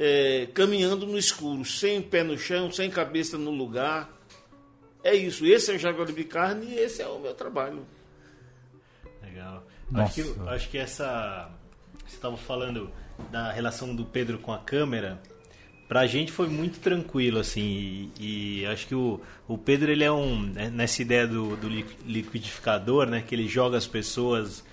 é, 0.00 0.48
caminhando 0.54 1.06
no 1.06 1.18
escuro, 1.18 1.62
sem 1.62 2.00
pé 2.00 2.22
no 2.22 2.38
chão, 2.38 2.72
sem 2.72 2.88
cabeça 2.88 3.36
no 3.36 3.50
lugar. 3.50 4.10
É 5.04 5.14
isso. 5.14 5.44
Esse 5.44 5.72
é 5.72 5.74
o 5.74 5.78
Jaguaribe 5.78 6.24
Carne 6.24 6.68
e 6.68 6.78
esse 6.78 7.02
é 7.02 7.06
o 7.06 7.18
meu 7.18 7.34
trabalho. 7.34 7.86
Legal. 9.22 9.62
Acho 9.94 10.14
que, 10.14 10.34
acho 10.48 10.70
que 10.70 10.78
essa. 10.78 11.50
Você 12.06 12.16
estava 12.16 12.38
falando 12.38 12.90
da 13.30 13.52
relação 13.52 13.94
do 13.94 14.06
Pedro 14.06 14.38
com 14.38 14.54
a 14.54 14.58
câmera 14.58 15.22
pra 15.92 16.06
gente 16.06 16.32
foi 16.32 16.48
muito 16.48 16.80
tranquilo, 16.80 17.38
assim, 17.38 18.10
e, 18.18 18.62
e, 18.62 18.66
acho 18.66 18.86
que 18.86 18.94
o, 18.94 19.20
o 19.46 19.58
Pedro, 19.58 19.92
ele 19.92 20.02
é 20.02 20.10
um, 20.10 20.40
né, 20.40 20.70
nessa 20.70 21.02
ideia 21.02 21.26
do, 21.26 21.54
do 21.54 21.68
liquidificador, 21.68 23.06
né, 23.06 23.20
que 23.20 23.34
ele 23.34 23.46
joga 23.46 23.76
as 23.76 23.86
pessoas 23.86 24.64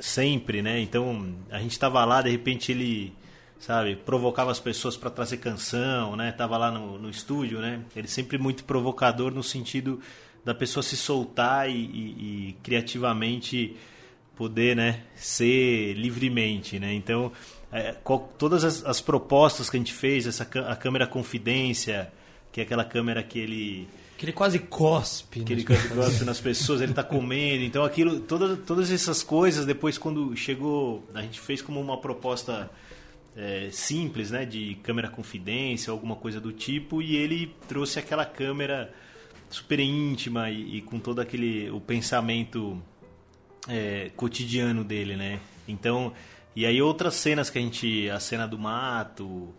sempre, 0.00 0.60
né, 0.60 0.80
então 0.80 1.32
a 1.52 1.60
gente 1.60 1.78
tava 1.78 2.04
lá, 2.04 2.20
de 2.20 2.30
repente 2.30 2.72
ele, 2.72 3.12
sabe, 3.60 3.94
provocava 3.94 4.50
as 4.50 4.58
pessoas 4.58 4.96
para 4.96 5.08
trazer 5.08 5.36
canção, 5.36 6.16
né, 6.16 6.32
tava 6.32 6.56
lá 6.56 6.68
no, 6.68 6.98
no 6.98 7.08
estúdio, 7.08 7.60
né, 7.60 7.80
ele 7.94 8.08
sempre 8.08 8.38
muito 8.38 8.64
provocador 8.64 9.30
no 9.30 9.40
sentido 9.44 10.00
da 10.44 10.52
pessoa 10.52 10.82
se 10.82 10.96
soltar 10.96 11.70
e, 11.70 11.74
e, 11.74 12.48
e 12.48 12.56
criativamente 12.60 13.76
poder, 14.34 14.74
né, 14.74 15.04
ser 15.14 15.94
livremente, 15.94 16.76
né, 16.80 16.92
então 16.92 17.30
é, 17.72 17.94
qual, 18.04 18.32
todas 18.38 18.64
as, 18.64 18.84
as, 18.84 19.00
propostas 19.00 19.68
que 19.68 19.76
a 19.76 19.80
gente 19.80 19.92
fez, 19.92 20.26
essa 20.26 20.44
a 20.66 20.76
câmera 20.76 21.06
confidência, 21.06 22.12
que 22.52 22.60
é 22.60 22.62
aquela 22.64 22.84
câmera 22.84 23.22
que 23.22 23.38
ele 23.38 23.88
que 24.16 24.24
ele 24.24 24.32
quase 24.32 24.58
cospe, 24.58 25.44
que 25.44 25.52
ele 25.52 25.62
quase 25.62 25.88
cospe 25.88 26.24
nas 26.24 26.40
pessoas, 26.40 26.80
ele 26.80 26.92
está 26.92 27.04
comendo, 27.04 27.62
então 27.64 27.84
aquilo, 27.84 28.20
todas, 28.20 28.58
todas 28.64 28.90
essas 28.90 29.22
coisas 29.22 29.66
depois 29.66 29.98
quando 29.98 30.34
chegou, 30.34 31.04
a 31.12 31.20
gente 31.20 31.38
fez 31.38 31.60
como 31.60 31.78
uma 31.78 32.00
proposta 32.00 32.70
é, 33.36 33.68
simples, 33.70 34.30
né, 34.30 34.46
de 34.46 34.76
câmera 34.82 35.08
confidência, 35.08 35.90
alguma 35.90 36.16
coisa 36.16 36.40
do 36.40 36.50
tipo, 36.50 37.02
e 37.02 37.14
ele 37.16 37.54
trouxe 37.68 37.98
aquela 37.98 38.24
câmera 38.24 38.90
super 39.50 39.78
íntima 39.78 40.50
e, 40.50 40.78
e 40.78 40.80
com 40.80 40.98
todo 40.98 41.20
aquele 41.20 41.70
o 41.70 41.80
pensamento 41.80 42.82
é, 43.68 44.10
cotidiano 44.16 44.82
dele, 44.82 45.16
né? 45.16 45.40
Então 45.68 46.12
e 46.56 46.64
aí 46.64 46.80
outras 46.80 47.14
cenas 47.14 47.50
que 47.50 47.58
a 47.58 47.60
gente, 47.60 48.08
a 48.08 48.18
cena 48.18 48.48
do 48.48 48.58
mato, 48.58 49.54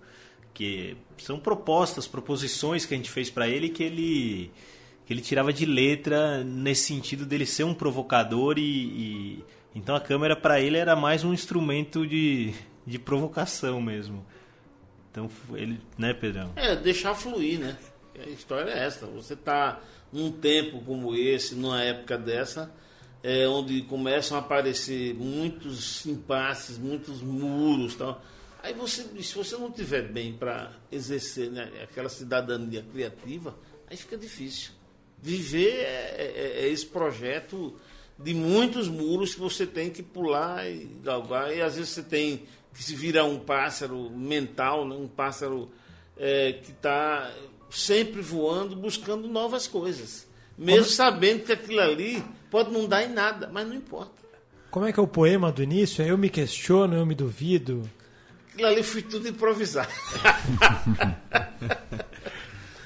que 0.51 0.97
são 1.19 1.39
propostas, 1.39 2.07
proposições 2.07 2.87
que 2.87 2.95
a 2.95 2.97
gente 2.97 3.11
fez 3.11 3.29
para 3.29 3.47
ele 3.47 3.69
que 3.69 3.83
ele 3.83 4.51
que 5.05 5.13
ele 5.13 5.21
tirava 5.21 5.53
de 5.53 5.65
letra 5.65 6.43
nesse 6.43 6.87
sentido 6.87 7.25
dele 7.25 7.45
ser 7.45 7.63
um 7.63 7.73
provocador 7.73 8.57
e, 8.57 8.61
e 8.61 9.43
então 9.73 9.95
a 9.95 10.01
câmera 10.01 10.35
para 10.35 10.59
ele 10.59 10.75
era 10.75 10.95
mais 10.95 11.23
um 11.23 11.31
instrumento 11.33 12.05
de, 12.05 12.53
de 12.85 12.97
provocação 12.97 13.79
mesmo. 13.79 14.25
Então 15.11 15.29
ele, 15.53 15.79
né, 15.97 16.13
Pedrão? 16.13 16.51
É, 16.55 16.75
deixar 16.75 17.13
fluir, 17.13 17.59
né? 17.59 17.77
A 18.19 18.27
história 18.29 18.71
é 18.71 18.85
essa. 18.85 19.05
Você 19.05 19.35
tá 19.35 19.79
num 20.11 20.31
tempo 20.31 20.81
como 20.81 21.15
esse, 21.15 21.53
numa 21.53 21.81
época 21.83 22.17
dessa, 22.17 22.73
é, 23.27 23.45
onde 23.45 23.81
começam 23.81 24.37
a 24.37 24.39
aparecer 24.39 25.13
muitos 25.13 26.05
impasses, 26.05 26.77
muitos 26.77 27.21
muros 27.21 27.93
tal. 27.93 28.23
Aí 28.63 28.73
você, 28.73 29.03
se 29.21 29.35
você 29.35 29.57
não 29.57 29.69
tiver 29.69 30.03
bem 30.03 30.31
para 30.31 30.71
exercer 30.89 31.51
né, 31.51 31.69
aquela 31.83 32.07
cidadania 32.07 32.81
criativa, 32.89 33.53
aí 33.85 33.97
fica 33.97 34.17
difícil. 34.17 34.71
Viver 35.21 35.73
é, 35.73 36.15
é, 36.17 36.53
é, 36.61 36.69
esse 36.69 36.85
projeto 36.85 37.75
de 38.17 38.33
muitos 38.33 38.87
muros 38.87 39.33
que 39.33 39.41
você 39.41 39.67
tem 39.67 39.89
que 39.89 40.01
pular 40.01 40.65
e 40.65 40.85
galgar, 41.03 41.53
e 41.53 41.61
às 41.61 41.75
vezes 41.75 41.89
você 41.89 42.03
tem 42.03 42.45
que 42.73 42.81
se 42.81 42.95
virar 42.95 43.25
um 43.25 43.39
pássaro 43.39 44.09
mental, 44.09 44.87
né, 44.87 44.95
um 44.95 45.07
pássaro 45.07 45.69
é, 46.15 46.53
que 46.53 46.71
está 46.71 47.29
sempre 47.69 48.21
voando, 48.21 48.73
buscando 48.73 49.27
novas 49.27 49.67
coisas. 49.67 50.25
Mesmo 50.57 50.83
Como... 50.83 50.95
sabendo 50.95 51.43
que 51.43 51.51
aquilo 51.51 51.79
ali 51.79 52.23
Pode 52.49 52.71
não 52.71 52.87
dar 52.87 53.03
em 53.03 53.09
nada, 53.09 53.49
mas 53.51 53.67
não 53.67 53.75
importa. 53.75 54.13
Como 54.71 54.85
é 54.85 54.93
que 54.93 54.99
é 54.99 55.03
o 55.03 55.07
poema 55.07 55.51
do 55.51 55.61
início? 55.61 56.03
Eu 56.03 56.17
me 56.17 56.29
questiono, 56.29 56.95
eu 56.95 57.05
me 57.05 57.13
duvido. 57.13 57.89
Aquilo 58.53 58.67
ali 58.67 58.83
foi 58.83 59.01
tudo 59.01 59.27
improvisado. 59.27 59.91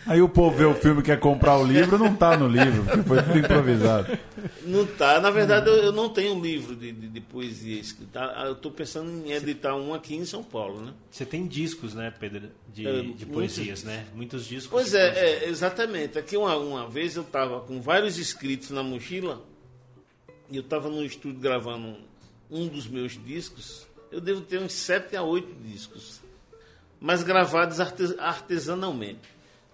Aí 0.05 0.19
o 0.21 0.27
povo 0.27 0.57
vê 0.57 0.65
o 0.65 0.73
filme 0.73 1.01
e 1.01 1.03
quer 1.03 1.19
comprar 1.19 1.57
o 1.59 1.63
livro, 1.63 1.97
não 1.97 2.15
tá 2.15 2.35
no 2.35 2.47
livro, 2.47 2.83
porque 2.85 3.03
foi 3.03 3.21
tudo 3.21 3.37
improvisado. 3.37 4.17
Não 4.65 4.83
tá. 4.85 5.19
Na 5.19 5.29
verdade, 5.29 5.69
eu, 5.69 5.75
eu 5.75 5.91
não 5.91 6.09
tenho 6.09 6.33
um 6.35 6.41
livro 6.41 6.75
de, 6.75 6.91
de, 6.91 7.07
de 7.07 7.21
poesia 7.21 7.79
escrita. 7.79 8.19
Ah, 8.35 8.45
Eu 8.47 8.53
estou 8.53 8.71
pensando 8.71 9.09
em 9.27 9.31
editar 9.31 9.75
um 9.75 9.93
aqui 9.93 10.15
em 10.15 10.25
São 10.25 10.43
Paulo, 10.43 10.81
né? 10.81 10.93
Você 11.11 11.23
tem 11.23 11.45
discos, 11.45 11.93
né, 11.93 12.11
Pedro, 12.19 12.49
de, 12.73 12.87
É, 12.87 12.91
de 13.01 13.03
muitos- 13.07 13.25
poesias, 13.27 13.83
né? 13.83 14.05
Muitos 14.15 14.45
discos. 14.47 14.71
Pois 14.71 14.93
é, 14.95 15.43
é, 15.45 15.49
exatamente. 15.49 16.17
Aqui 16.17 16.35
uma, 16.35 16.55
uma 16.57 16.89
vez 16.89 17.15
eu 17.15 17.21
estava 17.21 17.59
com 17.61 17.79
vários 17.79 18.17
escritos 18.17 18.71
na 18.71 18.81
mochila 18.81 19.39
e 20.49 20.55
eu 20.57 20.61
estava 20.63 20.89
no 20.89 21.05
estúdio 21.05 21.39
gravando 21.39 21.95
um, 22.49 22.67
dos 22.67 22.87
meus 22.87 23.23
discos. 23.23 23.85
Eu 24.11 24.19
devo 24.19 24.41
ter 24.41 24.59
uns 24.59 24.73
sete 24.73 25.15
a 25.15 25.21
oito 25.21 25.53
discos, 25.63 26.19
mas 26.99 27.21
gravados 27.21 27.79
arte- 27.79 28.15
artesanalmente. 28.17 29.29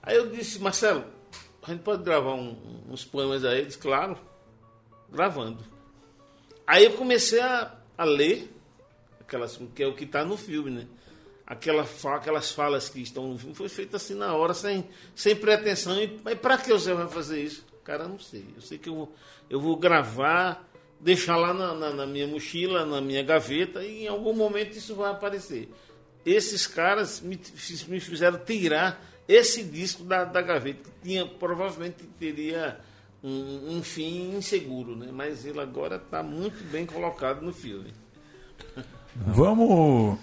Aí 0.07 0.15
eu 0.15 0.29
disse, 0.29 0.57
Marcelo, 0.59 1.03
a 1.61 1.69
gente 1.71 1.81
pode 1.81 2.01
gravar 2.01 2.33
um- 2.33 2.81
uns 2.89 3.03
poemas 3.03 3.43
aí? 3.43 3.57
Ele 3.57 3.65
disse, 3.65 3.77
claro, 3.77 4.17
gravando. 5.11 5.61
Aí 6.65 6.85
eu 6.85 6.93
comecei 6.93 7.41
a, 7.41 7.75
a 7.97 8.05
ler, 8.05 8.49
aquelas, 9.19 9.59
que 9.75 9.83
é 9.83 9.87
o 9.87 9.93
que 9.93 10.05
está 10.05 10.23
no 10.23 10.37
filme, 10.37 10.71
né? 10.71 10.87
Aquela, 11.45 11.85
aquelas 12.15 12.51
falas 12.51 12.87
que 12.87 13.01
estão 13.01 13.27
no 13.27 13.37
filme 13.37 13.53
foi 13.53 13.67
feita 13.67 13.97
assim 13.97 14.13
na 14.15 14.33
hora, 14.33 14.53
sem, 14.53 14.87
sem 15.13 15.35
pretensão. 15.35 16.01
E, 16.01 16.17
mas 16.23 16.39
para 16.39 16.57
que 16.57 16.71
você 16.71 16.93
vai 16.93 17.09
fazer 17.09 17.41
isso? 17.43 17.65
Cara, 17.83 18.07
não 18.07 18.17
sei. 18.19 18.45
Eu 18.55 18.61
sei 18.61 18.77
que 18.77 18.87
eu 18.87 18.95
vou, 18.95 19.13
eu 19.49 19.59
vou 19.59 19.75
gravar, 19.75 20.65
deixar 21.01 21.35
lá 21.35 21.53
na, 21.53 21.73
na- 21.73 21.91
na 21.93 22.05
minha 22.05 22.27
mochila, 22.27 22.85
na 22.85 23.01
minha 23.01 23.23
gaveta, 23.23 23.83
e 23.83 24.03
em 24.03 24.07
algum 24.07 24.31
momento 24.33 24.77
isso 24.77 24.95
vai 24.95 25.11
aparecer. 25.11 25.69
Esses 26.25 26.65
caras 26.65 27.19
me, 27.19 27.37
me 27.89 27.99
fizeram 27.99 28.39
tirar 28.39 29.01
esse 29.27 29.63
disco 29.63 30.03
da, 30.03 30.23
da 30.23 30.41
gaveta, 30.41 30.83
que 30.83 31.09
tinha, 31.09 31.25
provavelmente 31.25 32.03
teria 32.19 32.79
um, 33.23 33.77
um 33.77 33.83
fim 33.83 34.35
inseguro, 34.35 34.95
né? 34.95 35.09
mas 35.11 35.45
ele 35.45 35.59
agora 35.59 35.97
está 35.97 36.23
muito 36.23 36.63
bem 36.71 36.85
colocado 36.85 37.41
no 37.41 37.53
filme. 37.53 37.93
Vamos 39.15 40.17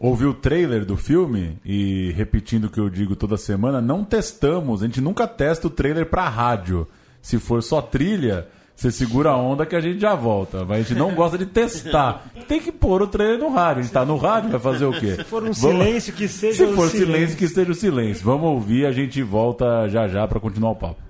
ouvir 0.00 0.26
o 0.26 0.34
trailer 0.34 0.84
do 0.84 0.96
filme 0.96 1.58
e 1.64 2.12
repetindo 2.12 2.64
o 2.64 2.70
que 2.70 2.80
eu 2.80 2.88
digo 2.88 3.16
toda 3.16 3.36
semana, 3.36 3.80
não 3.80 4.04
testamos, 4.04 4.82
a 4.82 4.86
gente 4.86 5.00
nunca 5.00 5.26
testa 5.26 5.66
o 5.66 5.70
trailer 5.70 6.06
pra 6.06 6.28
rádio. 6.28 6.86
Se 7.22 7.38
for 7.38 7.62
só 7.62 7.82
trilha, 7.82 8.48
você 8.80 8.92
segura 8.92 9.30
a 9.30 9.36
onda 9.36 9.66
que 9.66 9.74
a 9.74 9.80
gente 9.80 9.98
já 9.98 10.14
volta. 10.14 10.64
Mas 10.64 10.70
a 10.78 10.82
gente 10.88 10.94
não 10.96 11.12
gosta 11.12 11.36
de 11.36 11.46
testar. 11.46 12.26
Tem 12.46 12.60
que 12.60 12.70
pôr 12.70 13.02
o 13.02 13.08
trailer 13.08 13.36
no 13.38 13.48
rádio. 13.50 13.80
A 13.80 13.82
gente 13.82 13.92
tá 13.92 14.04
no 14.04 14.16
rádio, 14.16 14.50
vai 14.50 14.60
fazer 14.60 14.84
o 14.84 14.92
quê? 14.92 15.16
Se 15.16 15.24
for 15.24 15.38
um 15.42 15.50
Vamos- 15.52 15.58
silêncio, 15.58 16.12
que 16.12 16.28
seja 16.28 16.64
Se 16.64 16.70
um 16.72 16.76
for 16.76 16.88
silêncio. 16.88 17.06
silêncio, 17.12 17.36
que 17.36 17.44
esteja 17.44 17.72
o 17.72 17.74
silêncio. 17.74 18.24
Vamos 18.24 18.44
ouvir, 18.50 18.86
a 18.86 18.92
gente 18.92 19.20
volta 19.22 19.88
já 19.88 20.06
já 20.06 20.28
pra 20.28 20.38
continuar 20.38 20.70
o 20.70 20.76
papo. 20.76 21.07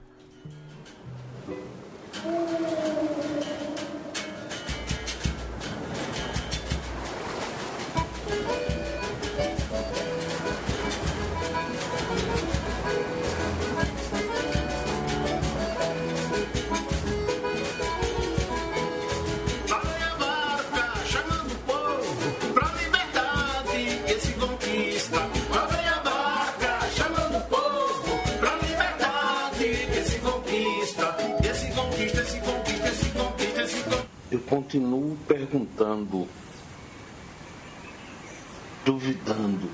Duvidando. 38.89 39.69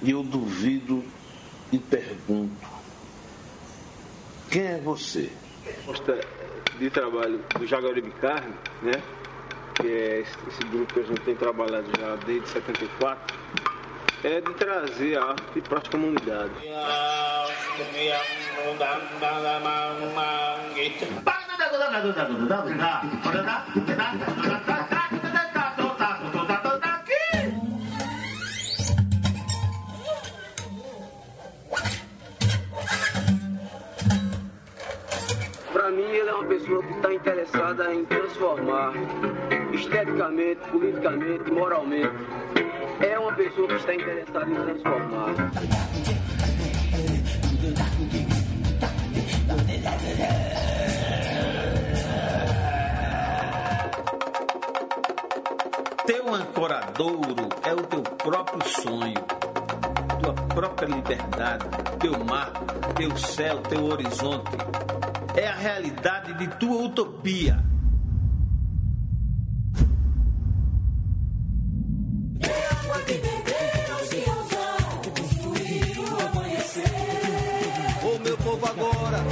E 0.00 0.12
eu 0.12 0.22
duvido 0.22 1.04
e 1.72 1.78
pergunto: 1.78 2.64
quem 4.48 4.62
é 4.62 4.78
você? 4.78 5.32
proposta 5.64 6.20
de 6.78 6.90
trabalho 6.90 7.44
do 7.58 7.66
Jaguaribe 7.66 8.12
Carne, 8.20 8.54
né? 8.82 9.02
Que 9.74 9.88
é 9.88 10.20
esse, 10.20 10.36
esse 10.48 10.64
grupo 10.70 10.94
que 10.94 11.00
a 11.00 11.02
gente 11.02 11.20
tem 11.22 11.34
trabalhado 11.34 11.90
já 11.98 12.14
desde 12.24 12.48
74, 12.48 13.36
é 14.22 14.40
de 14.40 14.54
trazer 14.54 15.18
a 15.18 15.24
arte 15.24 15.60
para 15.60 15.78
as 15.78 15.88
comunidades. 15.88 16.56
Uma 36.40 36.48
pessoa 36.48 36.82
que 36.82 36.92
está 36.94 37.12
interessada 37.12 37.94
em 37.94 38.04
transformar 38.06 38.92
esteticamente, 39.74 40.60
politicamente, 40.70 41.50
moralmente. 41.50 42.14
É 43.00 43.18
uma 43.18 43.32
pessoa 43.34 43.68
que 43.68 43.74
está 43.74 43.94
interessada 43.94 44.50
em 44.50 44.54
transformar. 44.54 45.34
Teu 56.06 56.34
ancoradouro 56.34 57.48
é 57.62 57.74
o 57.74 57.82
teu 57.82 58.02
próprio 58.02 58.68
sonho, 58.68 59.24
tua 60.22 60.32
própria 60.54 60.86
liberdade, 60.86 61.66
teu 61.98 62.24
mar, 62.24 62.50
teu 62.96 63.14
céu, 63.18 63.58
teu 63.60 63.84
horizonte. 63.84 64.56
É 65.40 65.48
a 65.48 65.54
realidade 65.54 66.34
de 66.34 66.46
tua 66.58 66.82
utopia. 66.84 67.64
Ô 78.04 78.18
meu 78.18 78.36
povo 78.36 78.66
agora, 78.66 79.24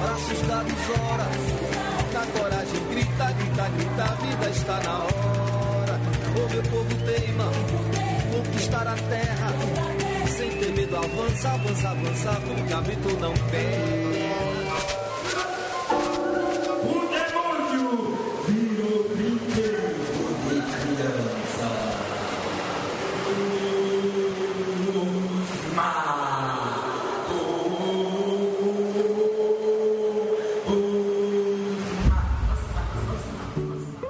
braços 0.00 0.40
dados 0.48 0.72
ora, 1.12 1.28
na 2.14 2.26
coragem 2.40 2.88
grita, 2.88 3.32
grita, 3.32 3.68
grita, 3.68 4.04
a 4.04 4.14
vida 4.14 4.48
está 4.48 4.80
na 4.84 4.98
hora. 5.00 6.00
Ô 6.34 6.48
meu 6.50 6.62
povo 6.62 6.94
teima, 7.04 7.44
conquistar 8.32 8.88
a 8.88 8.94
terra, 8.94 9.52
sem 10.34 10.48
ter 10.48 10.72
medo 10.72 10.96
avança, 10.96 11.50
avança, 11.50 11.90
avança, 11.90 12.32
porque 12.40 12.72
a 12.72 12.80
tu 12.80 13.20
não 13.20 13.34
tem. 13.50 14.25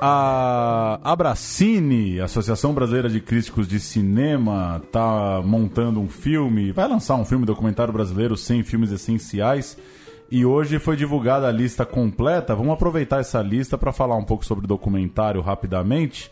A 0.09 1.01
Abracine, 1.03 2.21
Associação 2.21 2.73
Brasileira 2.73 3.09
de 3.09 3.21
Críticos 3.21 3.67
de 3.67 3.81
Cinema, 3.81 4.81
tá 4.93 5.43
montando 5.45 5.99
um 5.99 6.09
filme, 6.09 6.71
vai 6.71 6.87
lançar 6.87 7.17
um 7.17 7.25
filme 7.25 7.45
documentário 7.45 7.93
brasileiro 7.93 8.37
sem 8.37 8.63
filmes 8.63 8.93
essenciais. 8.93 9.77
E 10.31 10.47
hoje 10.47 10.79
foi 10.79 10.95
divulgada 10.95 11.49
a 11.49 11.51
lista 11.51 11.85
completa. 11.85 12.55
Vamos 12.55 12.75
aproveitar 12.75 13.19
essa 13.19 13.43
lista 13.43 13.77
para 13.77 13.93
falar 13.93 14.15
um 14.15 14.23
pouco 14.23 14.47
sobre 14.47 14.65
o 14.65 14.69
documentário 14.69 15.41
rapidamente. 15.41 16.31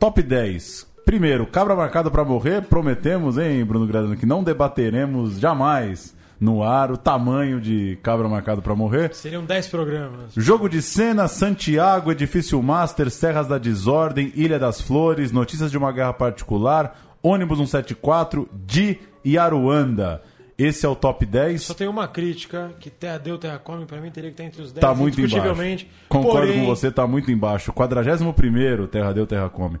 Top 0.00 0.20
10. 0.20 0.84
Primeiro, 1.04 1.46
Cabra 1.46 1.76
Marcado 1.76 2.10
para 2.10 2.24
Morrer. 2.24 2.62
Prometemos, 2.62 3.38
hein, 3.38 3.64
Bruno 3.64 3.86
Gradano, 3.86 4.16
que 4.16 4.26
não 4.26 4.42
debateremos 4.42 5.38
jamais 5.38 6.12
no 6.40 6.62
ar 6.62 6.90
o 6.90 6.96
tamanho 6.96 7.60
de 7.60 7.98
Cabra 8.02 8.26
Marcado 8.26 8.62
para 8.62 8.74
Morrer. 8.74 9.14
Seriam 9.14 9.44
10 9.44 9.68
programas. 9.68 10.32
Jogo 10.34 10.68
de 10.68 10.80
cena, 10.80 11.28
Santiago, 11.28 12.10
Edifício 12.10 12.60
Master, 12.62 13.10
Serras 13.10 13.46
da 13.46 13.58
Desordem, 13.58 14.32
Ilha 14.34 14.58
das 14.58 14.80
Flores, 14.80 15.30
Notícias 15.30 15.70
de 15.70 15.76
uma 15.76 15.92
Guerra 15.92 16.14
Particular, 16.14 16.96
Ônibus 17.22 17.58
174, 17.58 18.48
Di 18.66 18.98
e 19.22 19.36
Aruanda. 19.36 20.22
Esse 20.56 20.84
é 20.84 20.88
o 20.88 20.94
top 20.94 21.24
10. 21.24 21.62
Só 21.62 21.74
tem 21.74 21.88
uma 21.88 22.06
crítica, 22.06 22.70
que 22.78 22.90
Terra 22.90 23.18
Deu, 23.18 23.38
Terra 23.38 23.58
Come, 23.58 23.86
pra 23.86 23.98
mim 23.98 24.10
teria 24.10 24.30
que 24.30 24.34
estar 24.34 24.44
entre 24.44 24.62
os 24.62 24.72
10, 24.72 24.80
Tá 24.80 24.94
muito 24.94 25.20
embaixo. 25.20 25.86
Concordo 26.08 26.46
Porém, 26.48 26.60
com 26.60 26.66
você, 26.66 26.90
tá 26.90 27.06
muito 27.06 27.30
embaixo. 27.30 27.72
41 27.72 28.86
Terra 28.86 29.12
Deu, 29.12 29.26
Terra 29.26 29.48
Come. 29.48 29.78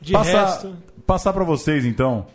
De 0.00 0.12
Passar, 0.12 0.46
resto, 0.46 0.76
passar 1.06 1.32
para 1.32 1.44
vocês 1.44 1.84
então. 1.84 2.26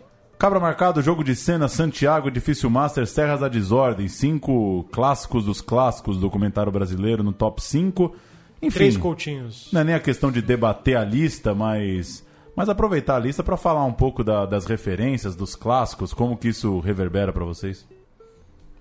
Cabra 0.41 0.59
marcado, 0.59 1.03
jogo 1.03 1.23
de 1.23 1.35
cena, 1.35 1.67
Santiago, 1.67 2.31
Difícil 2.31 2.67
Master, 2.67 3.05
Serras 3.05 3.41
da 3.41 3.47
Desordem. 3.47 4.07
Cinco 4.07 4.83
clássicos 4.91 5.45
dos 5.45 5.61
clássicos 5.61 6.15
do 6.15 6.21
documentário 6.21 6.71
brasileiro 6.71 7.21
no 7.21 7.31
top 7.31 7.61
5. 7.61 8.15
Enfim, 8.59 8.73
Três 8.75 8.97
Coutinhos. 8.97 9.69
não 9.71 9.81
é 9.81 9.83
nem 9.83 9.93
a 9.93 9.99
questão 9.99 10.31
de 10.31 10.41
debater 10.41 10.97
a 10.97 11.03
lista, 11.03 11.53
mas, 11.53 12.25
mas 12.55 12.69
aproveitar 12.69 13.17
a 13.17 13.19
lista 13.19 13.43
para 13.43 13.55
falar 13.55 13.85
um 13.85 13.93
pouco 13.93 14.23
da- 14.23 14.47
das 14.47 14.65
referências, 14.65 15.35
dos 15.35 15.55
clássicos, 15.55 16.11
como 16.11 16.35
que 16.35 16.47
isso 16.47 16.79
reverbera 16.79 17.31
para 17.31 17.45
vocês. 17.45 17.87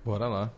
Bora 0.03 0.27
lá. 0.27 0.49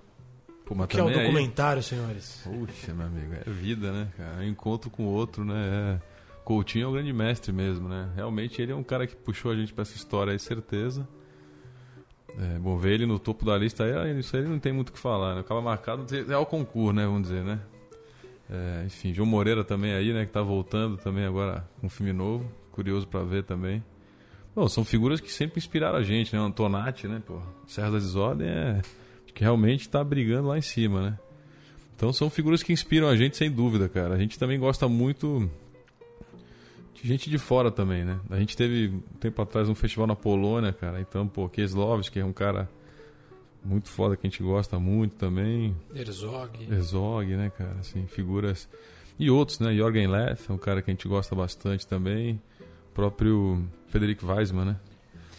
Pô, 0.66 0.74
mas 0.74 0.88
Que 0.88 0.97
é 0.97 1.04
o 1.04 1.08
também 1.08 1.20
aí- 1.20 1.26
documentário, 1.28 1.84
senhores. 1.84 2.41
Puxa, 2.45 2.93
meu 2.93 3.08
amigo, 3.08 3.34
é 3.45 3.49
vida, 3.49 3.91
né, 3.91 4.08
cara? 4.16 4.36
É 4.38 4.45
um 4.45 4.49
encontro 4.49 4.89
com 4.89 5.04
o 5.04 5.10
outro, 5.10 5.43
né? 5.43 5.99
É... 6.10 6.12
Coutinho 6.44 6.86
é 6.86 6.88
o 6.88 6.91
grande 6.91 7.14
mestre 7.14 7.52
mesmo, 7.52 7.88
né? 7.88 8.12
Realmente 8.16 8.62
ele 8.62 8.72
é 8.72 8.76
um 8.76 8.84
cara 8.84 9.08
que 9.08 9.16
puxou 9.16 9.52
a 9.52 9.56
gente 9.56 9.74
pra 9.74 9.84
essa 9.84 9.96
história 9.96 10.34
aí, 10.34 10.39
certeza. 10.39 11.08
É, 12.38 12.60
bom, 12.60 12.78
ver 12.78 12.94
ele 12.94 13.06
no 13.06 13.20
topo 13.20 13.46
da 13.46 13.58
lista 13.58 13.84
aí, 13.84 14.20
isso 14.20 14.36
aí 14.36 14.44
não 14.44 14.60
tem 14.60 14.74
muito 14.74 14.89
o 14.89 14.91
que 14.94 15.00
falar, 15.00 15.36
né? 15.36 15.41
Acaba 15.41 15.62
marcado 15.62 16.06
é 16.16 16.38
o 16.38 16.46
concurso, 16.46 16.94
né? 16.94 17.06
Vamos 17.06 17.24
dizer, 17.24 17.44
né? 17.44 17.60
É, 18.50 18.84
enfim, 18.86 19.14
João 19.14 19.28
Moreira 19.28 19.64
também 19.64 19.94
aí, 19.94 20.12
né? 20.12 20.26
Que 20.26 20.32
tá 20.32 20.41
voltando 20.41 20.98
também 20.98 21.26
agora 21.26 21.68
com 21.80 21.88
um 21.88 21.89
filme 21.89 22.12
novo. 22.12 22.52
Curioso 22.72 23.08
pra 23.08 23.24
ver 23.24 23.44
também. 23.44 23.84
Bom, 24.56 24.68
são 24.68 24.84
figuras 24.84 25.20
que 25.20 25.32
sempre 25.32 25.60
inspiraram 25.60 25.98
a 25.98 26.04
gente, 26.04 26.36
né? 26.36 26.41
O 26.41 26.70
né? 26.70 27.22
Pô, 27.26 27.39
Serra 27.68 27.91
da 27.91 27.98
Desordem 27.98 28.48
é... 28.48 28.82
Que 29.34 29.41
realmente 29.44 29.89
tá 29.89 30.04
brigando 30.04 30.50
lá 30.50 30.58
em 30.60 30.62
cima, 30.62 31.02
né? 31.02 31.20
Então 31.96 32.14
são 32.14 32.30
figuras 32.30 32.62
que 32.62 32.72
inspiram 32.72 33.08
a 33.08 33.16
gente 33.16 33.36
sem 33.36 33.50
dúvida, 33.50 33.89
cara. 33.89 34.14
A 34.14 34.18
gente 34.20 34.38
também 34.38 34.60
gosta 34.60 34.88
muito 34.88 35.50
gente 37.04 37.30
de 37.30 37.38
fora 37.38 37.70
também, 37.72 38.04
né? 38.04 38.20
A 38.30 38.38
gente 38.39 38.56
teve 38.56 38.88
um 38.89 39.18
tempo 39.20 39.41
atrás 39.41 39.68
um 39.70 39.76
festival 39.76 40.08
na 40.08 40.16
Polônia, 40.16 40.72
cara. 40.74 40.99
Então, 41.01 41.28
pô, 41.28 41.47
Kieslowski 41.49 42.20
é 42.20 42.26
um 42.26 42.34
cara 42.34 42.70
muito 43.64 43.89
foda 43.89 44.16
que 44.18 44.26
a 44.26 44.30
gente 44.30 44.41
gosta 44.43 44.80
muito 44.80 45.16
também. 45.16 45.76
Herzog. 45.95 46.64
Herzog, 46.72 47.36
né, 47.36 47.51
cara? 47.58 47.76
Assim, 47.80 48.06
figuras. 48.08 48.68
E 49.20 49.30
outros, 49.30 49.60
né? 49.60 49.74
Jorgen 49.76 50.08
Leff 50.08 50.49
é 50.49 50.54
um 50.54 50.58
cara 50.58 50.82
que 50.82 50.89
a 50.89 50.93
gente 50.93 51.08
gosta 51.08 51.36
bastante 51.36 51.86
também. 51.88 52.41
O 52.91 52.93
próprio 52.93 53.64
Frederic 53.88 54.24
Weisman, 54.26 54.66
né? 54.66 54.76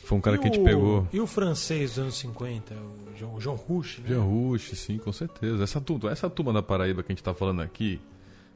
Foi 0.04 0.18
um 0.18 0.20
cara 0.20 0.36
E 0.36 0.38
que 0.38 0.48
a 0.48 0.50
gente 0.50 0.60
o- 0.60 0.64
pegou. 0.64 1.08
E 1.12 1.18
o 1.20 1.26
francês 1.26 1.90
dos 1.90 1.98
anos 1.98 2.14
50, 2.16 2.74
o 2.74 3.16
João, 3.16 3.34
o 3.36 3.40
João 3.40 3.56
Rush, 3.56 3.98
né? 4.00 4.08
Jean 4.08 4.20
Rush, 4.22 4.70
sim, 4.74 4.98
com 4.98 5.10
certeza. 5.12 5.62
Essa 5.64 5.80
turma, 5.80 6.10
essa 6.10 6.28
turma 6.28 6.52
da 6.52 6.62
Paraíba 6.62 7.02
que 7.02 7.10
a 7.10 7.14
gente 7.14 7.22
tá 7.24 7.32
falando 7.32 7.62
aqui, 7.62 8.00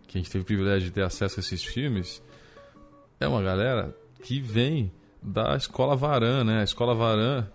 que 0.06 0.18
a 0.18 0.20
gente 0.20 0.30
teve 0.30 0.42
o 0.42 0.44
privilégio 0.46 0.88
de 0.88 0.92
ter 0.94 1.02
acesso 1.02 1.38
a 1.38 1.40
esses 1.40 1.64
filmes, 1.64 2.22
é 3.20 3.26
uma 3.28 3.42
galera 3.42 3.94
que 4.22 4.40
vem 4.40 4.92
da 5.22 5.56
escola 5.56 5.96
Varan, 5.96 6.44
né? 6.44 6.60
A 6.60 6.64
escola 6.64 6.94
Varan, 6.94 7.46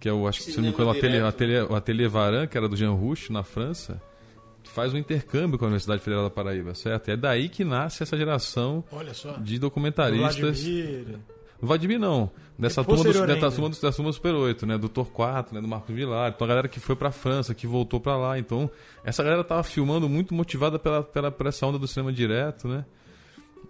que 0.00 0.08
é 0.08 0.12
o, 0.12 0.26
acho 0.26 0.40
que 0.44 0.50
se 0.50 0.56
não 0.56 0.64
me 0.64 0.70
engano, 0.70 0.88
o 0.88 0.92
ateliê, 0.92 1.20
ateliê, 1.20 1.62
o 1.62 1.74
ateliê 1.74 2.08
Varan, 2.08 2.46
que 2.46 2.56
era 2.56 2.68
do 2.68 2.76
Jean 2.76 2.92
Rush, 2.92 3.30
na 3.30 3.42
França, 3.42 4.00
faz 4.64 4.92
um 4.94 4.98
intercâmbio 4.98 5.58
com 5.58 5.64
a 5.64 5.68
Universidade 5.68 6.02
Federal 6.02 6.24
da 6.24 6.30
Paraíba, 6.30 6.74
certo? 6.74 7.08
E 7.08 7.12
é 7.12 7.16
daí 7.16 7.48
que 7.48 7.64
nasce 7.64 8.02
essa 8.02 8.16
geração 8.16 8.84
de 9.40 9.58
documentaristas. 9.58 10.62
Vladimir. 10.62 11.18
No 11.60 11.68
Vladimir 11.68 11.98
não. 12.00 12.30
Dessa 12.58 12.80
É 12.80 12.84
turma, 12.84 13.04
do, 13.04 13.08
ainda. 13.20 13.50
turma, 13.50 13.68
do, 13.70 13.80
da 13.80 13.92
turma 13.92 14.12
Super 14.12 14.34
8, 14.34 14.66
né? 14.66 14.76
Do 14.78 14.88
Torquato, 14.88 15.54
né? 15.54 15.60
Do 15.60 15.68
Marcos 15.68 15.94
Vilar. 15.94 16.32
Então 16.34 16.44
a 16.44 16.48
galera 16.48 16.68
que 16.68 16.80
foi 16.80 16.94
pra 16.96 17.10
França, 17.12 17.54
que 17.54 17.66
voltou 17.66 18.00
pra 18.00 18.16
lá. 18.16 18.38
Então, 18.38 18.70
essa 19.04 19.22
galera 19.22 19.42
tava 19.44 19.62
filmando 19.62 20.08
muito 20.08 20.34
motivada 20.34 20.78
pela, 20.78 21.02
pela, 21.02 21.30
por 21.30 21.46
essa 21.46 21.64
onda 21.66 21.78
do 21.78 21.86
cinema 21.86 22.12
direto, 22.12 22.66
né? 22.68 22.84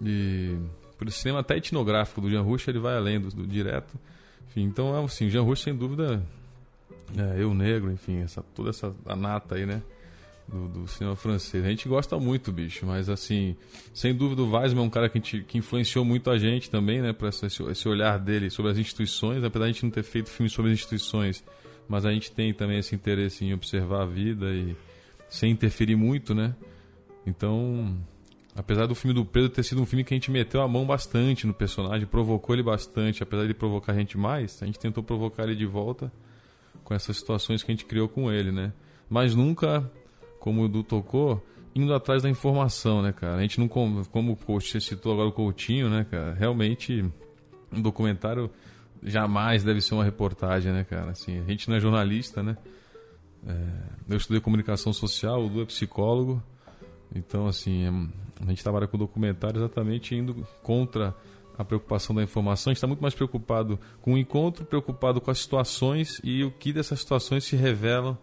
E 0.02 0.56
por 1.02 1.08
esse 1.08 1.18
cinema 1.18 1.40
até 1.40 1.56
etnográfico 1.56 2.20
do 2.20 2.30
Jean 2.30 2.42
Rush, 2.42 2.68
ele 2.68 2.78
vai 2.78 2.96
além 2.96 3.20
do, 3.20 3.28
do 3.28 3.44
direto. 3.46 3.92
Enfim, 4.48 4.62
então, 4.62 5.04
assim, 5.04 5.28
Jean 5.28 5.42
Rush, 5.42 5.62
sem 5.62 5.74
dúvida, 5.74 6.22
é, 7.16 7.42
eu 7.42 7.52
negro, 7.52 7.90
enfim, 7.90 8.18
essa, 8.20 8.40
toda 8.54 8.70
essa 8.70 8.94
a 9.04 9.16
nata 9.16 9.56
aí, 9.56 9.66
né? 9.66 9.82
Do, 10.46 10.68
do 10.68 10.88
cinema 10.88 11.16
francês. 11.16 11.64
A 11.64 11.68
gente 11.68 11.88
gosta 11.88 12.18
muito, 12.18 12.52
bicho, 12.52 12.84
mas 12.86 13.08
assim, 13.08 13.56
sem 13.94 14.14
dúvida 14.14 14.42
o 14.42 14.50
Weisman 14.52 14.82
é 14.82 14.86
um 14.86 14.90
cara 14.90 15.08
que, 15.08 15.18
gente- 15.18 15.42
que 15.44 15.58
influenciou 15.58 16.04
muito 16.04 16.30
a 16.30 16.38
gente 16.38 16.70
também, 16.70 17.00
né? 17.02 17.14
Essa- 17.22 17.46
esse, 17.46 17.62
esse 17.64 17.88
olhar 17.88 18.18
dele 18.18 18.48
sobre 18.50 18.70
as 18.70 18.78
instituições, 18.78 19.42
apesar 19.42 19.64
de 19.64 19.70
a 19.70 19.72
gente 19.72 19.82
não 19.84 19.90
ter 19.90 20.02
feito 20.04 20.30
filme 20.30 20.48
sobre 20.50 20.70
as 20.70 20.78
instituições, 20.78 21.42
mas 21.88 22.04
a 22.06 22.12
gente 22.12 22.30
tem 22.30 22.52
também 22.54 22.78
esse 22.78 22.94
interesse 22.94 23.44
em 23.44 23.52
observar 23.54 24.02
a 24.02 24.06
vida 24.06 24.52
e 24.52 24.76
sem 25.28 25.50
interferir 25.50 25.96
muito, 25.96 26.34
né? 26.34 26.54
Então, 27.26 27.96
apesar 28.54 28.86
do 28.86 28.94
filme 28.94 29.14
do 29.14 29.24
Pedro 29.24 29.48
ter 29.48 29.62
sido 29.62 29.80
um 29.80 29.86
filme 29.86 30.04
que 30.04 30.12
a 30.12 30.16
gente 30.16 30.30
meteu 30.30 30.60
a 30.62 30.68
mão 30.68 30.84
bastante 30.86 31.46
no 31.46 31.54
personagem, 31.54 32.06
provocou 32.06 32.54
ele 32.54 32.62
bastante, 32.62 33.22
apesar 33.22 33.46
de 33.46 33.54
provocar 33.54 33.92
a 33.92 33.96
gente 33.96 34.18
mais, 34.18 34.62
a 34.62 34.66
gente 34.66 34.78
tentou 34.78 35.02
provocar 35.02 35.44
ele 35.44 35.54
de 35.56 35.66
volta 35.66 36.12
com 36.84 36.94
essas 36.94 37.16
situações 37.16 37.62
que 37.62 37.70
a 37.70 37.74
gente 37.74 37.84
criou 37.84 38.08
com 38.08 38.30
ele, 38.30 38.50
né? 38.52 38.72
Mas 39.08 39.34
nunca, 39.34 39.90
como 40.38 40.62
o 40.64 40.68
Du 40.68 40.82
tocou, 40.82 41.44
indo 41.74 41.94
atrás 41.94 42.22
da 42.22 42.28
informação, 42.28 43.00
né, 43.02 43.12
cara? 43.12 43.36
A 43.36 43.42
gente 43.42 43.58
não, 43.58 43.68
com- 43.68 44.02
como 44.10 44.36
você 44.46 44.80
citou 44.80 45.12
agora 45.12 45.28
o 45.28 45.32
Coutinho, 45.32 45.88
né, 45.88 46.04
cara? 46.10 46.34
Realmente, 46.34 47.04
um 47.72 47.80
documentário 47.80 48.50
jamais 49.02 49.64
deve 49.64 49.80
ser 49.80 49.94
uma 49.94 50.04
reportagem, 50.04 50.72
né, 50.72 50.84
cara? 50.84 51.10
Assim, 51.12 51.38
a 51.40 51.44
gente 51.44 51.68
não 51.68 51.76
é 51.76 51.80
jornalista, 51.80 52.42
né? 52.42 52.56
É, 53.46 53.54
eu 54.10 54.16
estudei 54.16 54.40
comunicação 54.40 54.92
social, 54.92 55.44
o 55.44 55.48
Du 55.48 55.62
é 55.62 55.64
psicólogo, 55.64 56.42
então, 57.14 57.46
assim, 57.46 57.86
é- 57.86 58.22
a 58.46 58.50
gente 58.50 58.62
trabalha 58.62 58.86
com 58.86 58.98
documentário 58.98 59.58
exatamente 59.58 60.14
indo 60.14 60.46
contra 60.62 61.14
a 61.56 61.64
preocupação 61.64 62.14
da 62.14 62.22
informação. 62.22 62.70
A 62.70 62.72
gente 62.72 62.78
está 62.78 62.86
muito 62.86 63.00
mais 63.00 63.14
preocupado 63.14 63.78
com 64.00 64.14
o 64.14 64.18
encontro, 64.18 64.64
preocupado 64.64 65.20
com 65.20 65.30
as 65.30 65.38
situações 65.38 66.20
e 66.24 66.42
o 66.42 66.50
que 66.50 66.72
dessas 66.72 67.00
situações 67.00 67.44
se 67.44 67.56
revelam 67.56 68.16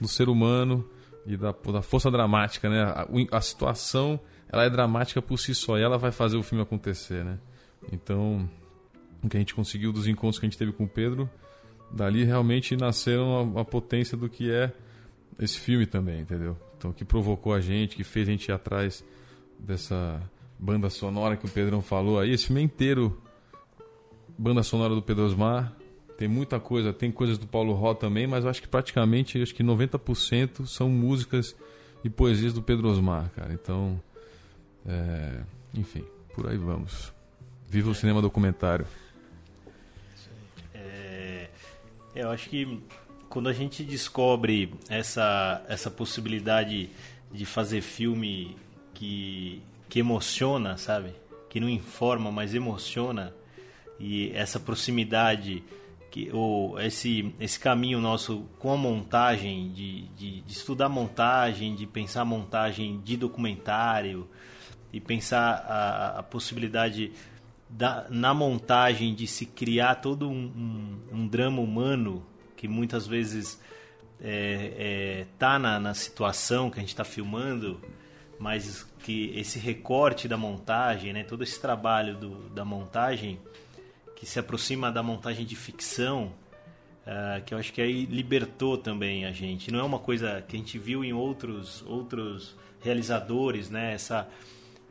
do 0.00 0.08
ser 0.08 0.28
humano 0.28 0.88
e 1.24 1.36
da, 1.36 1.52
da 1.52 1.82
força 1.82 2.10
dramática, 2.10 2.68
né? 2.68 2.82
A, 2.82 3.06
a 3.30 3.40
situação, 3.40 4.20
ela 4.48 4.64
é 4.64 4.70
dramática 4.70 5.22
por 5.22 5.38
si 5.38 5.54
só 5.54 5.78
e 5.78 5.82
ela 5.82 5.96
vai 5.96 6.10
fazer 6.10 6.36
o 6.36 6.42
filme 6.42 6.62
acontecer, 6.62 7.24
né? 7.24 7.38
Então, 7.90 8.48
o 9.22 9.28
que 9.28 9.36
a 9.36 9.40
gente 9.40 9.54
conseguiu 9.54 9.92
dos 9.92 10.06
encontros 10.06 10.38
que 10.38 10.46
a 10.46 10.48
gente 10.48 10.58
teve 10.58 10.72
com 10.72 10.84
o 10.84 10.88
Pedro, 10.88 11.30
dali 11.90 12.24
realmente 12.24 12.76
nasceram 12.76 13.56
a, 13.56 13.60
a 13.60 13.64
potência 13.64 14.16
do 14.16 14.28
que 14.28 14.50
é 14.50 14.72
esse 15.38 15.58
filme 15.58 15.86
também, 15.86 16.20
entendeu? 16.20 16.56
Então, 16.76 16.92
que 16.92 17.04
provocou 17.04 17.54
a 17.54 17.60
gente, 17.60 17.96
que 17.96 18.04
fez 18.04 18.28
a 18.28 18.32
gente 18.32 18.48
ir 18.48 18.52
atrás 18.52 19.04
dessa 19.58 20.20
banda 20.58 20.88
sonora 20.90 21.36
que 21.36 21.46
o 21.46 21.48
Pedrão 21.48 21.82
falou 21.82 22.18
aí. 22.18 22.30
Esse 22.32 22.46
filme 22.46 22.60
é 22.60 22.64
inteiro 22.64 23.20
banda 24.38 24.62
sonora 24.62 24.94
do 24.94 25.02
Pedro 25.02 25.24
Osmar. 25.24 25.72
Tem 26.16 26.28
muita 26.28 26.60
coisa, 26.60 26.92
tem 26.92 27.10
coisas 27.10 27.38
do 27.38 27.46
Paulo 27.46 27.72
Ró 27.72 27.94
também, 27.94 28.26
mas 28.26 28.44
eu 28.44 28.50
acho 28.50 28.62
que 28.62 28.68
praticamente 28.68 29.40
acho 29.42 29.54
que 29.54 29.62
90% 29.62 30.66
são 30.66 30.88
músicas 30.88 31.56
e 32.04 32.10
poesias 32.10 32.52
do 32.52 32.62
Pedro 32.62 32.88
Osmar, 32.88 33.30
cara. 33.30 33.52
Então, 33.52 34.00
é, 34.86 35.40
enfim, 35.74 36.04
por 36.34 36.48
aí 36.48 36.56
vamos. 36.56 37.12
Viva 37.68 37.90
o 37.90 37.94
cinema 37.94 38.20
documentário. 38.20 38.86
É, 40.74 41.48
eu 42.14 42.30
acho 42.30 42.48
que 42.48 42.80
quando 43.28 43.48
a 43.48 43.52
gente 43.52 43.82
descobre 43.82 44.74
essa, 44.88 45.64
essa 45.68 45.90
possibilidade 45.90 46.90
de 47.32 47.46
fazer 47.46 47.80
filme 47.80 48.56
que, 49.02 49.60
que 49.88 49.98
emociona, 49.98 50.76
sabe? 50.76 51.12
Que 51.50 51.58
não 51.58 51.68
informa, 51.68 52.30
mas 52.30 52.54
emociona, 52.54 53.34
e 53.98 54.30
essa 54.32 54.60
proximidade, 54.60 55.64
que, 56.08 56.30
ou 56.32 56.78
esse, 56.80 57.34
esse 57.40 57.58
caminho 57.58 58.00
nosso 58.00 58.44
com 58.60 58.72
a 58.72 58.76
montagem, 58.76 59.72
de, 59.72 60.02
de, 60.10 60.40
de 60.42 60.52
estudar 60.52 60.88
montagem, 60.88 61.74
de 61.74 61.84
pensar 61.84 62.24
montagem 62.24 63.00
de 63.00 63.16
documentário, 63.16 64.28
e 64.92 65.00
pensar 65.00 65.64
a, 65.66 66.18
a 66.20 66.22
possibilidade 66.22 67.10
da, 67.68 68.06
na 68.08 68.32
montagem 68.32 69.16
de 69.16 69.26
se 69.26 69.46
criar 69.46 69.96
todo 69.96 70.28
um, 70.28 70.98
um, 71.10 71.22
um 71.22 71.26
drama 71.26 71.60
humano 71.60 72.24
que 72.56 72.68
muitas 72.68 73.04
vezes 73.04 73.60
é, 74.20 74.74
é, 74.76 75.26
tá 75.40 75.58
na, 75.58 75.80
na 75.80 75.92
situação 75.92 76.70
que 76.70 76.78
a 76.78 76.80
gente 76.80 76.90
está 76.90 77.04
filmando, 77.04 77.80
mas 78.38 78.86
que 79.02 79.32
esse 79.36 79.58
recorte 79.58 80.28
da 80.28 80.36
montagem, 80.36 81.12
né, 81.12 81.24
todo 81.24 81.42
esse 81.42 81.60
trabalho 81.60 82.16
do, 82.16 82.48
da 82.50 82.64
montagem 82.64 83.38
que 84.16 84.24
se 84.24 84.38
aproxima 84.38 84.90
da 84.92 85.02
montagem 85.02 85.44
de 85.44 85.56
ficção, 85.56 86.32
ah, 87.06 87.40
que 87.44 87.52
eu 87.52 87.58
acho 87.58 87.72
que 87.72 87.80
aí 87.82 88.06
libertou 88.06 88.78
também 88.78 89.24
a 89.26 89.32
gente. 89.32 89.72
Não 89.72 89.80
é 89.80 89.82
uma 89.82 89.98
coisa 89.98 90.42
que 90.46 90.54
a 90.54 90.58
gente 90.58 90.78
viu 90.78 91.04
em 91.04 91.12
outros 91.12 91.82
outros 91.86 92.56
realizadores, 92.80 93.68
né? 93.70 93.94
Essa 93.94 94.28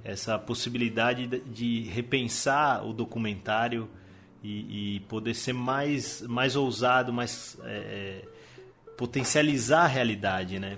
essa 0.03 0.37
possibilidade 0.39 1.27
de- 1.27 1.39
de 1.41 1.81
repensar 1.83 2.83
o 2.85 2.91
documentário 2.91 3.87
e, 4.43 4.95
e 4.95 4.99
poder 5.01 5.33
ser 5.35 5.53
mais 5.53 6.21
mais 6.23 6.55
ousado, 6.55 7.13
mais 7.13 7.57
é, 7.63 8.25
potencializar 8.97 9.83
a 9.83 9.87
realidade, 9.87 10.59
né? 10.59 10.77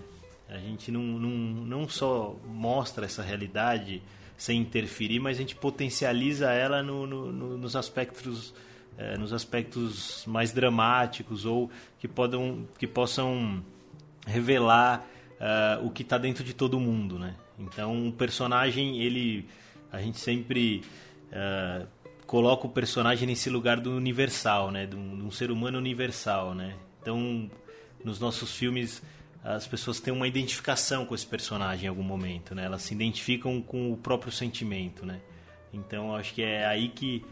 A 0.54 0.58
gente 0.60 0.92
não, 0.92 1.02
não, 1.02 1.30
não 1.66 1.90
só 1.90 2.36
mostra 2.48 3.06
essa 3.06 3.24
realidade 3.24 4.02
sem 4.38 4.60
interferir, 4.60 5.20
mas 5.20 5.38
a 5.38 5.42
gente 5.42 5.56
potencializa 5.56 6.52
ela 6.52 6.84
no, 6.84 7.08
no- 7.08 7.32
no- 7.32 7.58
nos 7.58 7.76
aspectos 7.76 8.54
eh, 8.98 9.18
nos 9.18 9.34
aspectos 9.34 10.24
mais 10.28 10.52
dramáticos 10.54 11.46
ou 11.46 11.72
que, 12.00 12.08
podam, 12.08 12.68
que 12.78 12.86
possam 12.86 13.64
revelar 14.28 15.04
ah, 15.40 15.80
o 15.84 15.90
que 15.90 16.04
está 16.04 16.18
dentro 16.20 16.44
de 16.44 16.54
todo 16.54 16.80
mundo, 16.80 17.18
né? 17.18 17.36
Então, 17.58 18.08
o 18.08 18.12
personagem, 18.14 19.02
ele... 19.02 19.48
A 19.92 20.00
gente 20.00 20.20
sempre 20.20 20.84
ah, 21.32 21.86
coloca 22.28 22.68
o 22.68 22.70
personagem 22.70 23.28
nesse 23.28 23.50
lugar 23.50 23.80
do 23.80 23.92
universal, 23.98 24.70
né? 24.72 24.86
De 24.86 24.96
um, 24.96 25.18
de 25.18 25.24
um 25.24 25.32
ser 25.32 25.50
humano 25.52 25.78
universal, 25.80 26.54
né? 26.54 26.76
Então, 27.02 27.50
nos 28.04 28.20
nossos 28.20 28.56
filmes, 28.56 29.02
as 29.44 29.68
pessoas 29.68 30.00
têm 30.00 30.14
uma 30.14 30.28
identificação 30.28 31.06
com 31.06 31.14
esse 31.14 31.26
personagem 31.26 31.86
em 31.86 31.90
algum 31.90 32.04
momento, 32.04 32.56
né? 32.56 32.66
Elas 32.66 32.84
se 32.84 32.94
identificam 32.94 33.62
com 33.62 33.92
o 33.92 33.98
próprio 33.98 34.32
sentimento, 34.32 35.06
né? 35.06 35.20
Então, 35.74 36.16
acho 36.16 36.34
que 36.34 36.42
é 36.42 36.66
aí 36.66 36.90
que, 36.90 37.26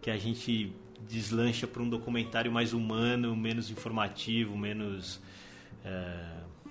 que 0.00 0.10
a 0.10 0.16
gente 0.16 0.72
deslancha 1.08 1.66
para 1.66 1.82
um 1.82 1.88
documentário 1.88 2.50
mais 2.50 2.72
humano, 2.72 3.36
menos 3.36 3.70
informativo, 3.70 4.56
menos 4.56 5.20
eh, 5.84 6.30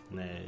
né, 0.09 0.43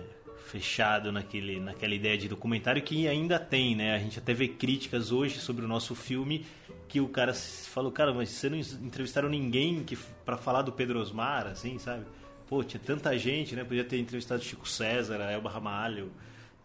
fechado 0.45 1.11
naquele, 1.11 1.59
naquela 1.59 1.93
ideia 1.93 2.17
de 2.17 2.28
documentário 2.28 2.82
que 2.82 3.07
ainda 3.07 3.38
tem, 3.38 3.76
né? 3.76 3.95
A 3.95 3.99
gente 3.99 4.17
até 4.17 4.34
vê 4.34 4.47
críticas 4.47 5.11
hoje 5.11 5.39
sobre 5.39 5.65
o 5.65 5.67
nosso 5.67 5.93
filme 5.93 6.45
que 6.88 6.99
o 6.99 7.07
cara 7.09 7.34
falou, 7.34 7.91
cara, 7.91 8.13
mas 8.13 8.30
vocês 8.30 8.51
não 8.51 8.88
entrevistaram 8.88 9.30
ninguém 9.30 9.84
que 9.84 9.97
para 10.23 10.38
falar 10.38 10.61
do 10.61 10.71
Pedro 10.71 10.99
Osmar, 10.99 11.47
assim, 11.47 11.78
sabe? 11.78 12.05
Pô, 12.47 12.63
tinha 12.63 12.81
tanta 12.83 13.17
gente, 13.17 13.55
né? 13.55 13.63
Podia 13.63 13.83
ter 13.83 13.97
entrevistado 13.99 14.43
Chico 14.43 14.67
César, 14.67 15.15
Elba 15.31 15.49
Ramalho, 15.49 16.11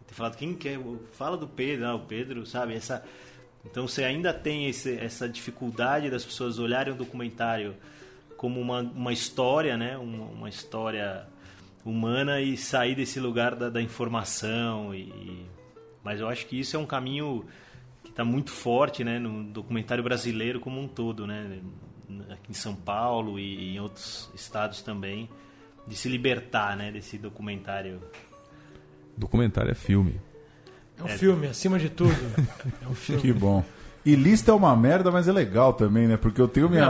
ter 0.06 0.14
falado 0.14 0.36
quem 0.36 0.54
quer, 0.54 0.78
fala 1.12 1.36
do 1.36 1.46
Pedro, 1.48 1.86
ah, 1.86 1.94
o 1.94 2.00
Pedro, 2.00 2.44
sabe? 2.44 2.74
Essa 2.74 3.04
então 3.64 3.86
você 3.86 4.04
ainda 4.04 4.32
tem 4.32 4.68
esse, 4.68 4.96
essa 4.96 5.28
dificuldade 5.28 6.08
das 6.08 6.24
pessoas 6.24 6.58
olharem 6.58 6.92
o 6.92 6.96
documentário 6.96 7.76
como 8.36 8.58
uma, 8.60 8.80
uma 8.80 9.12
história, 9.12 9.76
né? 9.76 9.98
Uma, 9.98 10.24
uma 10.26 10.48
história 10.48 11.26
humana 11.84 12.40
e 12.40 12.56
sair 12.56 12.94
desse 12.94 13.20
lugar 13.20 13.54
da, 13.54 13.68
da 13.68 13.82
informação. 13.82 14.94
E- 14.94 15.44
mas 16.02 16.20
eu 16.20 16.28
acho 16.28 16.46
que 16.46 16.58
isso 16.58 16.74
é 16.76 16.78
um 16.78 16.86
caminho 16.86 17.44
que 18.02 18.08
está 18.10 18.24
muito 18.24 18.50
forte, 18.50 19.04
né? 19.04 19.18
No 19.18 19.44
documentário 19.44 20.02
brasileiro 20.02 20.58
como 20.58 20.80
um 20.80 20.88
todo, 20.88 21.26
né? 21.26 21.60
Aqui 22.30 22.50
em 22.50 22.54
São 22.54 22.74
Paulo 22.74 23.38
e 23.38 23.74
em 23.74 23.80
outros 23.80 24.30
estados 24.34 24.80
também, 24.82 25.28
de 25.86 25.96
se 25.96 26.08
libertar, 26.08 26.76
né? 26.76 26.90
Desse 26.92 27.18
documentário. 27.18 28.00
Documentário 29.16 29.70
é 29.70 29.74
filme. 29.74 30.20
É 30.98 31.04
um 31.04 31.08
filme, 31.08 31.46
acima 31.46 31.78
de 31.78 31.88
tudo. 31.88 32.14
É 32.84 32.88
um 32.88 32.94
filme. 32.94 33.20
Que 33.22 33.32
bom. 33.32 33.64
E 34.04 34.14
lista 34.14 34.50
é 34.50 34.54
uma 34.54 34.74
merda, 34.74 35.10
mas 35.10 35.28
é 35.28 35.32
legal 35.32 35.74
também, 35.74 36.06
né? 36.08 36.16
Porque 36.16 36.40
eu 36.40 36.48
tenho 36.48 36.70
minha, 36.70 36.88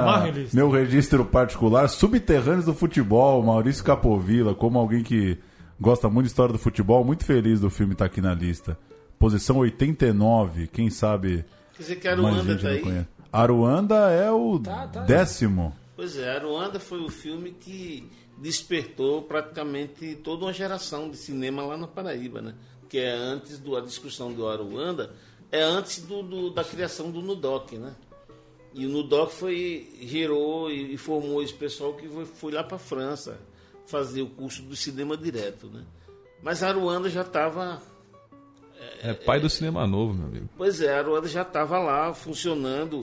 meu 0.53 0.71
registro 0.71 1.25
particular, 1.25 1.89
Subterrâneos 1.89 2.65
do 2.67 2.75
Futebol, 2.75 3.43
Maurício 3.43 3.83
Capovilla, 3.85 4.55
como 4.55 4.79
alguém 4.79 5.03
que 5.03 5.37
gosta 5.81 6.09
muito 6.09 6.27
de 6.27 6.31
história 6.31 6.53
do 6.53 6.59
futebol, 6.59 7.05
muito 7.05 7.25
feliz 7.25 7.59
do 7.59 7.69
filme 7.69 7.95
estar 7.95 8.05
aqui 8.05 8.21
na 8.21 8.33
lista. 8.33 8.79
Posição 9.19 9.57
89, 9.59 10.69
quem 10.69 10.89
sabe 10.89 11.45
Quer 11.75 11.83
dizer 11.83 11.97
que 11.97 12.07
Aruanda 12.09 12.53
gente 12.53 12.63
tá 12.63 12.69
aí. 12.69 12.81
conhece. 12.81 13.09
Aruanda 13.33 13.95
é 14.11 14.31
o 14.31 14.59
Tá, 14.61 14.87
tá. 14.87 15.01
décimo. 15.01 15.75
Pois 15.97 16.17
é, 16.17 16.37
Aruanda 16.37 16.79
foi 16.79 17.01
o 17.01 17.09
filme 17.09 17.51
que 17.51 18.09
despertou 18.41 19.23
praticamente 19.23 20.17
toda 20.17 20.45
uma 20.47 20.53
geração 20.53 21.11
de 21.11 21.17
cinema 21.17 21.63
lá 21.63 21.77
na 21.77 21.87
Paraíba, 21.87 22.41
né? 22.41 22.55
Que 22.89 22.99
é 22.99 23.11
antes 23.13 23.59
da 23.59 23.81
discussão 23.81 24.33
do 24.33 24.49
Aruanda, 24.49 25.13
é 25.53 25.61
antes 25.63 26.01
do, 26.01 26.23
do- 26.23 26.51
da 26.51 26.65
criação 26.65 27.11
do 27.11 27.21
Nudoc, 27.21 27.73
né? 27.75 27.95
E 28.73 28.87
o 28.87 28.89
Nudoc 28.89 29.31
foi, 29.33 29.89
gerou 30.03 30.71
e, 30.71 30.97
formou 30.97 31.43
esse 31.43 31.53
pessoal 31.55 31.93
que 31.95 32.09
foi, 32.09 32.25
foi 32.25 32.53
lá 32.53 32.65
para 32.65 32.79
França 32.79 33.39
fazer 33.87 34.23
o 34.23 34.29
curso 34.29 34.63
do 34.63 34.75
cinema 34.77 35.17
direto, 35.17 35.67
né? 35.67 35.85
Mas 36.43 36.63
Aruanda 36.63 37.11
já 37.11 37.23
estava 37.23 37.83
É 39.03 39.13
pai 39.13 39.39
do 39.41 39.51
cinema 39.51 39.87
novo, 39.87 40.15
meu 40.15 40.27
amigo. 40.29 40.49
Pois 40.57 40.81
é, 40.81 40.95
a 40.95 40.99
Aruanda 40.99 41.29
já 41.29 41.43
estava 41.43 41.79
lá 41.79 42.15
funcionando 42.15 43.01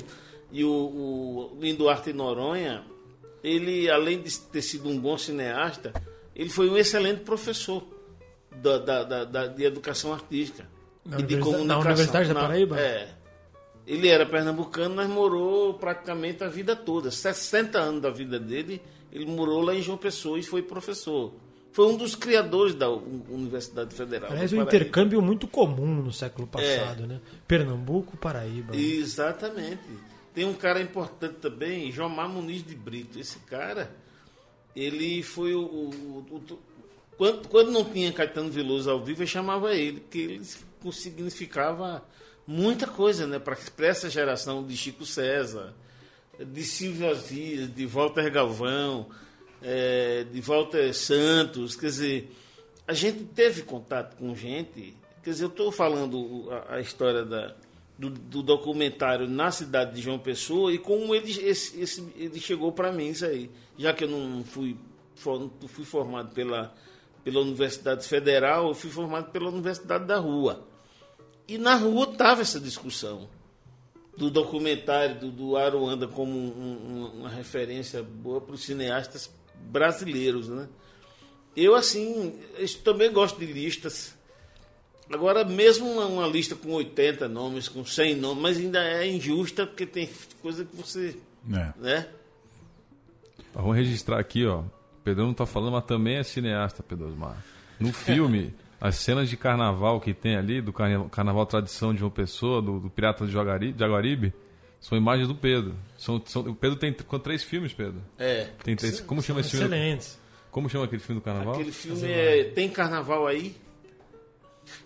e 0.52 0.64
o, 0.64 0.72
o 0.72 1.58
Lindo 1.60 1.88
Arte 1.90 2.12
Noronha, 2.14 2.84
ele, 3.44 3.90
além 3.90 4.22
de 4.22 4.38
ter 4.40 4.62
sido 4.62 4.90
um 4.90 5.00
bom 5.00 5.18
cineasta, 5.18 5.94
ele 6.36 6.50
foi 6.50 6.70
um 6.70 6.78
excelente 6.78 7.22
professor 7.22 7.84
da, 8.62 8.78
da- 8.78 9.04
da- 9.04 9.24
da- 9.26 9.48
de 9.48 9.64
educação 9.64 10.14
artística 10.14 10.68
Na 11.06 11.20
e 11.20 11.24
de 11.24 11.36
universidade- 11.36 11.66
na 11.68 11.76
comunicação. 11.76 11.82
Universidade 11.82 12.28
da 12.34 12.40
Paraíba? 12.42 12.80
É. 12.80 13.10
Ele 13.86 14.08
era 14.10 14.26
pernambucano, 14.26 14.96
mas 14.96 15.08
morou 15.10 15.74
praticamente 15.76 16.44
a 16.44 16.48
vida 16.50 16.76
toda. 16.76 17.10
60 17.10 17.80
anos 17.80 18.02
da 18.02 18.10
vida 18.10 18.38
dele, 18.40 18.82
ele 19.14 19.26
morou 19.26 19.62
lá 19.62 19.74
em 19.74 19.82
João 19.82 19.98
Pessoa 19.98 20.38
e 20.38 20.44
foi 20.44 20.62
professor. 20.62 21.34
Foi 21.72 21.86
um 21.86 21.96
dos 21.96 22.16
criadores 22.16 22.74
da 22.74 22.90
Universidade 22.90 23.94
Federal. 23.94 24.32
Aliás, 24.32 24.52
um 24.52 24.62
intercâmbio 24.62 25.22
muito 25.22 25.48
comum 25.48 25.86
no 26.02 26.12
século 26.12 26.50
É. 26.58 26.78
passado, 26.80 27.06
né? 27.08 27.22
Pernambuco, 27.48 28.18
Paraíba. 28.18 28.76
Exatamente. 28.76 29.80
Tem 30.38 30.46
um 30.46 30.54
cara 30.54 30.80
importante 30.80 31.38
também, 31.42 31.92
Jomar 31.92 32.30
Muniz 32.30 32.64
de 32.64 32.76
Brito. 32.76 33.20
Esse 33.20 33.40
cara, 33.40 33.90
ele 34.76 35.24
foi 35.24 35.56
o. 35.56 35.62
o- 35.64 36.26
o- 36.30 36.60
quando, 37.18 37.48
quando 37.48 37.72
não 37.72 37.84
tinha 37.84 38.14
Caetano 38.14 38.52
Veloso 38.52 38.88
ao 38.88 39.04
vivo, 39.04 39.24
eu 39.24 39.28
chamava 39.28 39.74
ele, 39.74 40.00
porque 40.02 40.20
ele 40.20 40.46
significava 40.92 42.06
muita 42.46 42.86
coisa 42.86 43.26
né, 43.26 43.40
para 43.40 43.58
essa 43.80 44.12
geração 44.12 44.64
de 44.64 44.78
Chico 44.78 45.08
César, 45.08 45.74
de 46.40 46.64
Silvio 46.64 47.10
Aziz, 47.10 47.74
de 47.74 47.88
Walter 47.88 48.32
Galvão, 48.32 49.10
eh, 49.64 50.24
de 50.32 50.40
Walter 50.40 50.94
Santos. 50.94 51.76
Quer 51.76 51.88
dizer, 51.88 52.32
a 52.88 52.94
gente 52.94 53.24
teve 53.24 53.64
contato 53.64 54.16
com 54.18 54.36
gente. 54.36 54.96
Quer 55.24 55.32
dizer, 55.32 55.46
eu 55.46 55.50
estou 55.50 55.72
falando 55.72 56.48
a, 56.70 56.76
a 56.76 56.80
história 56.80 57.26
da, 57.26 57.56
do, 57.98 58.10
do 58.10 58.44
documentário 58.44 59.28
na 59.28 59.52
cidade 59.52 59.96
de 59.96 60.02
João 60.02 60.20
Pessoa 60.20 60.72
e 60.72 60.78
como 60.78 61.16
ele, 61.16 61.32
esse, 61.42 61.80
esse- 61.80 62.08
ele 62.16 62.40
chegou 62.40 62.72
para 62.72 62.92
mim, 62.92 63.10
isso 63.10 63.26
aí. 63.26 63.50
Já 63.78 63.94
que 63.94 64.04
eu 64.04 64.08
não 64.10 64.44
fui, 64.44 64.78
não 65.26 65.52
fui 65.68 65.84
formado 65.86 66.32
pela, 66.34 66.74
pela 67.24 67.42
Universidade 67.42 68.08
Federal, 68.08 68.68
eu 68.68 68.76
fui 68.76 68.90
formado 68.90 69.32
pela 69.32 69.50
Universidade 69.50 70.06
da 70.06 70.18
Rua. 70.18 70.68
E 71.48 71.58
na 71.58 71.76
rua 71.76 72.10
estava 72.12 72.42
essa 72.42 72.60
discussão 72.60 73.30
do 74.18 74.30
documentário 74.30 75.20
do, 75.20 75.32
do 75.32 75.56
Aruanda 75.58 76.08
como 76.08 76.32
um- 76.32 76.52
um- 77.14 77.20
uma 77.22 77.30
referência 77.30 78.02
boa 78.04 78.42
para 78.42 78.56
os 78.56 78.64
cineastas 78.66 79.32
brasileiros, 79.56 80.50
né? 80.50 80.68
Eu, 81.56 81.74
assim, 81.74 82.40
eu 82.58 82.68
também 82.84 83.12
gosto 83.12 83.40
de 83.40 83.46
listas. 83.48 84.16
Agora, 85.12 85.44
mesmo 85.46 85.90
uma, 85.90 86.06
uma 86.06 86.28
lista 86.28 86.56
com 86.56 86.72
80 86.72 87.28
nomes, 87.30 87.70
com 87.70 87.86
100 87.86 88.16
nomes, 88.16 88.42
mas 88.44 88.58
ainda 88.58 88.84
é 88.84 89.08
injusta, 89.08 89.66
porque 89.66 89.86
tem 89.86 90.10
coisa 90.42 90.66
que 90.66 90.76
você... 90.76 91.16
É. 91.54 91.74
Né? 91.80 92.08
Vamos 93.54 93.76
registrar 93.76 94.20
aqui, 94.20 94.46
ó. 94.46 94.60
O 94.60 94.72
Pedrão 95.04 95.28
não 95.28 95.34
tá 95.34 95.46
falando, 95.46 95.74
mas 95.74 95.86
também 95.86 96.18
é 96.18 96.24
cineasta, 96.24 96.84
Pedro 96.84 97.08
Osmar. 97.08 97.38
No 97.80 97.94
filme, 97.94 98.54
as 98.82 98.96
cenas 98.96 99.30
de 99.30 99.38
carnaval 99.38 100.00
que 100.02 100.14
tem 100.14 100.36
ali, 100.36 100.62
do 100.62 100.74
carna- 100.74 101.08
carnaval 101.10 101.46
tradição 101.46 101.94
de 101.94 102.04
uma 102.04 102.12
pessoa, 102.12 102.62
do, 102.62 102.80
do 102.80 102.90
Pirata 102.90 103.26
de 103.26 103.32
Jaguari- 103.32 103.72
de 103.72 103.80
Jaguaribe, 103.80 104.34
são 104.82 104.98
imagens 104.98 105.28
do 105.28 105.36
Pedro. 105.36 105.74
São, 105.98 106.22
são- 106.26 106.42
o 106.44 106.54
Pedro 106.56 106.78
tem 106.78 106.92
com 106.94 107.18
três 107.20 107.44
filmes, 107.44 107.74
Pedro. 107.74 108.02
É. 108.20 108.50
Tem 108.64 108.76
três, 108.76 109.00
como 109.00 109.22
chama 109.22 109.40
esse 109.40 109.52
filme? 109.52 109.66
Excelentes. 109.66 110.20
Como 110.52 110.70
chama 110.70 110.86
aquele 110.86 111.02
filme 111.02 111.22
do 111.22 111.24
carnaval? 111.24 111.54
Aquele 111.56 111.72
filme 111.72 112.12
é, 112.12 112.44
tem 112.46 112.70
carnaval 112.70 113.26
aí? 113.28 113.56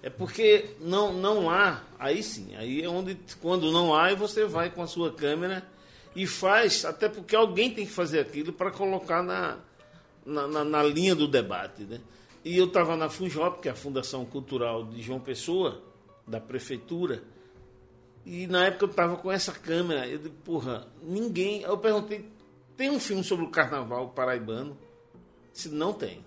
É 0.03 0.09
porque 0.09 0.71
não, 0.79 1.13
não 1.13 1.49
há, 1.49 1.81
aí 1.99 2.21
sim, 2.23 2.55
aí 2.55 2.81
é 2.83 2.87
onde 2.89 3.17
quando 3.41 3.71
não 3.71 3.93
há, 3.95 4.13
você 4.13 4.45
vai 4.45 4.69
com 4.69 4.81
a 4.81 4.87
sua 4.87 5.11
câmera 5.11 5.65
e 6.15 6.27
faz, 6.27 6.85
até 6.85 7.07
porque 7.09 7.35
alguém 7.35 7.73
tem 7.73 7.85
que 7.85 7.91
fazer 7.91 8.19
aquilo 8.19 8.51
para 8.53 8.69
colocar 8.71 9.23
na, 9.23 9.57
na, 10.25 10.47
na- 10.47 10.63
na 10.63 10.83
linha 10.83 11.15
do 11.15 11.27
debate. 11.27 11.83
Né? 11.83 11.99
E 12.43 12.57
eu 12.57 12.65
estava 12.65 12.95
na 12.97 13.09
FUNJOP, 13.09 13.61
que 13.61 13.67
é 13.69 13.71
a 13.71 13.75
Fundação 13.75 14.25
Cultural 14.25 14.85
de 14.85 15.01
João 15.01 15.19
Pessoa, 15.19 15.81
da 16.27 16.39
Prefeitura, 16.39 17.23
e 18.25 18.45
na 18.47 18.65
época 18.65 18.85
eu 18.85 18.89
estava 18.89 19.15
com 19.17 19.31
essa 19.31 19.51
câmera, 19.51 20.07
eu 20.07 20.19
digo, 20.19 20.35
porra, 20.43 20.87
ninguém. 21.01 21.61
Eu 21.63 21.77
perguntei, 21.77 22.29
tem 22.77 22.89
um 22.91 22.99
filme 22.99 23.23
sobre 23.23 23.45
o 23.45 23.49
carnaval 23.49 24.09
paraibano? 24.09 24.77
Se 25.51 25.69
não 25.69 25.91
tem. 25.91 26.23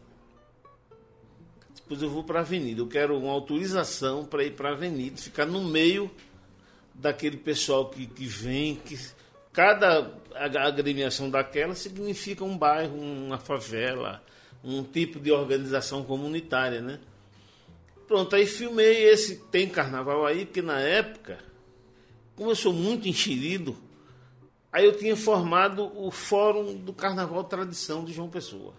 Depois 1.85 2.03
eu 2.03 2.11
vou 2.11 2.24
para 2.24 2.41
a 2.41 2.43
avenida. 2.43 2.80
Eu 2.80 2.89
quero 2.89 3.16
uma 3.16 3.32
autorização 3.32 4.24
para 4.24 4.43
ir 4.43 4.53
para 4.53 4.70
a 4.70 4.72
avenida, 4.72 5.16
ficar 5.16 5.47
no 5.47 5.62
meio 5.62 6.11
daquele 6.93 7.37
pessoal 7.37 7.89
que, 7.89 8.07
que 8.07 8.26
vem, 8.26 8.74
que 8.76 8.99
cada 9.53 10.11
ag- 10.35 10.57
agremiação 10.57 11.30
daquela 11.30 11.74
significa 11.74 12.43
um 12.43 12.57
bairro, 12.57 12.97
uma 12.99 13.39
favela, 13.39 14.22
um 14.62 14.82
tipo 14.82 15.20
de 15.20 15.30
organização 15.30 16.03
comunitária, 16.03 16.80
né? 16.80 17.01
Pronto, 18.09 18.35
aí 18.35 18.47
filmei 18.47 19.05
esse 19.05 19.37
Tem 19.51 19.68
Carnaval 19.68 20.26
aí, 20.26 20.45
porque 20.45 20.62
na 20.62 20.78
época, 20.80 21.39
como 22.37 22.51
eu 22.51 22.57
sou 22.57 22.72
muito 22.72 23.09
enxerido, 23.09 23.76
Aí 24.74 24.85
eu 24.87 24.99
tinha 24.99 25.16
formado 25.16 25.89
o 25.97 26.11
Fórum 26.11 26.74
do 26.74 26.93
Carnaval 26.93 27.45
Tradição 27.45 28.05
de 28.05 28.12
João 28.12 28.28
Pessoa. 28.28 28.74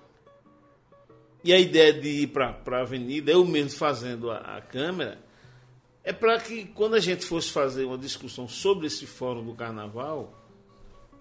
E 1.46 1.54
a 1.54 1.60
ideia 1.60 1.94
de 1.94 2.10
ir 2.24 2.28
para 2.28 2.60
a 2.72 2.82
avenida, 2.82 3.32
eu 3.32 3.46
mesmo 3.46 3.78
fazendo 3.78 4.32
a, 4.32 4.38
a 4.58 4.62
câmera, 4.62 5.20
é 6.04 6.12
para 6.12 6.40
que 6.40 6.66
quando 6.66 6.96
a 6.96 7.00
gente 7.00 7.24
fosse 7.24 7.52
fazer 7.52 7.86
uma 7.86 8.00
discussão 8.00 8.48
sobre 8.48 8.88
esse 8.88 9.06
Fórum 9.06 9.46
do 9.46 9.54
Carnaval, 9.54 10.34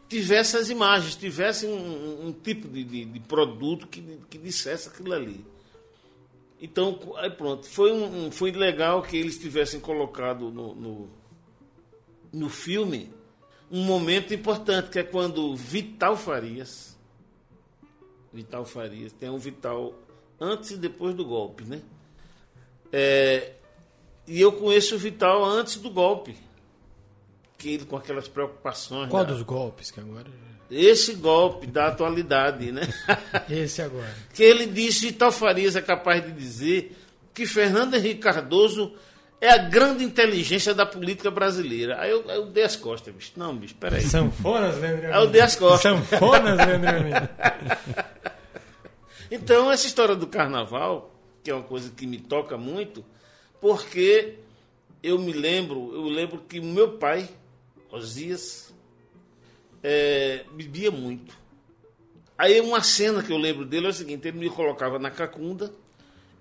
tivesse 0.09 0.57
as 0.57 0.71
imagens, 0.71 1.15
tivesse 1.15 1.67
um, 1.67 2.27
um- 2.29 2.33
tipo 2.33 2.67
de, 2.69 2.83
de- 2.85 3.05
de 3.05 3.21
produto 3.21 3.87
que, 3.87 4.01
que 4.31 4.39
dissesse 4.39 4.89
aquilo 4.89 5.13
ali. 5.13 5.45
Então, 6.59 6.99
aí 7.17 7.31
pronto, 7.31 7.67
foi, 7.67 7.93
um- 7.93 8.31
foi 8.31 8.51
legal 8.51 9.03
que 9.03 9.19
eles 9.19 9.39
tivessem 9.39 9.79
colocado 9.79 10.51
no, 10.51 10.75
no, 10.75 11.11
no 12.33 12.49
filme 12.49 13.11
um 13.71 13.83
momento 13.85 14.33
importante, 14.33 14.89
que 14.89 14.99
é 15.01 15.03
quando 15.03 15.55
Vital 15.55 16.17
Farias, 16.17 16.97
Vital 18.33 18.65
Farias, 18.65 19.13
tem 19.13 19.29
um 19.29 19.39
Vital 19.39 19.95
antes 20.45 20.71
e 20.73 20.77
depois 20.77 21.15
do 21.15 21.25
golpe, 21.25 21.65
né? 21.65 21.81
É, 22.93 23.53
e 24.27 24.41
eu 24.41 24.53
conheço 24.53 24.95
o 24.95 24.99
Vital 24.99 25.45
antes 25.45 25.77
do 25.77 25.91
golpe. 25.91 26.37
Que 27.59 27.71
ele 27.75 27.85
com 27.85 27.97
aquelas 27.97 28.29
preocupações. 28.29 29.09
Qual 29.11 29.25
da- 29.25 29.33
dos 29.33 29.43
golpes 29.43 29.91
que 29.91 30.01
agora? 30.01 30.27
Esse 30.71 31.15
golpe 31.15 31.67
da 31.67 31.89
atualidade, 31.89 32.73
né? 32.73 32.83
Esse 33.49 33.81
agora. 33.83 34.13
que 34.33 34.43
ele 34.43 34.67
disse, 34.67 35.07
Vital 35.07 35.31
Farias 35.33 35.77
é 35.77 35.83
capaz 35.83 36.25
de 36.25 36.33
dizer 36.33 36.97
que 37.33 37.47
Fernando 37.47 37.95
Henrique 37.95 38.21
Cardoso 38.21 38.93
é 39.41 39.51
a 39.51 39.59
grande 39.59 40.03
inteligência 40.05 40.73
da 40.75 40.87
política 40.87 41.31
brasileira. 41.31 42.01
Aí 42.01 42.11
eu, 42.11 42.23
eu 42.31 42.47
dei 42.47 42.65
as 42.65 42.77
costas, 42.77 43.15
bicho. 43.15 43.33
Não, 43.37 43.55
bicho, 43.55 43.75
peraí. 43.75 44.01
Sanfonas, 44.03 44.79
Leandro? 44.79 45.07
Aí 45.15 45.21
eu 45.23 45.27
dei 45.27 45.41
as 45.43 45.55
costas. 45.57 45.83
Sanfonas, 46.09 46.57
Leandro? 46.57 46.89
Então, 49.35 49.69
essa 49.73 49.85
história 49.89 50.15
do 50.15 50.29
carnaval, 50.29 51.13
que 51.43 51.51
é 51.51 51.55
uma 51.55 51.65
coisa 51.65 51.91
que 51.91 52.07
me 52.07 52.19
toca 52.19 52.57
muito, 52.57 53.05
porque 53.61 54.37
eu 55.03 55.19
me 55.19 55.33
lembro, 55.33 55.91
eu 55.93 56.05
lembro 56.05 56.39
que 56.49 56.61
o 56.61 56.65
meu 56.65 56.93
pai, 56.99 57.29
Osias, 57.91 58.73
é, 59.83 60.45
bebia 60.53 60.93
muito. 60.93 61.37
Aí 62.39 62.61
uma 62.61 62.81
cena 62.81 63.25
que 63.25 63.33
eu 63.33 63.37
lembro 63.37 63.65
dele 63.65 63.87
é 63.87 63.91
o 63.91 63.93
seguinte, 63.93 64.29
ele 64.29 64.39
me 64.39 64.49
colocava 64.49 65.01
na 65.01 65.11
cacunda, 65.11 65.73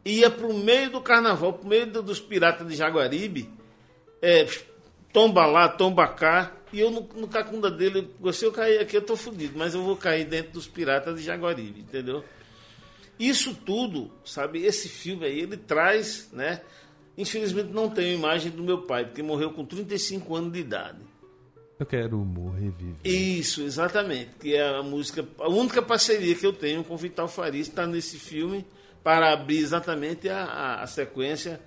ia 0.05 0.29
para 0.29 0.45
o 0.45 0.53
meio 0.55 0.91
do 0.91 1.01
carnaval, 1.01 1.53
para 1.53 1.65
o 1.65 1.67
meio 1.69 1.87
do- 1.87 2.03
dos 2.03 2.19
piratas 2.19 2.67
de 2.67 2.75
Jaguaribe, 2.75 3.49
é, 4.21 4.47
tomba 5.11 5.47
lá, 5.47 5.67
tomba 5.67 6.07
cá, 6.07 6.51
e 6.71 6.79
eu 6.79 6.91
no, 6.91 7.01
no 7.15 7.27
cacunda 7.27 7.71
dele, 7.71 8.07
se 8.33 8.45
eu 8.45 8.51
cair 8.51 8.79
aqui 8.79 8.95
eu 8.97 9.01
tô 9.01 9.15
fudido, 9.15 9.57
mas 9.57 9.73
eu 9.73 9.81
vou 9.81 9.97
cair 9.97 10.25
dentro 10.25 10.51
dos 10.51 10.67
piratas 10.67 11.17
de 11.17 11.23
Jaguaribe, 11.23 11.79
entendeu? 11.81 12.23
Isso 13.29 13.55
tudo, 13.65 14.11
sabe, 14.25 14.65
esse 14.65 14.89
filme 14.89 15.25
aí, 15.25 15.39
ele 15.39 15.57
traz, 15.57 16.29
né? 16.33 16.61
Infelizmente 17.17 17.71
não 17.71 17.89
tenho 17.89 18.17
imagem 18.17 18.51
do 18.51 18.63
meu 18.63 18.81
pai, 18.83 19.05
porque 19.05 19.21
morreu 19.21 19.51
com 19.51 19.63
35 19.65 20.35
anos 20.35 20.51
de 20.53 20.59
idade. 20.59 20.97
Eu 21.79 21.85
quero 21.85 22.17
morrer 22.17 22.71
vivo. 22.71 22.97
Isso, 23.03 23.61
exatamente. 23.61 24.31
Que 24.39 24.55
é 24.55 24.67
a 24.77 24.81
música, 24.83 25.25
a 25.39 25.49
única 25.49 25.81
parceria 25.81 26.33
que 26.35 26.45
eu 26.45 26.53
tenho 26.53 26.83
com 26.83 26.93
o 26.93 26.97
Vital 26.97 27.27
Farias 27.27 27.67
está 27.67 27.85
nesse 27.85 28.17
filme 28.17 28.65
para 29.03 29.33
abrir 29.33 29.57
exatamente 29.57 30.29
a, 30.29 30.43
a- 30.45 30.81
a 30.83 30.87
sequência 30.87 31.59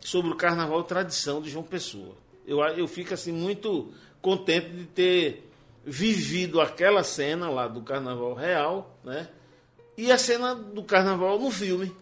sobre 0.00 0.30
o 0.30 0.36
Carnaval 0.36 0.82
Tradição 0.84 1.40
de 1.42 1.50
João 1.50 1.64
Pessoa. 1.64 2.14
Eu, 2.46 2.60
eu 2.60 2.86
fico 2.86 3.12
assim 3.14 3.32
muito 3.32 3.92
contente 4.22 4.68
de 4.70 4.84
ter 4.84 5.50
vivido 5.84 6.60
aquela 6.60 7.02
cena 7.02 7.48
lá 7.50 7.66
do 7.68 7.82
Carnaval 7.82 8.34
real, 8.34 8.98
né? 9.04 9.28
E 9.96 10.10
a 10.10 10.18
cena 10.18 10.54
do 10.54 10.82
Carnaval 10.82 11.38
no 11.38 11.50
filme. 11.50 11.92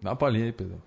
Dá 0.00 0.10
uma 0.10 0.16
palhinha 0.16 0.46
aí, 0.46 0.52
Pedro. 0.52 0.80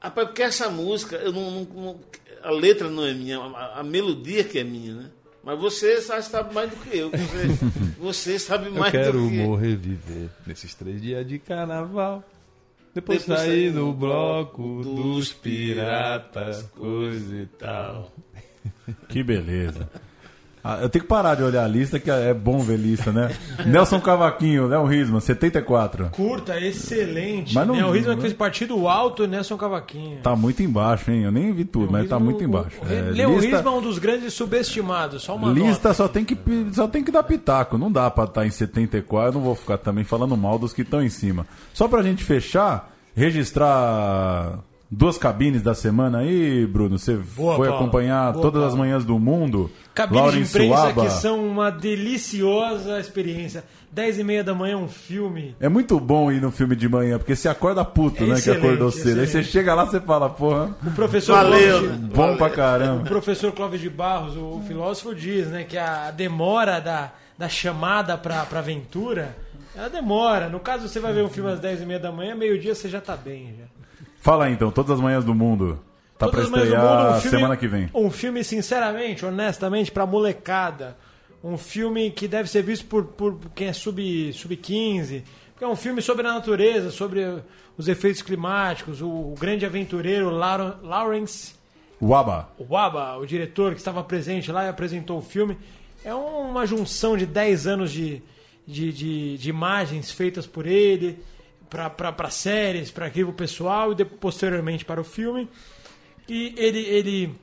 Rapaz, 0.00 0.28
porque 0.28 0.42
essa 0.42 0.68
música, 0.70 1.16
eu 1.16 1.32
não, 1.32 1.50
não- 1.50 1.64
não- 1.82 2.00
a 2.42 2.50
letra 2.50 2.90
não 2.90 3.06
é 3.06 3.14
minha, 3.14 3.38
a, 3.38 3.80
a 3.80 3.82
melodia 3.82 4.44
que 4.44 4.58
é 4.58 4.64
minha, 4.64 4.94
né? 4.94 5.10
Mas 5.42 5.58
você 5.58 6.00
sabe, 6.00 6.54
mais 6.54 6.70
do 6.70 6.76
que 6.76 6.96
eu. 6.96 7.10
Você, 7.10 7.48
você 7.98 8.38
sabe 8.38 8.66
Eu 8.66 8.72
mais 8.74 8.92
quero 8.92 9.20
do 9.22 9.28
que 9.30 9.36
morrer 9.42 9.76
viver 9.76 10.30
nesses 10.46 10.74
três 10.74 11.00
dias 11.00 11.26
de 11.26 11.38
carnaval. 11.38 12.22
Depois, 12.94 13.20
Depois 13.22 13.40
sair 13.40 13.72
no 13.72 13.92
bloco 13.92 14.82
dos 14.84 15.32
piratas, 15.32 16.62
coisa 16.76 17.34
e 17.36 17.46
tal. 17.46 18.12
Que 19.08 19.22
beleza. 19.22 19.88
Ah, 20.66 20.78
eu 20.80 20.88
tenho 20.88 21.02
que 21.02 21.08
parar 21.08 21.34
de 21.34 21.42
olhar 21.42 21.62
a 21.62 21.68
lista, 21.68 22.00
que 22.00 22.10
é 22.10 22.32
bom 22.32 22.60
ver 22.60 22.78
lista, 22.78 23.12
né? 23.12 23.30
Nelson 23.66 24.00
Cavaquinho, 24.00 24.66
Léo 24.66 24.86
Risman, 24.86 25.20
74. 25.20 26.08
Curta, 26.10 26.58
excelente. 26.58 27.54
Mas 27.54 27.66
não- 27.66 27.76
né? 27.76 27.84
O 27.84 27.90
Risman 27.90 28.18
fez 28.18 28.32
partido 28.32 28.88
alto, 28.88 29.26
Nelson 29.26 29.58
Cavaquinho. 29.58 30.20
Tá 30.22 30.34
muito 30.34 30.62
embaixo, 30.62 31.10
hein? 31.10 31.24
Eu 31.24 31.30
nem 31.30 31.52
vi 31.52 31.66
tudo, 31.66 31.92
mas 31.92 32.08
tá 32.08 32.18
muito 32.18 32.42
embaixo. 32.42 32.78
O, 32.82 32.90
É, 32.90 33.02
o, 33.02 33.12
Leo 33.12 33.34
lista 33.38 33.56
Risman 33.58 33.74
é 33.74 33.76
um 33.76 33.82
dos 33.82 33.98
grandes 33.98 34.32
subestimados, 34.32 35.22
só 35.22 35.36
uma 35.36 35.50
lista 35.52 35.88
nota. 35.88 35.94
só, 35.94 36.08
tem 36.08 36.24
que, 36.24 36.36
só 36.72 36.88
tem 36.88 37.04
que 37.04 37.12
dar 37.12 37.22
pitaco. 37.24 37.76
Não 37.76 37.92
dá 37.92 38.10
pra 38.10 38.24
estar 38.24 38.46
em 38.46 38.50
74. 38.50 39.28
Eu 39.28 39.32
não 39.34 39.40
vou 39.42 39.54
ficar 39.54 39.76
também 39.76 40.02
falando 40.04 40.34
mal 40.34 40.58
dos 40.58 40.72
que 40.72 40.80
estão 40.80 41.02
em 41.02 41.10
cima. 41.10 41.46
Só 41.74 41.86
pra 41.88 42.02
gente 42.02 42.24
fechar, 42.24 42.90
registrar 43.14 44.60
duas 44.90 45.18
cabines 45.18 45.62
da 45.62 45.74
semana 45.74 46.18
aí, 46.18 46.66
Bruno. 46.66 46.98
Você 46.98 47.14
Boa, 47.16 47.56
foi 47.56 47.68
Paulo. 47.68 47.82
acompanhar 47.82 48.32
Boa, 48.32 48.42
todas 48.42 48.62
as 48.62 48.68
Paulo. 48.68 48.78
manhãs 48.80 49.04
do 49.04 49.18
mundo. 49.18 49.70
Cabines 49.94 50.32
de 50.32 50.40
imprensa 50.40 50.76
Suaba. 50.76 51.04
que 51.06 51.10
são 51.12 51.46
uma 51.46 51.70
deliciosa 51.70 52.98
experiência. 53.00 53.64
10 53.92 54.18
e 54.18 54.24
meia 54.24 54.42
da 54.42 54.52
manhã 54.54 54.76
um 54.76 54.88
filme. 54.88 55.54
É 55.60 55.68
muito 55.68 56.00
bom 56.00 56.30
ir 56.32 56.40
no 56.40 56.50
filme 56.50 56.74
de 56.74 56.88
manhã, 56.88 57.16
porque 57.16 57.36
você 57.36 57.48
acorda 57.48 57.84
puto, 57.84 58.24
É 58.24 58.26
né? 58.26 58.40
Que 58.40 58.50
acordou 58.50 58.90
cedo. 58.90 59.20
Aí 59.20 59.26
você 59.26 59.42
chega 59.44 59.72
lá 59.72 59.88
e 59.92 60.00
fala, 60.00 60.28
porra, 60.28 60.76
O 60.84 60.90
professor 60.90 61.34
Valeu. 61.36 61.78
Clóvis 61.80 61.96
bom 62.08 62.36
pra 62.36 62.46
O 62.46 62.50
caramba. 62.50 63.04
professor 63.04 63.52
Clóvis 63.52 63.80
de 63.80 63.88
Barros, 63.88 64.36
o 64.36 64.60
filósofo, 64.66 65.14
diz 65.14 65.46
né, 65.46 65.62
que 65.62 65.78
a 65.78 66.10
demora 66.10 66.80
da, 66.80 67.12
da 67.38 67.48
chamada 67.48 68.18
pra, 68.18 68.44
pra 68.46 68.58
aventura, 68.58 69.36
ela 69.76 69.88
demora. 69.88 70.48
No 70.48 70.58
caso, 70.58 70.88
você 70.88 70.98
vai 70.98 71.12
ver 71.12 71.22
um 71.22 71.28
filme 71.28 71.52
às 71.52 71.60
10 71.60 71.82
e 71.82 71.86
meia 71.86 72.00
da 72.00 72.10
manhã, 72.10 72.34
meio-dia 72.34 72.74
você 72.74 72.88
já 72.88 73.00
tá 73.00 73.16
bem. 73.16 73.54
Já. 73.60 73.64
Fala 74.24 74.46
aí 74.46 74.54
então, 74.54 74.70
todas 74.70 74.90
as 74.92 75.00
manhãs 75.00 75.22
do 75.22 75.34
mundo. 75.34 75.78
Tá 76.16 76.30
Todas 76.30 76.48
pra 76.48 76.58
do 76.60 76.64
estrear 76.64 76.82
Mundo, 76.82 77.16
um 77.18 77.20
filme- 77.20 77.36
semana 77.36 77.56
que 77.58 77.68
vem. 77.68 77.90
Um 77.92 78.10
filme, 78.10 78.42
sinceramente, 78.42 79.26
honestamente, 79.26 79.92
pra 79.92 80.06
molecada. 80.06 80.96
Um 81.42 81.58
filme 81.58 82.10
que 82.10 82.26
deve 82.26 82.48
ser 82.48 82.62
visto 82.62 82.86
por, 82.86 83.04
por 83.04 83.38
quem 83.54 83.66
é 83.68 83.74
sub, 83.74 84.32
sub-15. 84.32 85.24
Porque 85.52 85.62
é 85.62 85.68
um 85.68 85.76
filme 85.76 86.00
sobre 86.00 86.26
a 86.26 86.32
natureza, 86.32 86.90
sobre 86.90 87.42
os 87.76 87.86
efeitos 87.86 88.22
climáticos. 88.22 89.02
O, 89.02 89.08
o 89.08 89.34
grande 89.38 89.66
aventureiro 89.66 90.30
Lawrence 90.30 91.52
Waba. 92.00 92.48
Waba, 92.58 93.18
o 93.18 93.26
diretor 93.26 93.72
que 93.72 93.78
estava 93.78 94.02
presente 94.02 94.50
lá 94.50 94.64
e 94.64 94.68
apresentou 94.70 95.18
o 95.18 95.22
filme. 95.22 95.58
É 96.02 96.14
uma 96.14 96.64
junção 96.66 97.14
de 97.14 97.26
10 97.26 97.66
anos 97.66 97.92
de, 97.92 98.22
de, 98.66 98.90
de, 98.90 99.36
de 99.36 99.50
imagens 99.50 100.10
feitas 100.10 100.46
por 100.46 100.66
ele 100.66 101.18
para 101.68 102.30
séries, 102.30 102.90
para 102.90 103.06
arquivo 103.06 103.32
pessoal 103.32 103.92
e 103.92 103.94
de- 103.94 104.04
posteriormente 104.04 104.84
para 104.84 105.00
o 105.00 105.04
filme. 105.04 105.48
E 106.28 106.54
ele, 106.56 106.80
ele, 106.80 107.34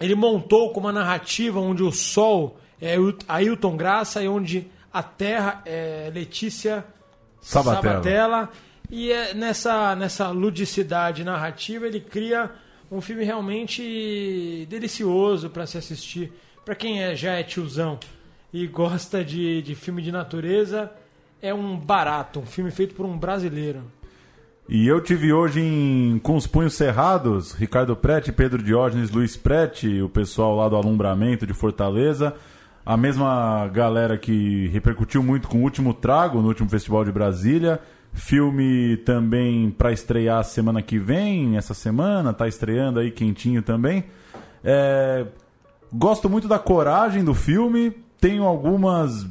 ele 0.00 0.14
montou 0.14 0.72
com 0.72 0.80
uma 0.80 0.92
narrativa 0.92 1.60
onde 1.60 1.82
o 1.82 1.90
Sol 1.90 2.58
é 2.80 2.96
Ailton 3.28 3.76
Graça 3.76 4.22
e 4.22 4.28
onde 4.28 4.68
a 4.92 5.02
Terra 5.02 5.62
é 5.64 6.10
Letícia 6.14 6.84
Sabatella. 7.40 7.82
Sabatella. 7.82 8.50
E 8.90 9.10
é 9.10 9.34
nessa, 9.34 9.96
nessa 9.96 10.28
ludicidade 10.28 11.24
narrativa 11.24 11.86
ele 11.86 12.00
cria 12.00 12.50
um 12.90 13.00
filme 13.00 13.24
realmente 13.24 14.66
delicioso 14.68 15.50
para 15.50 15.66
se 15.66 15.78
assistir. 15.78 16.32
Para 16.64 16.74
quem 16.74 17.02
é, 17.02 17.16
já 17.16 17.32
é 17.32 17.42
tiozão 17.42 17.98
e 18.52 18.66
gosta 18.66 19.24
de, 19.24 19.62
de 19.62 19.74
filme 19.74 20.00
de 20.00 20.12
natureza, 20.12 20.92
é 21.44 21.52
um 21.52 21.76
barato, 21.76 22.40
um 22.40 22.46
filme 22.46 22.70
feito 22.70 22.94
por 22.94 23.04
um 23.04 23.18
brasileiro. 23.18 23.82
E 24.66 24.88
eu 24.88 24.98
tive 25.02 25.30
hoje 25.30 25.60
em, 25.60 26.18
com 26.22 26.36
os 26.36 26.46
punhos 26.46 26.72
cerrados, 26.72 27.52
Ricardo 27.52 27.94
Prete, 27.94 28.32
Pedro 28.32 28.62
Diógenes, 28.62 29.10
Luiz 29.10 29.36
Prete, 29.36 30.00
o 30.00 30.08
pessoal 30.08 30.56
lá 30.56 30.70
do 30.70 30.76
Alumbramento 30.76 31.46
de 31.46 31.52
Fortaleza, 31.52 32.34
a 32.84 32.96
mesma 32.96 33.68
galera 33.68 34.16
que 34.16 34.68
repercutiu 34.68 35.22
muito 35.22 35.46
com 35.46 35.58
o 35.58 35.62
último 35.62 35.92
trago 35.92 36.40
no 36.40 36.48
último 36.48 36.68
Festival 36.68 37.04
de 37.04 37.12
Brasília. 37.12 37.78
Filme 38.14 38.96
também 39.04 39.70
para 39.70 39.92
estrear 39.92 40.42
semana 40.44 40.80
que 40.80 40.98
vem, 40.98 41.58
essa 41.58 41.74
semana, 41.74 42.32
tá 42.32 42.48
estreando 42.48 43.00
aí 43.00 43.10
quentinho 43.10 43.60
também. 43.60 44.04
É, 44.62 45.26
Gosto 45.96 46.28
muito 46.28 46.48
da 46.48 46.58
coragem 46.58 47.22
do 47.22 47.34
filme, 47.34 47.92
tenho 48.20 48.42
algumas 48.42 49.24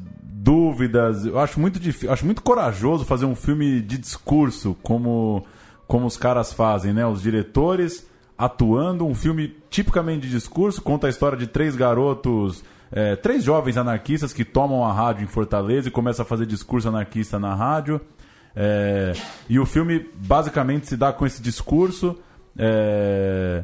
dúvidas. 0.44 1.26
Eu 1.26 1.39
acho 1.39 1.60
muito 1.60 1.80
difícil, 1.80 2.12
acho 2.12 2.26
muito 2.26 2.41
corajoso 2.41 3.06
fazer 3.06 3.26
um 3.26 3.36
filme 3.36 3.82
de 3.82 3.98
discurso 3.98 4.76
como 4.84 5.46
como 5.88 6.06
os 6.08 6.18
caras 6.18 6.52
fazem, 6.52 6.94
né? 6.94 7.06
Os 7.06 7.22
diretores 7.22 8.08
atuando 8.38 9.06
um 9.06 9.14
filme 9.14 9.56
tipicamente 9.70 10.22
de 10.28 10.30
discurso, 10.30 10.82
conta 10.82 11.08
a 11.08 11.10
história 11.10 11.38
de 11.38 11.48
três 11.48 11.76
garotos 11.76 12.64
é, 12.96 13.16
três 13.16 13.44
jovens 13.44 13.76
anarquistas 13.76 14.32
que 14.32 14.46
tomam 14.46 14.86
a 14.86 14.94
rádio 14.94 15.24
em 15.24 15.28
Fortaleza 15.28 15.88
e 15.88 15.91
começam 15.91 16.24
a 16.24 16.26
fazer 16.28 16.46
discurso 16.46 16.88
anarquista 16.88 17.39
na 17.39 17.56
rádio. 17.56 18.00
É, 18.56 19.14
e 19.50 19.60
o 19.60 19.66
filme 19.66 20.08
basicamente 20.14 20.88
se 20.88 20.96
dá 20.96 21.12
com 21.12 21.26
esse 21.26 21.41
discurso. 21.41 22.16
é, 22.56 23.64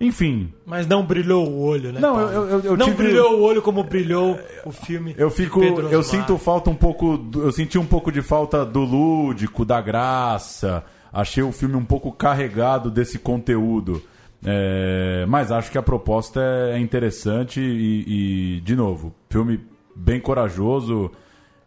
enfim, 0.00 0.52
Mas 0.64 0.86
não 0.86 1.04
brilhou 1.04 1.48
o 1.48 1.60
olho, 1.60 1.92
né? 1.92 2.00
Não, 2.00 2.20
eu- 2.20 2.48
eu- 2.48 2.60
eu 2.60 2.76
não 2.76 2.86
tive- 2.86 3.02
brilhou 3.04 3.38
o 3.38 3.42
olho 3.42 3.60
como 3.60 3.82
brilhou 3.82 4.38
o 4.64 4.70
filme. 4.70 5.14
eu 5.18 5.28
fico, 5.30 5.60
eu 5.64 6.02
sinto 6.02 6.38
falta 6.38 6.70
um 6.70 6.74
pouco, 6.74 7.18
eu 7.34 7.50
senti 7.50 7.78
um 7.78 7.86
pouco 7.86 8.12
de 8.12 8.22
falta 8.22 8.64
do 8.64 8.80
lúdico, 8.80 9.64
da 9.64 9.80
graça. 9.80 10.84
Achei 11.12 11.42
o 11.42 11.50
filme 11.50 11.74
um 11.74 11.84
pouco 11.84 12.12
carregado 12.12 12.90
desse 12.90 13.18
conteúdo. 13.18 14.00
É, 14.44 15.24
mas 15.26 15.50
acho 15.50 15.68
que 15.72 15.78
a 15.78 15.82
proposta 15.82 16.40
é 16.72 16.78
interessante 16.78 17.60
e, 17.60 18.56
e, 18.58 18.60
de 18.60 18.76
novo, 18.76 19.12
filme 19.28 19.58
bem 19.96 20.20
corajoso, 20.20 21.10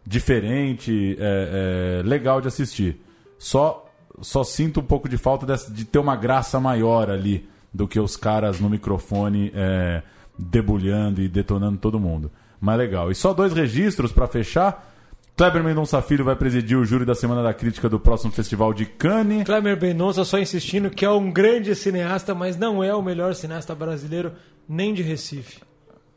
diferente, 0.06 1.16
é, 1.20 2.00
é, 2.00 2.08
legal 2.08 2.40
de 2.40 2.48
assistir. 2.48 3.00
Só, 3.38 3.90
só 4.20 4.42
sinto 4.44 4.80
um 4.80 4.84
pouco 4.84 5.08
de 5.08 5.16
falta 5.16 5.46
de 5.70 5.84
ter 5.84 5.98
uma 5.98 6.16
graça 6.16 6.58
maior 6.60 7.10
ali 7.10 7.48
do 7.72 7.88
que 7.88 7.98
os 7.98 8.16
caras 8.16 8.60
no 8.60 8.68
microfone 8.68 9.50
é, 9.54 10.02
debulhando 10.38 11.22
e 11.22 11.28
detonando 11.28 11.78
todo 11.78 11.98
mundo. 11.98 12.30
Mas 12.60 12.78
legal. 12.78 13.10
E 13.10 13.14
só 13.14 13.32
dois 13.32 13.52
registros 13.52 14.12
para 14.12 14.26
fechar. 14.26 14.90
Kleber 15.36 15.64
Mendonça 15.64 16.00
Filho 16.02 16.24
vai 16.24 16.36
presidir 16.36 16.76
o 16.76 16.84
júri 16.84 17.04
da 17.04 17.14
Semana 17.14 17.42
da 17.42 17.54
Crítica 17.54 17.88
do 17.88 17.98
próximo 17.98 18.30
Festival 18.30 18.74
de 18.74 18.84
Cannes. 18.84 19.44
Kleber 19.44 19.80
Mendonça 19.80 20.24
só 20.24 20.38
insistindo 20.38 20.90
que 20.90 21.04
é 21.04 21.10
um 21.10 21.32
grande 21.32 21.74
cineasta, 21.74 22.34
mas 22.34 22.56
não 22.56 22.84
é 22.84 22.94
o 22.94 23.02
melhor 23.02 23.34
cineasta 23.34 23.74
brasileiro 23.74 24.32
nem 24.68 24.92
de 24.92 25.02
Recife. 25.02 25.60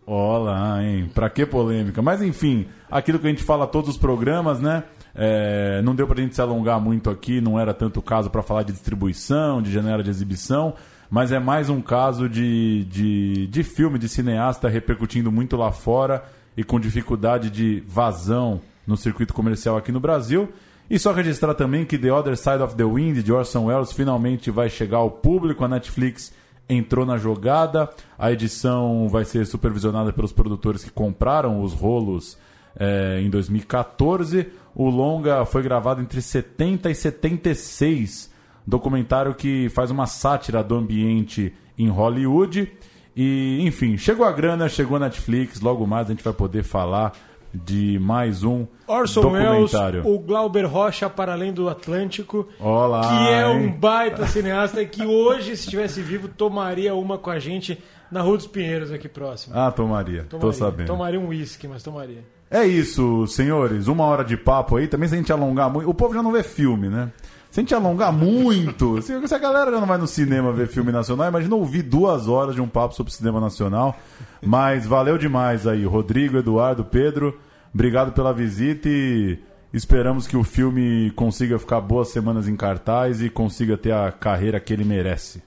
Olá, 0.06 0.84
hein? 0.84 1.10
Pra 1.16 1.32
que 1.32 1.48
polêmica? 1.48 2.00
Mas 2.00 2.22
enfim, 2.22 2.68
aquilo 2.92 3.18
que 3.18 3.26
a 3.26 3.30
gente 3.30 3.44
fala 3.44 3.66
todos 3.66 3.90
os 3.90 3.98
programas, 3.98 4.60
né? 4.60 4.84
É, 5.16 5.82
não 5.82 5.96
deu 5.96 6.06
pra 6.06 6.22
gente 6.22 6.36
se 6.36 6.42
alongar 6.42 6.80
muito 6.80 7.10
aqui, 7.10 7.42
não 7.42 7.60
era 7.60 7.74
tanto 7.74 8.02
caso 8.02 8.30
pra 8.30 8.44
falar 8.44 8.62
de 8.64 8.74
distribuição, 8.74 9.62
de 9.62 9.72
janela 9.72 10.04
de 10.04 10.10
exibição, 10.12 10.76
mas 11.16 11.32
é 11.32 11.40
mais 11.40 11.70
um 11.70 11.82
caso 11.82 12.28
de, 12.28 12.84
de, 12.90 13.48
de 13.48 13.64
filme, 13.64 13.98
de 13.98 14.10
cineasta 14.10 14.68
repercutindo 14.68 15.32
muito 15.32 15.56
lá 15.56 15.72
fora 15.72 16.26
e 16.58 16.62
com 16.62 16.78
dificuldade 16.78 17.50
de 17.50 17.82
vazão 17.88 18.60
no 18.86 18.98
circuito 18.98 19.34
comercial 19.34 19.78
aqui 19.78 19.94
no 19.94 20.00
Brasil. 20.02 20.50
E 20.90 21.00
só 21.00 21.14
registrar 21.14 21.54
também 21.54 21.86
que 21.86 21.98
The 21.98 22.12
Other 22.12 22.36
Side 22.36 22.62
of 22.62 22.76
the 22.76 22.84
Wind, 22.84 23.24
de 23.24 23.32
Orson 23.32 23.68
Welles, 23.68 23.94
finalmente 23.94 24.52
vai 24.52 24.70
chegar 24.70 24.98
ao 24.98 25.10
público. 25.10 25.64
A 25.64 25.70
Netflix 25.70 26.34
entrou 26.68 27.06
na 27.06 27.18
jogada. 27.18 27.90
A 28.20 28.30
edição 28.34 29.08
vai 29.08 29.24
ser 29.24 29.46
supervisionada 29.46 30.12
pelos 30.12 30.34
produtores 30.34 30.84
que 30.84 30.92
compraram 30.92 31.64
os 31.64 31.72
rolos 31.72 32.38
eh, 32.78 33.22
em 33.24 33.30
2014. 33.30 34.48
O 34.76 34.90
longa 34.90 35.46
foi 35.46 35.64
gravado 35.64 36.02
entre 36.02 36.22
70 36.22 36.92
e 36.92 36.94
76. 36.94 38.35
Documentário 38.66 39.34
que 39.36 39.70
faz 39.70 39.92
uma 39.92 40.06
sátira 40.08 40.64
do 40.64 40.76
ambiente 40.76 41.54
em 41.78 41.88
Hollywood. 41.90 42.72
E, 43.16 43.60
enfim, 43.62 43.98
chegou 43.98 44.26
a 44.26 44.32
grana, 44.32 44.68
chegou 44.68 44.98
a 44.98 45.00
Netflix. 45.00 45.62
Logo 45.62 45.86
mais 45.86 46.08
a 46.08 46.10
gente 46.12 46.24
vai 46.24 46.34
poder 46.34 46.64
falar 46.64 47.14
de 47.54 47.98
mais 48.00 48.44
um 48.44 48.66
Orson 48.86 49.22
Welles, 49.32 49.72
documentário. 49.72 50.06
o 50.06 50.20
Glauber 50.20 50.66
Rocha 50.66 51.10
para 51.10 51.32
além 51.32 51.54
do 51.54 51.70
Atlântico, 51.70 52.46
Olá, 52.60 53.00
que 53.02 53.30
é 53.34 53.48
um 53.48 53.62
hein? 53.62 53.78
baita 53.80 54.28
cineasta 54.28 54.82
e 54.82 54.86
que 54.86 55.06
hoje, 55.06 55.56
se 55.56 55.64
estivesse 55.64 56.02
vivo, 56.02 56.28
tomaria 56.28 56.94
uma 56.94 57.18
com 57.18 57.30
a 57.30 57.40
gente 57.40 57.82
na 58.12 58.22
Rua 58.22 58.36
dos 58.36 58.48
Pinheiros 58.48 58.92
aqui 58.92 59.08
próximo. 59.08 59.58
Ah, 59.58 59.72
tomaria. 59.72 60.24
Tô 60.30 60.38
Tomaria. 60.38 60.60
sabendo. 60.60 60.88
Tomaria 60.88 61.18
um 61.20 61.28
uísque, 61.30 61.66
mas 61.66 61.82
tomaria. 61.82 62.26
É 62.52 62.66
isso, 62.66 63.26
senhores. 63.28 63.88
Uma 63.88 64.04
hora 64.04 64.26
de 64.26 64.36
papo 64.36 64.76
aí. 64.76 64.88
Também 64.88 65.08
se 65.08 65.16
a 65.16 65.18
gente 65.18 65.32
alongar 65.32 65.70
muito. 65.72 65.90
O 65.90 65.94
povo 65.94 66.14
já 66.14 66.22
não 66.22 66.34
vê 66.34 66.44
filme, 66.44 66.90
né? 66.90 67.10
Se 67.56 67.62
a 67.62 67.64
gente 67.64 67.74
alongar 67.74 68.12
muito. 68.12 69.02
Se, 69.02 69.14
a 69.14 69.38
galera 69.38 69.72
já 69.72 69.80
não 69.80 69.88
vai 69.88 69.98
no 69.98 70.08
cinema 70.08 70.52
ver 70.52 70.68
filme 70.68 70.92
nacional, 70.92 71.30
imagina 71.30 71.56
ouvir 71.56 71.84
duas 71.84 72.28
horas 72.28 72.54
de 72.54 72.60
um 72.60 72.68
papo 72.68 72.94
sobre 72.94 73.14
cinema 73.14 73.40
nacional. 73.40 73.98
Mas 74.42 74.86
valeu 74.86 75.18
demais 75.18 75.66
aí, 75.66 75.86
Rodrigo, 75.86 76.38
Eduardo, 76.38 76.84
Pedro. 76.84 77.40
Obrigado 77.74 78.12
pela 78.12 78.34
visita 78.34 78.90
e 78.90 79.40
esperamos 79.72 80.28
que 80.28 80.36
o 80.36 80.44
filme 80.44 81.12
consiga 81.12 81.58
ficar 81.58 81.80
boas 81.80 82.10
semanas 82.10 82.50
em 82.50 82.58
cartaz 82.58 83.22
e 83.22 83.30
consiga 83.30 83.78
ter 83.78 83.94
a 83.94 84.12
carreira 84.12 84.60
que 84.60 84.74
ele 84.74 84.84
merece. 84.84 85.42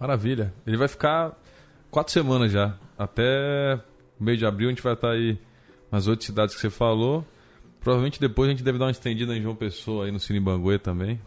Maravilha. 0.00 0.52
Ele 0.66 0.76
vai 0.76 0.88
ficar 0.88 1.38
quatro 1.92 2.12
semanas 2.12 2.50
já. 2.50 2.74
Até 2.98 3.78
o 4.18 4.24
mês 4.24 4.36
de 4.36 4.46
abril 4.46 4.66
a 4.66 4.70
gente 4.72 4.82
vai 4.82 4.94
estar 4.94 5.12
aí 5.12 5.38
nas 5.92 6.08
outras 6.08 6.26
cidades 6.26 6.56
que 6.56 6.60
você 6.60 6.70
falou. 6.70 7.24
Provavelmente 7.80 8.20
depois 8.20 8.48
a 8.48 8.52
gente 8.52 8.62
deve 8.62 8.78
dar 8.78 8.86
uma 8.86 8.90
estendida 8.90 9.36
em 9.36 9.42
João 9.42 9.54
Pessoa 9.54 10.04
aí 10.04 10.12
no 10.12 10.20
Cine 10.20 10.40
Banguê 10.40 10.78
também. 10.78 11.20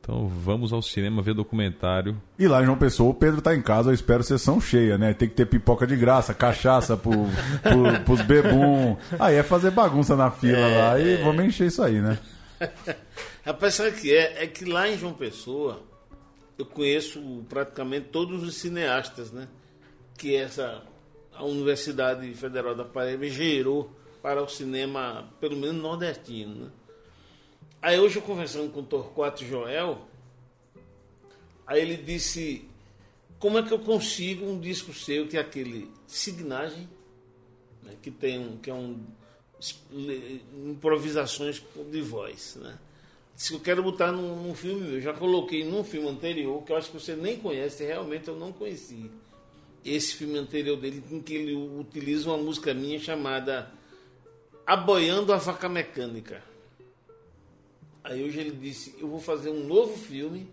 Então 0.00 0.28
vamos 0.28 0.72
ao 0.72 0.80
cinema 0.80 1.20
ver 1.20 1.34
documentário. 1.34 2.20
E 2.38 2.46
lá 2.46 2.62
em 2.62 2.64
João 2.64 2.78
Pessoa, 2.78 3.10
o 3.10 3.14
Pedro 3.14 3.42
tá 3.42 3.56
em 3.56 3.60
casa, 3.60 3.90
eu 3.90 3.94
espero 3.94 4.22
sessão 4.22 4.60
cheia, 4.60 4.96
né? 4.96 5.12
Tem 5.12 5.28
que 5.28 5.34
ter 5.34 5.46
pipoca 5.46 5.84
de 5.84 5.96
graça, 5.96 6.32
cachaça 6.32 6.96
pro, 6.96 7.12
pro, 7.60 8.04
pros 8.04 8.22
bebum. 8.22 8.96
Aí 9.18 9.34
é 9.34 9.42
fazer 9.42 9.72
bagunça 9.72 10.14
na 10.14 10.30
fila 10.30 10.68
lá 10.68 11.00
e 11.00 11.16
vamos 11.24 11.44
encher 11.44 11.66
isso 11.66 11.82
aí, 11.82 12.00
né? 12.00 12.18
Rapaz, 13.44 13.74
sabe 13.74 13.90
o 13.90 13.92
que 13.94 14.14
é? 14.14 14.44
É 14.44 14.46
que 14.46 14.64
lá 14.64 14.88
em 14.88 14.96
João 14.96 15.12
Pessoa, 15.12 15.82
eu 16.56 16.64
conheço 16.64 17.44
praticamente 17.48 18.06
todos 18.12 18.44
os 18.44 18.54
cineastas, 18.54 19.32
né? 19.32 19.48
Que 20.16 20.36
essa 20.36 20.82
a 21.34 21.44
Universidade 21.44 22.32
Federal 22.34 22.74
da 22.76 22.84
Paraíba 22.84 23.26
gerou 23.26 23.90
para 24.26 24.42
o 24.42 24.48
cinema, 24.48 25.32
pelo 25.40 25.56
menos 25.56 25.80
nordestino, 25.80 26.64
né? 26.64 26.70
Aí 27.80 27.96
hoje 27.96 28.16
eu 28.16 28.22
conversando 28.22 28.72
com 28.72 28.80
o 28.80 28.82
Torquato 28.82 29.44
Joel, 29.44 30.00
aí 31.64 31.80
ele 31.80 31.96
disse, 31.96 32.68
como 33.38 33.56
é 33.56 33.62
que 33.62 33.72
eu 33.72 33.78
consigo 33.78 34.44
um 34.44 34.58
disco 34.58 34.92
seu, 34.92 35.28
que 35.28 35.36
é 35.36 35.40
aquele 35.40 35.88
Signagem, 36.08 36.88
né, 37.84 37.92
que 38.02 38.10
tem 38.10 38.40
um, 38.40 38.56
que 38.56 38.68
é 38.68 38.74
um 38.74 38.98
improvisações 40.66 41.62
de 41.92 42.02
voz, 42.02 42.58
né? 42.60 42.76
Disse 43.32 43.54
eu 43.54 43.60
quero 43.60 43.80
botar 43.80 44.10
num, 44.10 44.42
num 44.42 44.56
filme 44.56 44.80
meu. 44.80 44.94
Eu 44.94 45.02
já 45.02 45.12
coloquei 45.12 45.64
num 45.64 45.84
filme 45.84 46.08
anterior, 46.08 46.64
que 46.64 46.72
eu 46.72 46.76
acho 46.76 46.90
que 46.90 46.98
você 46.98 47.14
nem 47.14 47.38
conhece, 47.38 47.84
realmente 47.84 48.26
eu 48.26 48.34
não 48.34 48.52
conheci. 48.52 49.08
Esse 49.84 50.16
filme 50.16 50.36
anterior 50.36 50.76
dele, 50.76 51.00
em 51.12 51.20
que 51.20 51.32
ele 51.32 51.54
utiliza 51.54 52.28
uma 52.28 52.38
música 52.38 52.74
minha 52.74 52.98
chamada 52.98 53.72
Aboiando 54.66 55.32
a 55.32 55.36
Vaca 55.36 55.68
Mecânica. 55.68 56.42
Aí 58.02 58.24
hoje 58.24 58.40
ele 58.40 58.50
disse, 58.50 58.96
eu 58.98 59.06
vou 59.06 59.20
fazer 59.20 59.50
um 59.50 59.64
novo 59.64 59.96
filme 59.96 60.50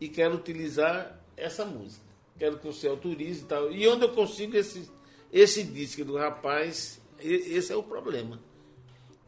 e 0.00 0.08
quero 0.08 0.36
utilizar 0.36 1.20
essa 1.36 1.64
música. 1.64 2.04
Quero 2.38 2.58
que 2.58 2.66
você 2.66 2.88
autorize 2.88 3.42
e 3.42 3.44
tal. 3.44 3.70
E 3.70 3.86
onde 3.86 4.04
eu 4.04 4.08
consigo 4.08 4.56
esse, 4.56 4.90
esse 5.30 5.64
disco 5.64 6.02
do 6.02 6.16
rapaz, 6.16 6.98
esse 7.20 7.70
é 7.72 7.76
o 7.76 7.82
problema. 7.82 8.40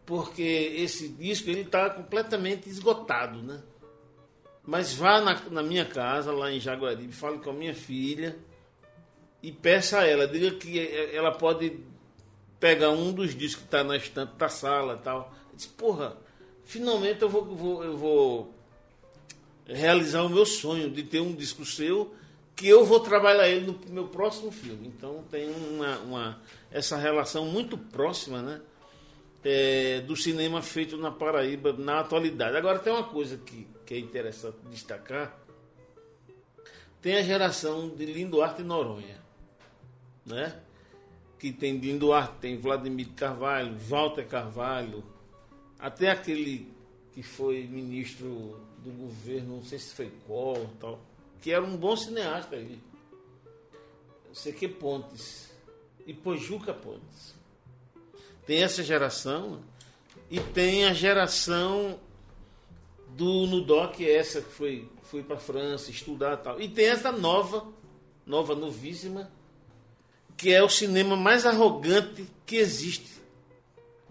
Porque 0.07 0.43
esse 0.43 1.09
disco 1.09 1.51
ele 1.51 1.61
está 1.61 1.91
completamente 1.91 2.69
esgotado, 2.69 3.43
né? 3.43 3.63
Mas 4.67 4.95
vá 4.95 5.21
na, 5.21 5.39
na 5.51 5.63
minha 5.63 5.85
casa, 5.85 6.33
lá 6.33 6.51
em 6.51 6.59
Jaguaribe, 6.59 7.13
fale 7.13 7.39
com 7.39 7.51
a 7.51 7.55
minha 7.55 7.75
filha 7.75 8.39
e 9.43 9.53
peça 9.53 9.99
a 9.99 10.07
ela, 10.07 10.27
diga 10.27 10.53
que 10.53 10.81
ela 11.13 11.31
pode 11.31 11.79
pegar 12.65 12.89
um 12.89 13.13
dos 13.13 13.35
discos 13.35 13.57
que 13.61 13.67
está 13.67 13.85
na 13.85 13.95
estante 13.95 14.37
da 14.37 14.49
sala 14.49 14.97
tal. 14.97 15.31
Eu 15.51 15.57
disse, 15.57 15.69
porra, 15.69 16.17
finalmente 16.65 17.21
eu 17.21 17.29
vou, 17.29 17.45
vou- 17.45 17.85
eu 17.85 17.95
vou 17.95 18.55
realizar 19.67 20.23
o 20.23 20.31
meu 20.31 20.47
sonho 20.47 20.91
de 20.91 21.03
ter 21.03 21.21
um 21.21 21.35
disco 21.35 21.63
seu 21.63 22.15
que 22.57 22.67
eu 22.67 22.83
vou 22.87 23.01
trabalhar 23.01 23.47
ele 23.49 23.67
no 23.67 23.93
meu 23.93 24.09
próximo 24.09 24.51
filme. 24.51 24.87
Então 24.89 25.23
tem 25.31 25.51
uma, 25.51 25.99
uma- 25.99 26.41
essa 26.71 26.97
relação 26.97 27.45
muito 27.45 27.77
próxima, 27.77 28.41
né? 28.41 28.63
é, 29.45 30.01
do 30.01 30.17
cinema 30.17 30.63
feito 30.63 30.97
na 30.97 31.11
Paraíba 31.11 31.71
na 31.75 32.01
atualidade. 32.01 32.57
Agora 32.57 32.79
tem 32.79 32.91
uma 32.91 33.05
coisa 33.05 33.37
que, 33.37 33.69
que 33.85 33.93
é 33.93 33.99
interessante 33.99 34.57
destacar. 34.71 35.39
Tem 37.03 37.17
a 37.17 37.23
geração 37.23 37.91
de 37.91 38.07
Linduarte 38.07 38.63
e 38.63 38.65
Noronha, 38.65 39.19
né? 40.25 40.59
Que 41.45 41.53
tem 41.53 41.77
Linduarte, 41.77 42.37
tem 42.41 42.57
Vladimir 42.57 43.09
Carvalho, 43.15 43.77
Walter 43.77 44.27
Carvalho, 44.27 45.05
até 45.79 46.11
aquele 46.11 46.73
que 47.13 47.23
foi 47.23 47.67
ministro 47.67 48.59
do 48.79 48.91
governo, 48.91 49.57
não 49.57 49.63
sei 49.63 49.79
se 49.79 49.95
foi 49.95 50.11
Collor 50.27 50.67
tal, 50.81 50.99
que 51.43 51.51
era 51.53 51.63
um 51.63 51.77
bom 51.77 51.95
cineasta 51.95 52.57
aí. 52.57 52.79
CQ 54.33 54.69
Pontes 54.69 55.51
e 56.07 56.15
Pojuca 56.15 56.73
Pontes. 56.73 57.35
Tem 58.47 58.63
essa 58.63 58.83
geração 58.83 59.61
e 60.31 60.41
tem 60.41 60.87
a 60.87 60.95
geração 60.95 62.01
do 63.11 63.47
Nudoc, 63.47 64.01
essa 64.01 64.41
que 64.41 64.51
foi, 64.51 64.89
foi 65.03 65.23
para 65.23 65.37
a 65.37 65.39
França 65.39 65.91
estudar 65.91 66.39
tal. 66.39 66.59
E 66.59 66.71
tem 66.71 66.87
essa 66.87 67.13
nova, 67.13 67.71
nova, 68.25 68.55
novíssima, 68.55 69.31
que 70.37 70.53
é 70.53 70.63
o 70.63 70.69
cinema 70.69 71.17
mais 71.17 71.47
arrogante 71.47 72.27
que 72.45 72.57
existe 72.57 73.15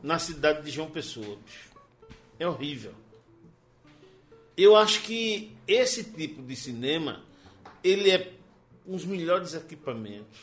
na 0.02 0.20
cidade 0.20 0.64
de 0.64 0.72
João 0.72 0.90
Pessoa. 0.90 1.38
É 2.40 2.48
horrível. 2.48 2.94
Eu 4.56 4.76
acho 4.76 5.02
que 5.02 5.56
esse 5.68 6.04
tipo 6.04 6.42
de 6.42 6.56
cinema, 6.56 7.24
ele 7.84 8.12
é 8.12 8.34
dos 8.86 9.06
melhores 9.06 9.54
equipamentos, 9.54 10.40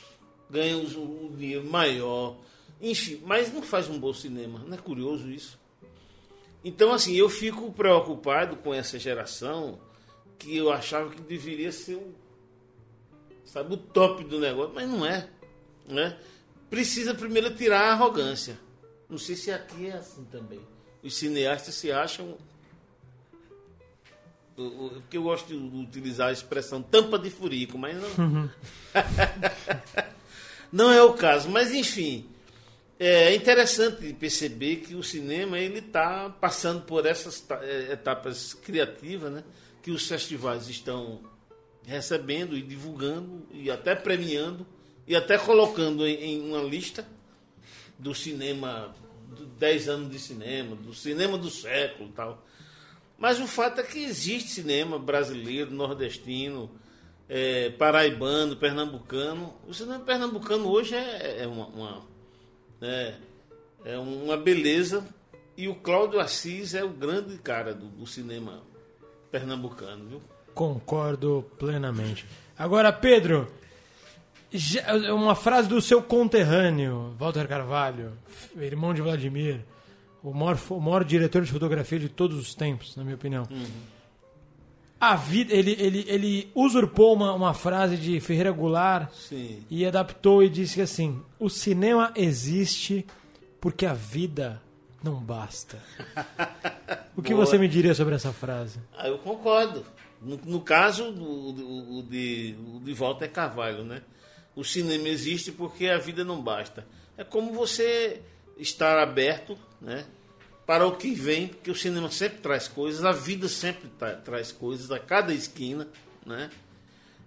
ganha 0.49 0.77
o 0.77 1.33
dinheiro 1.37 1.65
maior, 1.65 2.37
enfim, 2.81 3.21
mas 3.25 3.53
não 3.53 3.63
faz 3.63 3.89
um 3.89 3.99
bom 3.99 4.13
cinema. 4.13 4.59
Não 4.67 4.75
é 4.75 4.81
curioso 4.81 5.31
isso? 5.31 5.59
Então, 6.65 6.93
assim, 6.93 7.15
eu 7.15 7.29
fico 7.29 7.73
preocupado 7.73 8.57
com 8.57 8.75
essa 8.75 8.99
geração 8.99 9.79
que 10.39 10.57
eu 10.57 10.73
achava 10.73 11.11
que 11.11 11.21
deveria 11.21 11.71
ser 11.71 11.97
o, 11.97 12.15
sabe, 13.45 13.75
o 13.75 13.77
top 13.77 14.25
do 14.25 14.39
negócio, 14.39 14.75
mas 14.75 14.89
não 14.89 15.05
é. 15.05 15.29
Né? 15.87 16.17
Precisa 16.69 17.15
primeiro 17.15 17.55
tirar 17.55 17.81
a 17.81 17.93
arrogância. 17.93 18.59
Não 19.09 19.19
sei 19.19 19.35
se 19.35 19.51
aqui 19.51 19.89
é 19.89 19.95
assim 19.95 20.25
também. 20.25 20.61
Os 21.03 21.17
cineastas 21.17 21.75
se 21.75 21.91
acham. 21.91 22.37
Porque 24.55 25.17
eu 25.17 25.23
gosto 25.23 25.49
de 25.49 25.55
utilizar 25.55 26.29
a 26.29 26.33
expressão 26.33 26.83
tampa 26.83 27.19
de 27.19 27.31
furico, 27.31 27.79
mas 27.79 27.97
não. 27.97 28.51
não 30.71 30.93
é 30.93 31.03
o 31.03 31.15
caso. 31.15 31.49
Mas, 31.49 31.73
enfim, 31.73 32.29
é 32.99 33.35
interessante 33.35 34.13
perceber 34.13 34.77
que 34.77 34.95
o 34.95 35.03
cinema 35.03 35.59
ele 35.59 35.79
está 35.79 36.29
passando 36.29 36.83
por 36.83 37.07
essas 37.07 37.43
eh, 37.63 37.93
etapas 37.93 38.53
criativas, 38.53 39.33
né? 39.33 39.43
Que 39.83 39.91
os 39.91 40.07
festivais 40.07 40.69
estão 40.69 41.21
recebendo 41.87 42.57
e 42.57 42.63
divulgando 42.63 43.47
e 43.51 43.71
até 43.71 43.95
premiando 43.95 44.67
e 45.11 45.17
até 45.17 45.37
colocando 45.37 46.07
em, 46.07 46.41
uma 46.41 46.63
lista 46.63 47.05
do 47.99 48.15
cinema, 48.15 48.95
do 49.29 49.45
10 49.45 49.89
anos 49.89 50.11
de 50.13 50.21
cinema, 50.21 50.77
do 50.77 50.95
cinema 50.95 51.37
do 51.37 51.51
século 51.51 52.11
tal. 52.15 52.47
Mas 53.19 53.41
o 53.41 53.47
fato 53.49 53.81
é 53.81 53.83
que 53.83 53.99
existe 54.05 54.51
cinema 54.51 55.01
brasileiro, 55.01 55.73
nordestino, 55.73 56.71
eh, 57.29 57.71
paraibano, 57.77 58.55
pernambucano. 58.57 59.53
O 59.67 59.75
cinema 59.75 59.99
pernambucano 59.99 60.69
hoje 60.69 60.95
é, 60.95 61.43
é 61.43 61.47
uma, 61.49 61.67
uma- 61.67 62.03
é, 62.81 63.15
é 63.85 63.99
uma 63.99 64.37
beleza. 64.37 65.05
E 65.57 65.67
o 65.67 65.75
Cláudio 65.75 66.21
Assis 66.21 66.73
é 66.73 66.85
o 66.85 66.89
grande 66.91 67.37
cara 67.39 67.75
do, 67.75 67.87
do 67.87 68.07
cinema 68.07 68.63
pernambucano, 69.33 70.07
viu? 70.09 70.23
Concordo 70.55 71.45
plenamente. 71.59 72.25
Agora, 72.57 72.93
Pedro, 72.93 73.53
uma 75.15 75.35
frase 75.35 75.69
do 75.69 75.81
seu 75.81 76.03
conterrâneo, 76.03 77.15
Walter 77.19 77.47
Carvalho, 77.47 78.13
irmão 78.57 78.93
de 78.93 79.01
Vladimir, 79.01 79.61
o 80.23 80.33
maior, 80.33 80.59
o 80.71 80.81
maior 80.81 81.05
diretor 81.05 81.43
de 81.43 81.51
fotografia 81.51 81.99
de 81.99 82.09
todos 82.09 82.39
os 82.39 82.55
tempos, 82.55 82.97
na 82.97 83.05
minha 83.05 83.17
opinião. 83.17 83.47
A 85.01 85.17
vida, 85.17 85.55
ele, 85.55 85.77
ele, 85.79 86.05
ele 86.09 86.51
usurpou 86.55 87.15
uma, 87.15 87.33
uma 87.33 87.55
frase 87.55 87.97
de 87.97 88.21
Ferreira 88.21 88.51
Goulart 88.51 89.11
Sim. 89.13 89.65
e 89.71 89.87
adaptou 89.87 90.43
e 90.43 90.49
disse 90.49 90.83
assim: 90.83 91.23
o 91.39 91.49
cinema 91.49 92.13
existe 92.15 93.07
porque 93.61 93.87
a 93.87 93.95
vida 93.95 94.61
não 95.03 95.15
basta. 95.15 95.79
O 97.17 97.23
que 97.23 97.35
Boa. 97.35 97.45
você 97.45 97.59
me 97.59 97.69
diria 97.69 97.95
sobre 97.95 98.15
essa 98.15 98.33
frase? 98.33 98.79
Ah, 98.97 99.07
eu 99.07 99.19
concordo. 99.19 99.85
No, 100.23 100.39
no 100.45 100.61
caso 100.61 101.09
o 101.09 102.03
de, 102.09 102.55
o 102.57 102.81
de 102.81 102.95
Walter 102.95 103.29
Carvalho, 103.29 103.85
né? 103.85 104.01
O 104.55 104.65
cinema 104.65 105.09
existe 105.09 105.53
porque 105.53 105.87
a 105.87 105.99
vida 105.99 106.25
não 106.25 106.41
basta. 106.41 106.87
É 107.17 107.25
como 107.25 107.53
você 107.53 108.21
estar 108.59 108.99
aberto, 108.99 109.59
né? 109.81 110.07
Para 110.67 110.87
o 110.87 110.97
que 110.97 111.13
vem, 111.15 111.49
porque 111.49 111.71
o 111.71 111.75
cinema 111.75 112.11
sempre 112.11 112.39
traz 112.39 112.69
coisas, 112.69 113.05
a 113.05 113.13
vida 113.13 113.49
sempre 113.49 113.89
tra- 113.99 114.17
traz 114.17 114.53
coisas, 114.53 114.91
a 114.91 114.99
cada 114.99 115.33
esquina, 115.33 115.89
né? 116.25 116.51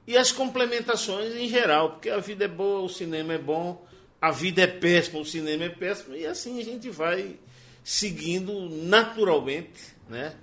E 0.06 0.18
as 0.18 0.32
complementações 0.32 1.34
em 1.36 1.48
geral, 1.48 1.92
porque 1.92 2.10
a 2.10 2.20
vida 2.20 2.46
é 2.46 2.48
boa, 2.48 2.82
o 2.82 2.90
cinema 2.90 3.34
é 3.34 3.38
bom, 3.38 3.86
a 4.22 4.32
vida 4.32 4.62
é 4.62 4.68
péssima, 4.68 5.20
o 5.20 5.26
cinema 5.26 5.64
é 5.66 5.70
péssimo, 5.70 6.16
e 6.16 6.26
assim 6.26 6.60
a 6.60 6.64
gente 6.64 6.90
vai 6.90 7.38
seguindo 7.84 8.70
naturalmente, 8.70 9.96
né? 10.10 10.36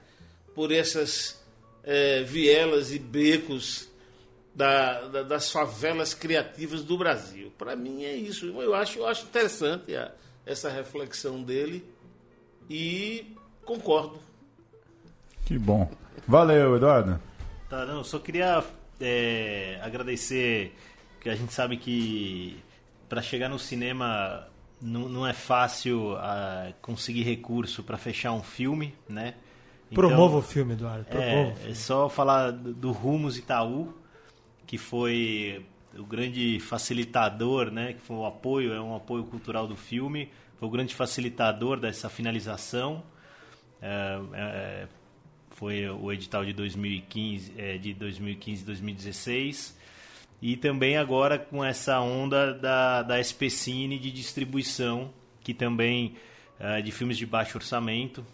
Por 0.55 0.73
essas 0.73 1.43
eh, 1.85 2.23
vielas 2.27 2.93
e 2.93 2.99
becos 2.99 3.89
da- 4.61 5.01
da- 5.09 5.23
das 5.23 5.51
favelas 5.51 6.13
criativas 6.13 6.83
do 6.85 6.99
Brasil. 6.99 7.51
Para 7.57 7.75
mim 7.75 8.05
é 8.05 8.15
isso. 8.15 8.47
Eu 8.47 8.75
acho, 8.75 8.99
eu 8.99 9.07
acho 9.07 9.25
interessante 9.25 9.97
a- 9.97 10.13
essa 10.45 10.69
reflexão 10.69 11.43
dele 11.43 11.85
e 12.69 13.35
concordo. 13.65 14.19
Que 15.47 15.59
bom. 15.59 15.91
Valeu, 16.29 16.77
Eduardo. 16.77 17.21
Tá, 17.69 17.87
não, 17.87 18.05
só 18.05 18.19
queria 18.19 18.63
é, 19.01 19.79
agradecer, 19.83 20.75
que 21.21 21.31
a 21.31 21.35
gente 21.35 21.53
sabe 21.55 21.77
que 21.77 22.59
para 23.09 23.23
chegar 23.23 23.49
no 23.49 23.59
cinema 23.59 24.47
não, 24.81 25.09
não 25.09 25.27
é 25.27 25.33
fácil 25.33 26.17
ah, 26.19 26.73
conseguir 26.83 27.23
recurso 27.23 27.83
para 27.83 27.97
fechar 27.97 28.33
um 28.33 28.43
filme, 28.43 28.95
né? 29.09 29.35
Então, 29.91 30.07
Promova 30.07 30.37
o 30.39 30.43
filme, 30.43 30.75
Eduardo. 30.75 31.05
Promova. 31.07 31.31
o 31.31 31.51
É, 31.51 31.55
filme. 31.55 31.71
é 31.73 31.75
só 31.75 32.09
falar 32.09 32.51
do, 32.53 32.73
do 32.75 32.93
Rumos 32.93 33.37
Itaú, 33.39 33.93
que 34.71 34.79
foi 34.79 35.67
o 35.99 36.05
grande 36.05 36.61
facilitador, 36.61 37.73
né? 37.73 37.95
Que 37.95 38.01
foi 38.03 38.17
o 38.17 38.25
apoio, 38.25 38.73
é 38.73 38.81
um 38.81 38.95
apoio 38.95 39.25
cultural 39.25 39.67
do 39.67 39.75
filme, 39.75 40.31
foi 40.61 40.69
o 40.69 40.71
grande 40.71 40.95
facilitador 40.95 41.81
dessa 41.81 42.09
finalização. 42.09 43.03
É, 43.83 44.21
é, 44.33 44.89
foi 45.51 45.89
o 45.89 46.13
edital 46.13 46.45
de 46.45 46.53
2015, 46.53 47.53
é, 47.59 47.79
de 47.79 47.93
2015 47.93 48.63
e 48.63 48.65
2016. 48.65 49.77
E 50.41 50.57
também 50.57 50.97
agora 50.97 51.37
com 51.37 51.65
essa 51.65 52.01
onda 52.01 52.55
da, 52.55 53.03
da 53.03 53.19
SP 53.19 53.51
Cine 53.51 53.99
de 53.99 54.13
distribuição, 54.13 55.13
que 55.43 55.53
também 55.53 56.15
é 56.61 56.81
de 56.81 56.93
filmes 56.93 57.19
de 57.19 57.27
baixo 57.27 57.59
orçamento. 57.59 58.25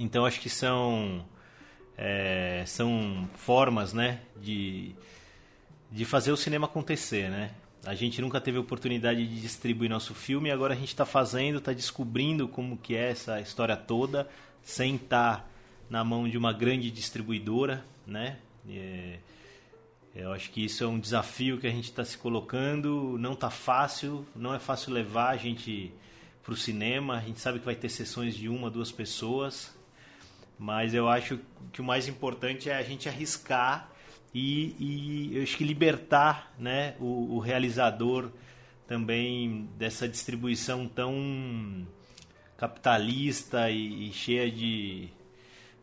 Então 0.00 0.24
acho 0.24 0.40
que 0.40 0.48
são 0.48 1.22
é, 1.98 2.64
são 2.66 3.28
formas, 3.34 3.92
né, 3.92 4.22
de 4.40 4.94
de 5.94 6.04
fazer 6.04 6.32
o 6.32 6.36
cinema 6.36 6.66
acontecer, 6.66 7.30
né? 7.30 7.52
A 7.86 7.94
gente 7.94 8.20
nunca 8.20 8.40
teve 8.40 8.58
oportunidade 8.58 9.24
de 9.24 9.40
distribuir 9.40 9.88
nosso 9.88 10.12
filme, 10.12 10.50
agora 10.50 10.74
a 10.74 10.76
gente 10.76 10.88
está 10.88 11.06
fazendo, 11.06 11.58
está 11.58 11.72
descobrindo 11.72 12.48
como 12.48 12.76
que 12.76 12.96
é 12.96 13.12
essa 13.12 13.40
história 13.40 13.76
toda, 13.76 14.28
sem 14.60 14.96
estar 14.96 15.48
na 15.88 16.02
mão 16.02 16.28
de 16.28 16.36
uma 16.36 16.52
grande 16.52 16.90
distribuidora, 16.90 17.84
né? 18.04 18.38
É, 18.68 19.18
eu 20.16 20.32
acho 20.32 20.50
que 20.50 20.64
isso 20.64 20.82
é 20.82 20.86
um 20.88 20.98
desafio 20.98 21.58
que 21.58 21.66
a 21.68 21.70
gente 21.70 21.84
está 21.84 22.04
se 22.04 22.18
colocando. 22.18 23.16
Não 23.20 23.34
está 23.34 23.48
fácil, 23.48 24.26
não 24.34 24.52
é 24.52 24.58
fácil 24.58 24.92
levar 24.92 25.28
a 25.28 25.36
gente 25.36 25.92
para 26.42 26.54
o 26.54 26.56
cinema. 26.56 27.18
A 27.18 27.20
gente 27.20 27.38
sabe 27.38 27.60
que 27.60 27.64
vai 27.64 27.76
ter 27.76 27.88
sessões 27.88 28.34
de 28.34 28.48
uma, 28.48 28.68
duas 28.68 28.90
pessoas, 28.90 29.72
mas 30.58 30.92
eu 30.92 31.08
acho 31.08 31.38
que 31.72 31.80
o 31.80 31.84
mais 31.84 32.08
importante 32.08 32.68
é 32.68 32.74
a 32.74 32.82
gente 32.82 33.08
arriscar 33.08 33.93
e, 34.34 34.74
e 34.80 35.36
eu 35.36 35.42
acho 35.44 35.56
que 35.56 35.62
libertar 35.62 36.52
né, 36.58 36.96
o, 36.98 37.36
o 37.36 37.38
realizador 37.38 38.30
também 38.86 39.68
dessa 39.78 40.08
distribuição 40.08 40.88
tão 40.88 41.86
capitalista 42.56 43.70
e, 43.70 44.08
e 44.08 44.12
cheia 44.12 44.50
de, 44.50 45.08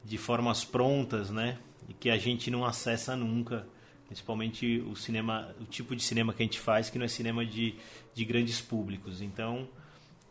de 0.03 0.17
formas 0.17 0.65
prontas, 0.65 1.29
né? 1.29 1.57
E 1.87 1.93
que 1.93 2.09
a 2.09 2.17
gente 2.17 2.51
não 2.51 2.65
acessa 2.65 3.15
nunca, 3.15 3.65
principalmente 4.07 4.79
o 4.81 4.95
cinema, 4.95 5.55
o 5.59 5.65
tipo 5.65 5.95
de 5.95 6.03
cinema 6.03 6.33
que 6.33 6.43
a 6.43 6.45
gente 6.45 6.59
faz, 6.59 6.89
que 6.89 6.97
não 6.99 7.05
é 7.05 7.07
cinema 7.07 7.45
de, 7.45 7.75
de 8.13 8.25
grandes 8.25 8.61
públicos. 8.61 9.21
Então, 9.21 9.67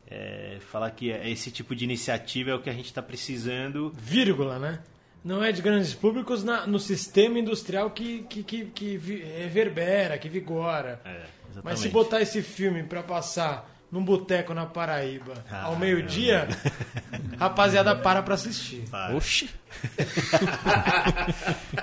é, 0.06 0.58
falar 0.60 0.90
que 0.90 1.08
esse 1.08 1.50
tipo 1.50 1.74
de 1.74 1.84
iniciativa 1.84 2.50
é 2.50 2.54
o 2.54 2.60
que 2.60 2.70
a 2.70 2.74
gente 2.74 2.86
está 2.86 3.02
precisando. 3.02 3.90
Vírgula, 3.96 4.58
né? 4.58 4.82
Não 5.22 5.42
é 5.44 5.52
de 5.52 5.60
grandes 5.60 5.92
públicos 5.94 6.42
na- 6.42 6.66
no 6.66 6.78
sistema 6.78 7.38
industrial 7.38 7.90
que, 7.90 8.22
que, 8.22 8.42
que, 8.42 8.64
que 8.66 8.96
reverbera, 9.38 10.16
que 10.18 10.28
vigora. 10.28 11.00
É. 11.04 11.22
Mas 11.62 11.80
se 11.80 11.88
botar 11.88 12.20
esse 12.22 12.40
filme 12.42 12.82
pra 12.84 13.02
passar 13.02 13.68
num 13.92 14.04
boteco 14.04 14.54
na 14.54 14.64
Paraíba 14.66 15.34
Ah, 15.50 15.64
ao 15.64 15.76
meio-dia, 15.76 16.46
rapaziada 17.38 17.94
para 17.96 18.22
pra 18.22 18.34
assistir. 18.34 18.84
Para. 18.90 19.14
Oxi. 19.16 19.50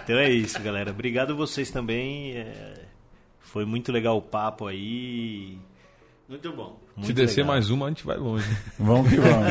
Então 0.04 0.18
é 0.18 0.30
isso, 0.30 0.60
galera. 0.62 0.92
Obrigado 0.92 1.36
vocês 1.36 1.70
também. 1.72 2.34
é, 2.38 2.74
Foi 3.40 3.66
muito 3.66 3.92
legal 3.92 4.18
o 4.18 4.22
papo 4.22 4.68
aí. 4.68 5.58
Muito 6.28 6.52
bom. 6.52 6.78
Muito 6.96 7.08
Se 7.08 7.14
descer 7.14 7.42
legal. 7.42 7.56
mais 7.56 7.70
uma, 7.70 7.86
a 7.86 7.90
gente 7.90 8.06
vai 8.06 8.18
longe. 8.18 8.46
Vamos 8.78 9.10
que 9.10 9.16
vamos. 9.18 9.48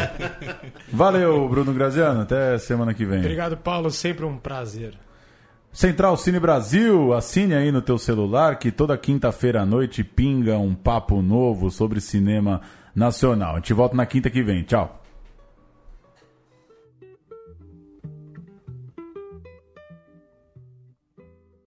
Valeu, 0.92 1.48
Bruno 1.48 1.72
Graziano. 1.72 2.20
Até 2.20 2.58
semana 2.58 2.92
que 2.92 3.04
vem. 3.06 3.20
Obrigado, 3.20 3.56
Paulo. 3.56 3.90
Sempre 3.90 4.26
um 4.26 4.36
prazer. 4.36 4.94
Central 5.72 6.16
Cine 6.16 6.40
Brasil, 6.40 7.12
assine 7.12 7.54
aí 7.54 7.70
no 7.70 7.82
teu 7.82 7.98
celular 7.98 8.58
que 8.58 8.70
toda 8.70 8.96
quinta-feira 8.96 9.62
à 9.62 9.66
noite 9.66 10.02
pinga 10.02 10.58
um 10.58 10.74
papo 10.74 11.20
novo 11.20 11.70
sobre 11.70 12.00
cinema 12.00 12.62
nacional. 12.94 13.52
A 13.52 13.56
gente 13.56 13.74
volta 13.74 13.94
na 13.94 14.06
quinta 14.06 14.30
que 14.30 14.42
vem. 14.42 14.62
Tchau. 14.62 15.02